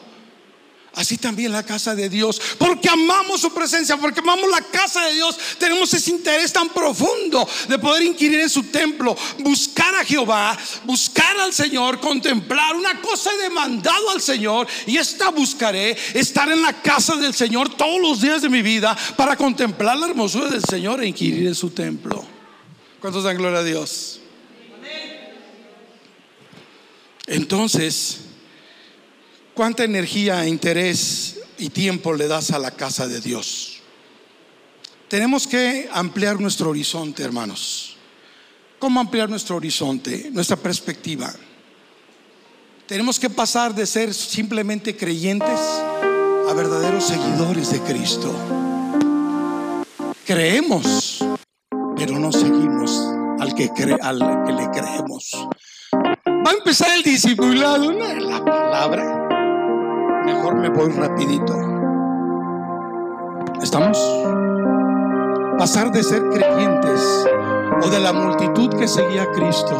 Así 0.95 1.17
también 1.17 1.51
la 1.51 1.63
casa 1.63 1.93
de 1.93 2.09
Dios, 2.09 2.41
porque 2.57 2.89
amamos 2.89 3.41
su 3.41 3.53
presencia, 3.53 3.95
porque 3.97 4.21
amamos 4.21 4.49
la 4.49 4.61
casa 4.61 5.05
de 5.05 5.13
Dios, 5.13 5.37
tenemos 5.59 5.93
ese 5.93 6.09
interés 6.09 6.51
tan 6.51 6.69
profundo 6.69 7.47
de 7.67 7.77
poder 7.77 8.03
inquirir 8.03 8.39
en 8.39 8.49
su 8.49 8.63
templo, 8.63 9.15
buscar 9.39 9.93
a 9.95 10.03
Jehová, 10.03 10.57
buscar 10.85 11.39
al 11.39 11.53
Señor, 11.53 11.99
contemplar. 11.99 12.75
Una 12.75 12.99
cosa 13.01 13.31
he 13.33 13.43
demandado 13.43 14.09
al 14.09 14.21
Señor 14.21 14.67
y 14.87 14.97
esta 14.97 15.29
buscaré, 15.29 15.95
estar 16.13 16.51
en 16.51 16.61
la 16.61 16.73
casa 16.81 17.15
del 17.15 17.33
Señor 17.33 17.75
todos 17.75 18.01
los 18.01 18.21
días 18.21 18.41
de 18.41 18.49
mi 18.49 18.61
vida 18.61 18.97
para 19.15 19.35
contemplar 19.35 19.97
la 19.97 20.07
hermosura 20.07 20.49
del 20.49 20.63
Señor 20.63 21.03
e 21.03 21.07
inquirir 21.07 21.47
en 21.47 21.55
su 21.55 21.69
templo. 21.69 22.25
¿Cuántos 22.99 23.23
dan 23.23 23.37
gloria 23.37 23.59
a 23.59 23.63
Dios? 23.63 24.19
Entonces, 27.27 28.21
¿Cuánta 29.59 29.83
energía, 29.83 30.47
interés 30.47 31.37
y 31.57 31.67
tiempo 31.69 32.13
le 32.13 32.29
das 32.29 32.51
a 32.51 32.59
la 32.59 32.71
casa 32.71 33.09
de 33.09 33.19
Dios? 33.19 33.81
Tenemos 35.09 35.45
que 35.47 35.89
ampliar 35.91 36.39
nuestro 36.39 36.69
horizonte, 36.69 37.23
hermanos. 37.23 37.97
¿Cómo 38.79 39.01
ampliar 39.01 39.29
nuestro 39.29 39.57
horizonte, 39.57 40.29
nuestra 40.31 40.55
perspectiva? 40.55 41.33
Tenemos 42.87 43.19
que 43.19 43.29
pasar 43.29 43.75
de 43.75 43.85
ser 43.85 44.13
simplemente 44.13 44.95
creyentes 44.95 45.59
a 45.59 46.53
verdaderos 46.55 47.03
seguidores 47.03 47.69
de 47.69 47.81
Cristo. 47.81 48.33
Creemos, 50.25 51.19
pero 51.97 52.17
no 52.17 52.31
seguimos 52.31 52.97
al 53.41 53.53
que, 53.53 53.69
al 54.01 54.19
que 54.45 54.53
le 54.53 54.69
creemos. 54.69 55.31
Va 55.93 56.51
a 56.51 56.53
empezar 56.53 56.95
el 56.95 57.03
discipulado, 57.03 57.91
no 57.91 58.15
la 58.15 58.45
palabra 58.45 59.28
mejor 60.33 60.55
me 60.55 60.69
voy 60.69 60.91
rapidito. 60.91 61.55
¿Estamos? 63.61 63.97
Pasar 65.57 65.91
de 65.91 66.03
ser 66.03 66.23
creyentes 66.29 67.27
o 67.83 67.89
de 67.89 67.99
la 67.99 68.13
multitud 68.13 68.69
que 68.77 68.87
seguía 68.87 69.23
a 69.23 69.31
Cristo 69.31 69.79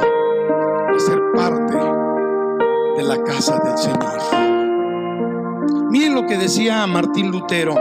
a 0.95 0.99
ser 0.99 1.19
parte 1.35 1.77
de 2.97 3.03
la 3.03 3.23
casa 3.23 3.59
del 3.59 3.77
Señor. 3.77 4.19
Miren 5.89 6.15
lo 6.15 6.25
que 6.25 6.37
decía 6.37 6.85
Martín 6.87 7.31
Lutero. 7.31 7.75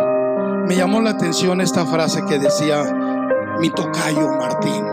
Me 0.67 0.77
llamó 0.77 1.01
la 1.01 1.11
atención 1.11 1.61
esta 1.61 1.85
frase 1.87 2.25
que 2.27 2.39
decía 2.39 2.85
mi 3.59 3.71
tocayo 3.71 4.29
Martín, 4.39 4.85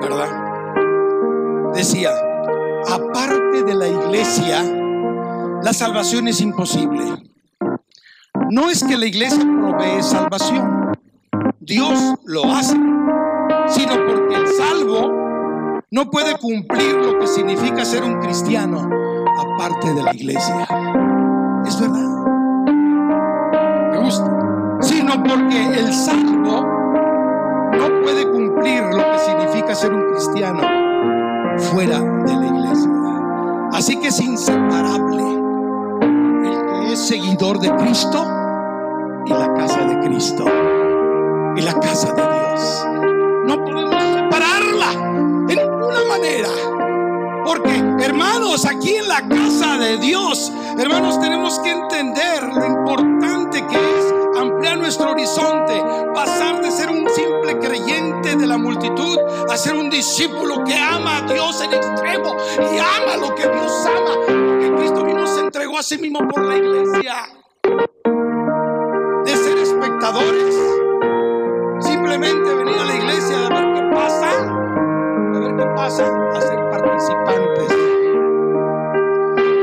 ¿verdad? 0.00 1.72
Decía, 1.74 2.10
aparte 2.88 3.64
de 3.64 3.74
la 3.74 3.88
iglesia, 3.88 4.62
la 5.64 5.72
salvación 5.72 6.28
es 6.28 6.42
imposible. 6.42 7.04
No 8.50 8.68
es 8.68 8.84
que 8.84 8.98
la 8.98 9.06
iglesia 9.06 9.42
provee 9.42 10.02
salvación, 10.02 10.92
Dios 11.58 12.16
lo 12.26 12.44
hace, 12.52 12.76
sino 13.68 13.94
porque 14.06 14.34
el 14.36 14.46
salvo 14.46 15.80
no 15.90 16.10
puede 16.10 16.36
cumplir 16.36 16.96
lo 16.96 17.18
que 17.18 17.26
significa 17.26 17.82
ser 17.82 18.04
un 18.04 18.20
cristiano 18.20 18.90
aparte 19.40 19.94
de 19.94 20.02
la 20.02 20.14
iglesia. 20.14 20.68
Es 21.66 21.80
verdad. 21.80 22.08
Me 23.92 23.98
gusta. 24.00 24.78
Sino 24.82 25.14
porque 25.22 25.78
el 25.78 25.94
salvo 25.94 26.62
no 27.72 28.02
puede 28.02 28.30
cumplir 28.30 28.82
lo 28.82 29.12
que 29.12 29.18
significa 29.18 29.74
ser 29.74 29.94
un 29.94 30.12
cristiano 30.12 30.60
fuera 31.56 32.00
de 32.00 32.36
la 32.36 32.46
iglesia. 32.48 32.90
Así 33.72 33.98
que 33.98 34.08
es 34.08 34.20
inseparable 34.20 35.43
seguidor 36.96 37.58
de 37.58 37.74
Cristo 37.76 38.24
y 39.26 39.30
la 39.30 39.52
casa 39.54 39.84
de 39.84 40.06
Cristo 40.06 40.44
y 41.56 41.60
la 41.62 41.74
casa 41.80 42.12
de 42.12 42.22
Dios. 42.22 42.86
No 43.46 43.64
podemos 43.64 44.02
separarla 44.14 44.92
en 45.48 45.56
ninguna 45.56 46.04
manera. 46.08 46.48
Porque, 47.44 48.04
hermanos, 48.04 48.64
aquí 48.64 48.94
en 48.96 49.08
la 49.08 49.26
casa 49.28 49.76
de 49.78 49.98
Dios, 49.98 50.52
hermanos, 50.78 51.20
tenemos 51.20 51.58
que 51.60 51.70
entender 51.70 52.42
lo 52.42 52.66
importante 52.66 53.66
que 53.66 53.76
es 53.76 54.14
ampliar 54.38 54.78
nuestro 54.78 55.10
horizonte, 55.10 55.82
pasar 56.14 56.62
de 56.62 56.70
ser 56.70 56.90
un 56.90 57.06
simple 57.10 57.58
creyente 57.58 58.36
de 58.36 58.46
la 58.46 58.56
multitud 58.56 59.18
a 59.50 59.56
ser 59.56 59.74
un 59.74 59.90
discípulo 59.90 60.64
que 60.64 60.76
ama 60.76 61.18
a 61.18 61.22
Dios 61.22 61.60
en 61.60 61.74
extremo 61.74 62.36
y 62.58 62.78
ama 62.78 63.16
lo 63.16 63.34
que 63.34 63.42
Dios 63.42 63.86
ama 63.86 64.43
entregó 65.54 65.78
a 65.78 65.82
sí 65.84 65.98
mismo 65.98 66.18
por 66.28 66.44
la 66.44 66.56
iglesia. 66.56 67.14
De 69.24 69.36
ser 69.36 69.58
espectadores, 69.58 70.56
simplemente 71.78 72.54
venir 72.54 72.78
a 72.80 72.84
la 72.84 72.94
iglesia 72.96 73.46
a 73.46 73.48
ver 73.50 73.74
qué 73.74 73.82
pasa, 73.94 74.30
a 75.34 75.38
ver 75.38 75.56
qué 75.56 75.66
pasa, 75.76 76.06
a 76.06 76.40
ser 76.40 76.58
participantes. 76.70 77.68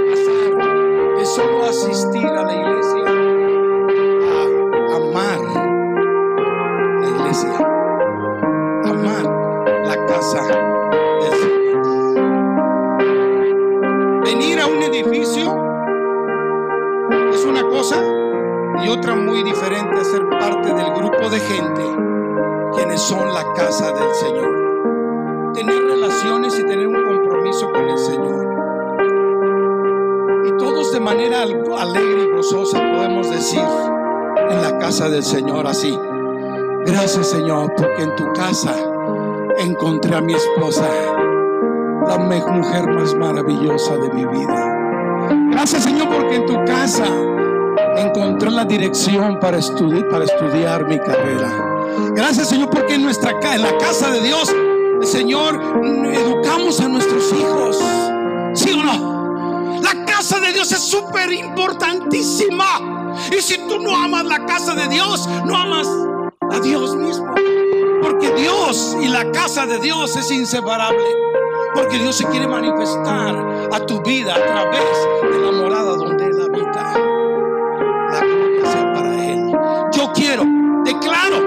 Pasar 0.09 1.17
de 1.17 1.25
solo 1.25 1.63
asistir 1.65 2.27
a 2.27 2.43
la 2.43 2.53
iglesia 2.53 3.03
a 4.29 4.95
amar 4.95 5.39
la 7.01 7.09
iglesia, 7.09 7.57
amar 8.85 9.25
la 9.85 10.05
casa 10.05 10.70
edificio 14.81 15.71
una 17.45 17.67
cosa 17.67 17.97
y 18.83 18.89
otra 18.89 19.15
muy 19.15 19.43
diferente 19.43 19.99
a 19.99 20.03
ser 20.03 20.27
parte 20.29 20.73
del 20.73 20.93
grupo 20.93 21.29
de 21.29 21.39
gente 21.39 21.81
quienes 22.73 23.01
son 23.01 23.33
la 23.33 23.53
casa 23.53 23.91
del 23.91 24.13
Señor. 24.15 25.51
Tener 25.53 25.83
relaciones 25.83 26.57
y 26.57 26.65
tener 26.65 26.87
un 26.87 27.03
compromiso 27.03 27.69
con 27.71 27.89
el 27.89 27.97
Señor. 27.97 28.47
Y 30.45 30.57
todos 30.57 30.93
de 30.93 30.99
manera 30.99 31.41
alegre 31.43 32.23
y 32.23 32.35
gozosa 32.35 32.79
podemos 32.79 33.29
decir 33.29 33.63
en 34.49 34.61
la 34.61 34.77
casa 34.79 35.09
del 35.09 35.23
Señor 35.23 35.67
así. 35.67 35.97
Gracias 36.85 37.27
Señor 37.27 37.73
porque 37.75 38.03
en 38.03 38.15
tu 38.15 38.31
casa 38.33 38.73
encontré 39.59 40.15
a 40.15 40.21
mi 40.21 40.33
esposa, 40.33 40.87
la 42.07 42.17
mujer 42.17 42.87
más 42.87 43.13
maravillosa 43.15 43.97
de 43.97 44.09
mi 44.13 44.25
vida. 44.25 44.70
Gracias 45.51 45.83
Señor 45.83 46.09
porque 46.09 46.35
en 46.35 46.45
tu 46.45 46.55
casa 46.65 47.05
encontré 47.97 48.51
la 48.51 48.65
dirección 48.65 49.39
para, 49.39 49.57
estudiar, 49.57 50.07
para 50.09 50.25
estudiar 50.25 50.87
mi 50.87 50.99
carrera. 50.99 51.81
Gracias 52.15 52.49
Señor 52.49 52.69
porque 52.69 52.95
en 52.95 53.03
nuestra 53.03 53.31
en 53.53 53.61
la 53.61 53.77
casa 53.77 54.11
de 54.11 54.21
Dios, 54.21 54.53
Señor, 55.03 55.61
educamos 56.13 56.79
a 56.79 56.87
nuestros 56.87 57.31
hijos. 57.33 57.79
¿Sí 58.53 58.71
o 58.71 58.83
no? 58.83 59.79
La 59.81 60.05
casa 60.05 60.39
de 60.39 60.53
Dios 60.53 60.71
es 60.71 60.79
súper 60.79 61.31
importantísima. 61.33 63.11
Y 63.35 63.41
si 63.41 63.57
tú 63.67 63.79
no 63.79 63.95
amas 63.95 64.25
la 64.25 64.45
casa 64.45 64.75
de 64.75 64.87
Dios, 64.87 65.27
no 65.45 65.55
amas 65.55 65.87
a 66.49 66.59
Dios 66.59 66.95
mismo. 66.95 67.33
Porque 68.01 68.31
Dios 68.33 68.97
y 69.01 69.07
la 69.07 69.31
casa 69.31 69.65
de 69.65 69.79
Dios 69.79 70.15
es 70.15 70.31
inseparable. 70.31 71.30
Porque 71.73 71.97
Dios 71.97 72.17
se 72.17 72.27
quiere 72.27 72.47
manifestar 72.47 73.35
a 73.71 73.79
tu 73.85 74.01
vida 74.01 74.35
a 74.35 74.45
través 74.45 74.83
de 75.21 75.39
la 75.39 75.51
morada 75.51 75.95
donde 75.95 76.25
Él 76.25 76.41
habita. 76.41 76.93
La 78.11 78.19
gloria 78.19 78.65
sea 78.65 78.93
para 78.93 79.25
Él. 79.25 79.53
Yo 79.93 80.11
quiero, 80.13 80.43
declaro, 80.83 81.37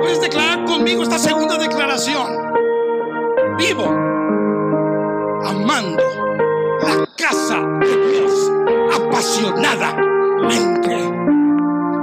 puedes 0.00 0.20
declarar 0.20 0.64
conmigo 0.64 1.02
esta 1.02 1.18
segunda 1.18 1.58
declaración. 1.58 2.26
Vivo 3.56 3.84
amando 5.44 6.02
la 6.82 7.04
casa 7.16 7.60
de 7.80 8.10
Dios 8.10 8.52
apasionadamente. 8.94 10.96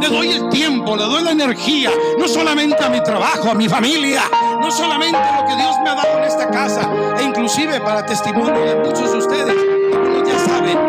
Le 0.02 0.10
doy 0.10 0.30
el 0.30 0.50
tiempo, 0.50 0.96
le 0.96 1.04
doy 1.04 1.24
la 1.24 1.32
energía, 1.32 1.91
no 2.20 2.28
solamente 2.28 2.84
a 2.84 2.89
mi 2.89 3.02
trabajo, 3.02 3.50
a 3.50 3.54
mi 3.54 3.70
familia, 3.70 4.24
no 4.66 4.72
solamente 4.72 5.20
lo 5.20 5.45
que 5.45 5.55
Dios 5.57 5.80
me 5.84 5.89
ha 5.91 5.95
dado 5.95 6.18
en 6.18 6.24
esta 6.24 6.49
casa, 6.49 6.89
e 7.20 7.24
inclusive 7.24 7.80
para 7.82 8.03
testimonio 8.03 8.66
de 8.66 8.76
muchos 8.78 9.11
de 9.11 9.18
ustedes, 9.20 9.55
algunos 9.93 10.28
ya 10.28 10.39
saben, 10.39 10.80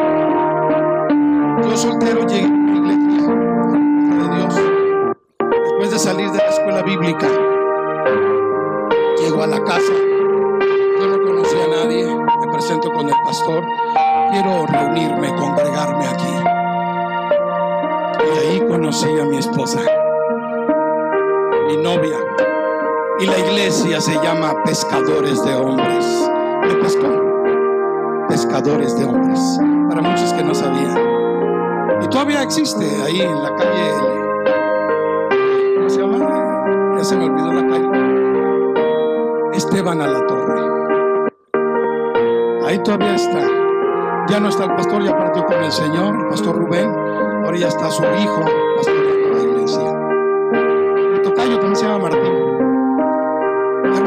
yo 1.62 1.76
soltero 1.76 2.26
llegué 2.26 2.46
a 2.46 2.48
la 2.48 2.72
iglesia 2.72 3.28
de 4.18 4.34
Dios, 4.34 4.54
después 5.62 5.90
de 5.90 5.98
salir 5.98 6.30
de 6.30 6.38
la 6.38 6.48
escuela 6.48 6.82
bíblica, 6.84 7.28
llego 9.18 9.42
a 9.42 9.46
la 9.46 9.62
casa, 9.62 9.92
yo 10.98 11.06
no 11.08 11.22
conocía 11.22 11.64
a 11.64 11.68
nadie, 11.68 12.06
me 12.06 12.52
presento 12.52 12.90
con 12.90 13.06
el 13.06 13.16
pastor, 13.26 13.62
quiero 14.32 14.66
reunirme, 14.68 15.34
congregarme 15.36 16.06
aquí. 16.06 16.34
Y 18.24 18.38
ahí 18.38 18.60
conocí 18.66 19.20
a 19.20 19.24
mi 19.24 19.36
esposa, 19.36 19.80
mi 21.66 21.76
novia. 21.76 22.25
Y 23.18 23.24
la 23.24 23.38
iglesia 23.38 23.98
se 23.98 24.12
llama 24.22 24.62
Pescadores 24.62 25.42
de 25.42 25.54
Hombres. 25.54 26.30
De 26.68 26.74
pescador. 26.74 28.26
Pescadores 28.28 28.94
de 28.94 29.04
Hombres. 29.06 29.40
Para 29.88 30.02
muchos 30.02 30.34
que 30.34 30.44
no 30.44 30.54
sabían. 30.54 30.98
Y 32.02 32.08
todavía 32.08 32.42
existe 32.42 32.84
ahí 33.02 33.22
en 33.22 33.42
la 33.42 33.54
calle. 33.56 33.92
¿Cómo 35.76 35.88
se 35.88 35.98
llama? 35.98 36.94
Ya 36.98 37.04
se 37.04 37.16
me 37.16 37.24
olvidó 37.24 37.52
la 37.54 37.66
calle. 37.66 37.88
Esteban 39.54 40.02
a 40.02 40.06
la 40.08 40.26
Torre. 40.26 40.60
Ahí 42.66 42.78
todavía 42.82 43.14
está. 43.14 43.40
Ya 44.28 44.40
no 44.40 44.50
está 44.50 44.64
el 44.64 44.74
pastor, 44.74 45.02
ya 45.02 45.16
partió 45.16 45.46
con 45.46 45.62
el 45.62 45.72
Señor, 45.72 46.16
el 46.16 46.28
pastor 46.28 46.54
Rubén. 46.54 46.94
Ahora 47.44 47.56
ya 47.56 47.68
está 47.68 47.90
su 47.90 48.02
hijo 48.02 48.65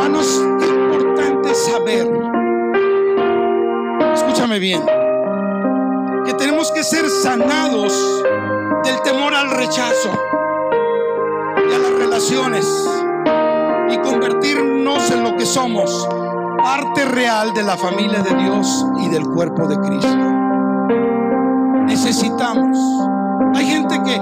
Hermanos, 0.10 0.42
qué 0.60 0.66
importante 0.66 1.54
saber. 1.54 2.08
Escúchame 4.16 4.58
bien. 4.58 4.82
Que 6.26 6.34
tenemos 6.34 6.72
que 6.72 6.84
ser 6.84 7.08
sanados 7.10 7.94
del 8.84 9.02
temor 9.04 9.36
al 9.36 9.52
rechazo 9.52 10.10
y 11.70 11.74
a 11.74 11.78
las 11.78 11.92
relaciones 11.92 12.66
y 13.92 13.98
convertirnos 14.00 15.12
en 15.12 15.24
lo 15.24 15.38
que 15.38 15.46
somos, 15.46 16.08
parte 16.58 17.06
real 17.06 17.54
de 17.54 17.62
la 17.62 17.78
familia 17.78 18.24
de 18.24 18.34
Dios 18.36 18.86
y 19.02 19.10
del 19.10 19.26
cuerpo 19.26 19.68
de 19.68 19.78
Cristo. 19.78 20.18
Necesitamos 21.86 22.78
hay 23.56 23.66
gente 23.66 23.96
que, 24.04 24.20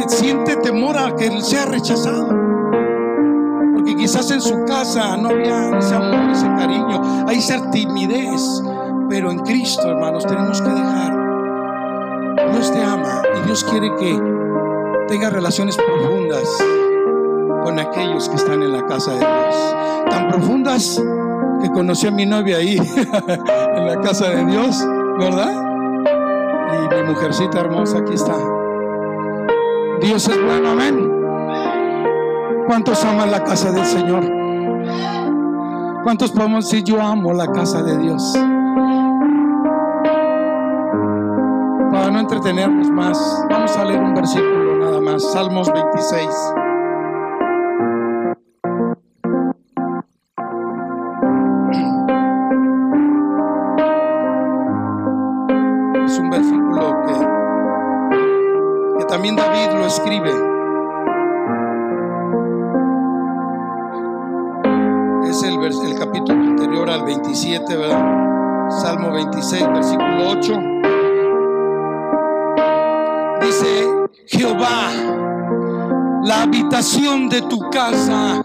que, 0.00 0.08
siente 0.08 0.56
temor 0.56 0.96
a 0.96 1.14
que 1.16 1.40
sea 1.42 1.66
rechazado. 1.66 2.39
Quizás 4.00 4.30
en 4.30 4.40
su 4.40 4.64
casa 4.64 5.14
no 5.18 5.28
había 5.28 5.76
ese 5.78 5.94
amor, 5.94 6.30
ese 6.30 6.46
cariño, 6.46 7.26
hay 7.28 7.36
esa 7.36 7.70
timidez. 7.70 8.62
Pero 9.10 9.30
en 9.30 9.40
Cristo, 9.40 9.90
hermanos, 9.90 10.24
tenemos 10.24 10.62
que 10.62 10.70
dejar. 10.70 11.12
Dios 12.50 12.72
te 12.72 12.82
ama 12.82 13.20
y 13.36 13.46
Dios 13.46 13.62
quiere 13.64 13.94
que 13.96 14.18
tenga 15.06 15.28
relaciones 15.28 15.76
profundas 15.76 16.48
con 17.62 17.78
aquellos 17.78 18.26
que 18.30 18.36
están 18.36 18.62
en 18.62 18.72
la 18.72 18.86
casa 18.86 19.10
de 19.10 19.18
Dios. 19.18 19.76
Tan 20.08 20.28
profundas 20.28 21.02
que 21.60 21.68
conocí 21.68 22.06
a 22.06 22.10
mi 22.10 22.24
novia 22.24 22.56
ahí, 22.56 22.78
en 23.76 23.86
la 23.86 24.00
casa 24.00 24.30
de 24.30 24.46
Dios, 24.46 24.82
¿verdad? 25.18 25.62
Y 26.72 26.94
mi 26.94 27.02
mujercita 27.02 27.60
hermosa, 27.60 27.98
aquí 27.98 28.14
está. 28.14 28.34
Dios 30.00 30.26
es 30.26 30.42
bueno, 30.42 30.70
amén. 30.70 31.19
¿Cuántos 32.70 33.04
aman 33.04 33.32
la 33.32 33.42
casa 33.42 33.72
del 33.72 33.84
Señor? 33.84 34.22
¿Cuántos 36.04 36.30
podemos 36.30 36.70
decir 36.70 36.84
yo 36.84 37.02
amo 37.02 37.32
la 37.32 37.48
casa 37.50 37.82
de 37.82 37.98
Dios? 37.98 38.32
Para 41.90 42.12
no 42.12 42.20
entretenernos 42.20 42.88
más, 42.90 43.44
vamos 43.50 43.76
a 43.76 43.84
leer 43.84 44.00
un 44.00 44.14
versículo 44.14 44.78
nada 44.78 45.00
más. 45.00 45.32
Salmos 45.32 45.68
26. 45.72 46.28
Es 56.04 56.18
un 56.20 56.30
versículo 56.30 56.96
que, 57.04 57.14
que 59.00 59.04
también 59.06 59.34
David 59.34 59.72
lo 59.76 59.86
escribe. 59.86 60.49
27, 67.22 67.76
¿verdad? 67.76 68.70
Salmo 68.70 69.12
26, 69.12 69.68
versículo 69.68 70.30
8. 70.30 70.52
Dice, 73.42 73.88
Jehová, 74.26 74.90
la 76.24 76.42
habitación 76.42 77.28
de 77.28 77.42
tu 77.42 77.58
casa 77.70 78.44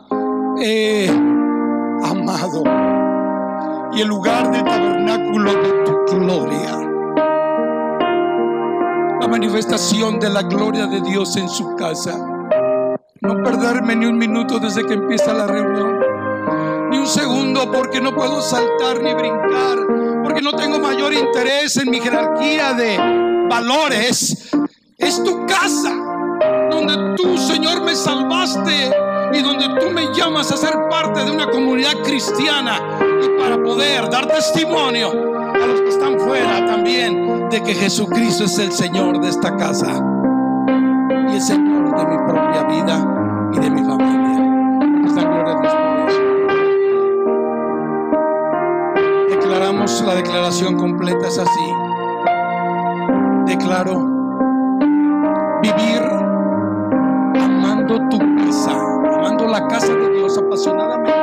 amado 2.04 2.64
y 3.94 4.02
el 4.02 4.08
lugar 4.08 4.52
del 4.52 4.64
tabernáculo 4.64 5.54
de 5.54 5.84
tu 5.86 6.18
gloria. 6.20 6.78
La 9.22 9.28
manifestación 9.28 10.20
de 10.20 10.30
la 10.30 10.42
gloria 10.42 10.86
de 10.88 11.02
Dios 11.02 11.38
en 11.38 11.48
su 11.48 11.76
casa. 11.76 12.18
No 13.22 13.42
perderme 13.42 13.96
ni 13.96 14.06
un 14.06 14.18
minuto 14.18 14.60
desde 14.60 14.86
que 14.86 14.94
empieza 14.94 15.34
la 15.34 15.48
reunión. 15.48 16.05
Un 17.06 17.12
segundo 17.12 17.72
porque 17.72 18.02
no 18.02 18.16
puedo 18.16 18.42
saltar 18.42 19.00
ni 19.04 19.14
brincar. 19.14 19.78
Porque 20.24 20.42
no 20.42 20.54
tengo 20.54 20.80
mayor 20.80 21.14
interés 21.14 21.78
en 21.78 21.92
mi 21.92 22.00
jerarquía 22.00 22.74
de 22.74 22.98
valores. 23.48 24.50
Es 24.98 25.24
tu 25.24 25.46
casa 25.46 25.96
donde 26.72 27.14
tú, 27.16 27.38
Señor, 27.38 27.84
me 27.84 27.94
salvaste 27.94 28.90
y 29.34 29.42
donde 29.44 29.68
tú 29.80 29.92
me 29.92 30.08
llamas 30.16 30.52
a 30.52 30.58
ser 30.58 30.74
parte 30.90 31.24
de 31.24 31.30
una 31.30 31.48
comunidad 31.52 31.94
cristiana 32.04 32.82
y 33.24 33.40
para 33.40 33.62
poder 33.62 34.10
dar 34.10 34.26
testimonio 34.26 35.12
a 35.12 35.58
los 35.60 35.82
que 35.82 35.90
están 35.90 36.20
fuera 36.20 36.66
también 36.66 37.50
de 37.50 37.62
que 37.62 37.76
Jesucristo 37.76 38.46
es 38.46 38.58
el 38.58 38.72
Señor 38.72 39.22
de 39.22 39.30
esta 39.30 39.56
casa 39.56 40.04
y 41.30 41.36
el 41.36 41.42
Señor 41.42 41.96
de 41.96 42.06
mi 42.08 42.18
propia 42.28 42.64
vida 42.64 43.52
y 43.54 43.60
de 43.60 43.70
mi 43.70 43.84
familia. 43.84 44.25
La 49.86 50.16
declaración 50.16 50.78
completa, 50.78 51.28
es 51.28 51.38
así. 51.38 51.74
Declaro 53.46 54.00
vivir 55.62 56.02
amando 57.40 58.00
tu 58.10 58.18
casa, 58.36 58.72
amando 59.16 59.48
la 59.48 59.68
casa 59.68 59.94
de 59.94 60.10
Dios 60.10 60.40
apasionadamente, 60.40 61.14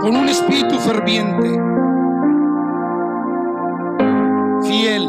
con 0.00 0.16
un 0.16 0.26
espíritu 0.26 0.78
ferviente, 0.78 1.50
fiel, 4.62 5.06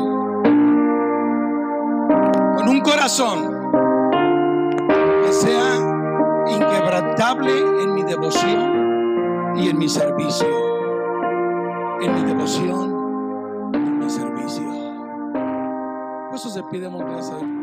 con 2.57 2.67
un 2.67 2.81
corazón 2.81 3.71
que 5.23 5.31
sea 5.31 6.49
inquebrantable 6.49 7.51
en 7.81 7.93
mi 7.93 8.03
devoción 8.03 9.55
y 9.55 9.69
en 9.69 9.77
mi 9.77 9.87
servicio. 9.87 10.68
En 12.01 12.15
mi 12.15 12.23
devoción 12.23 13.71
en 13.73 13.99
mi 13.99 14.09
servicio. 14.09 14.63
Por 16.27 16.35
eso 16.35 16.49
se 16.49 16.63
pidemos 16.63 17.01
gracias 17.01 17.58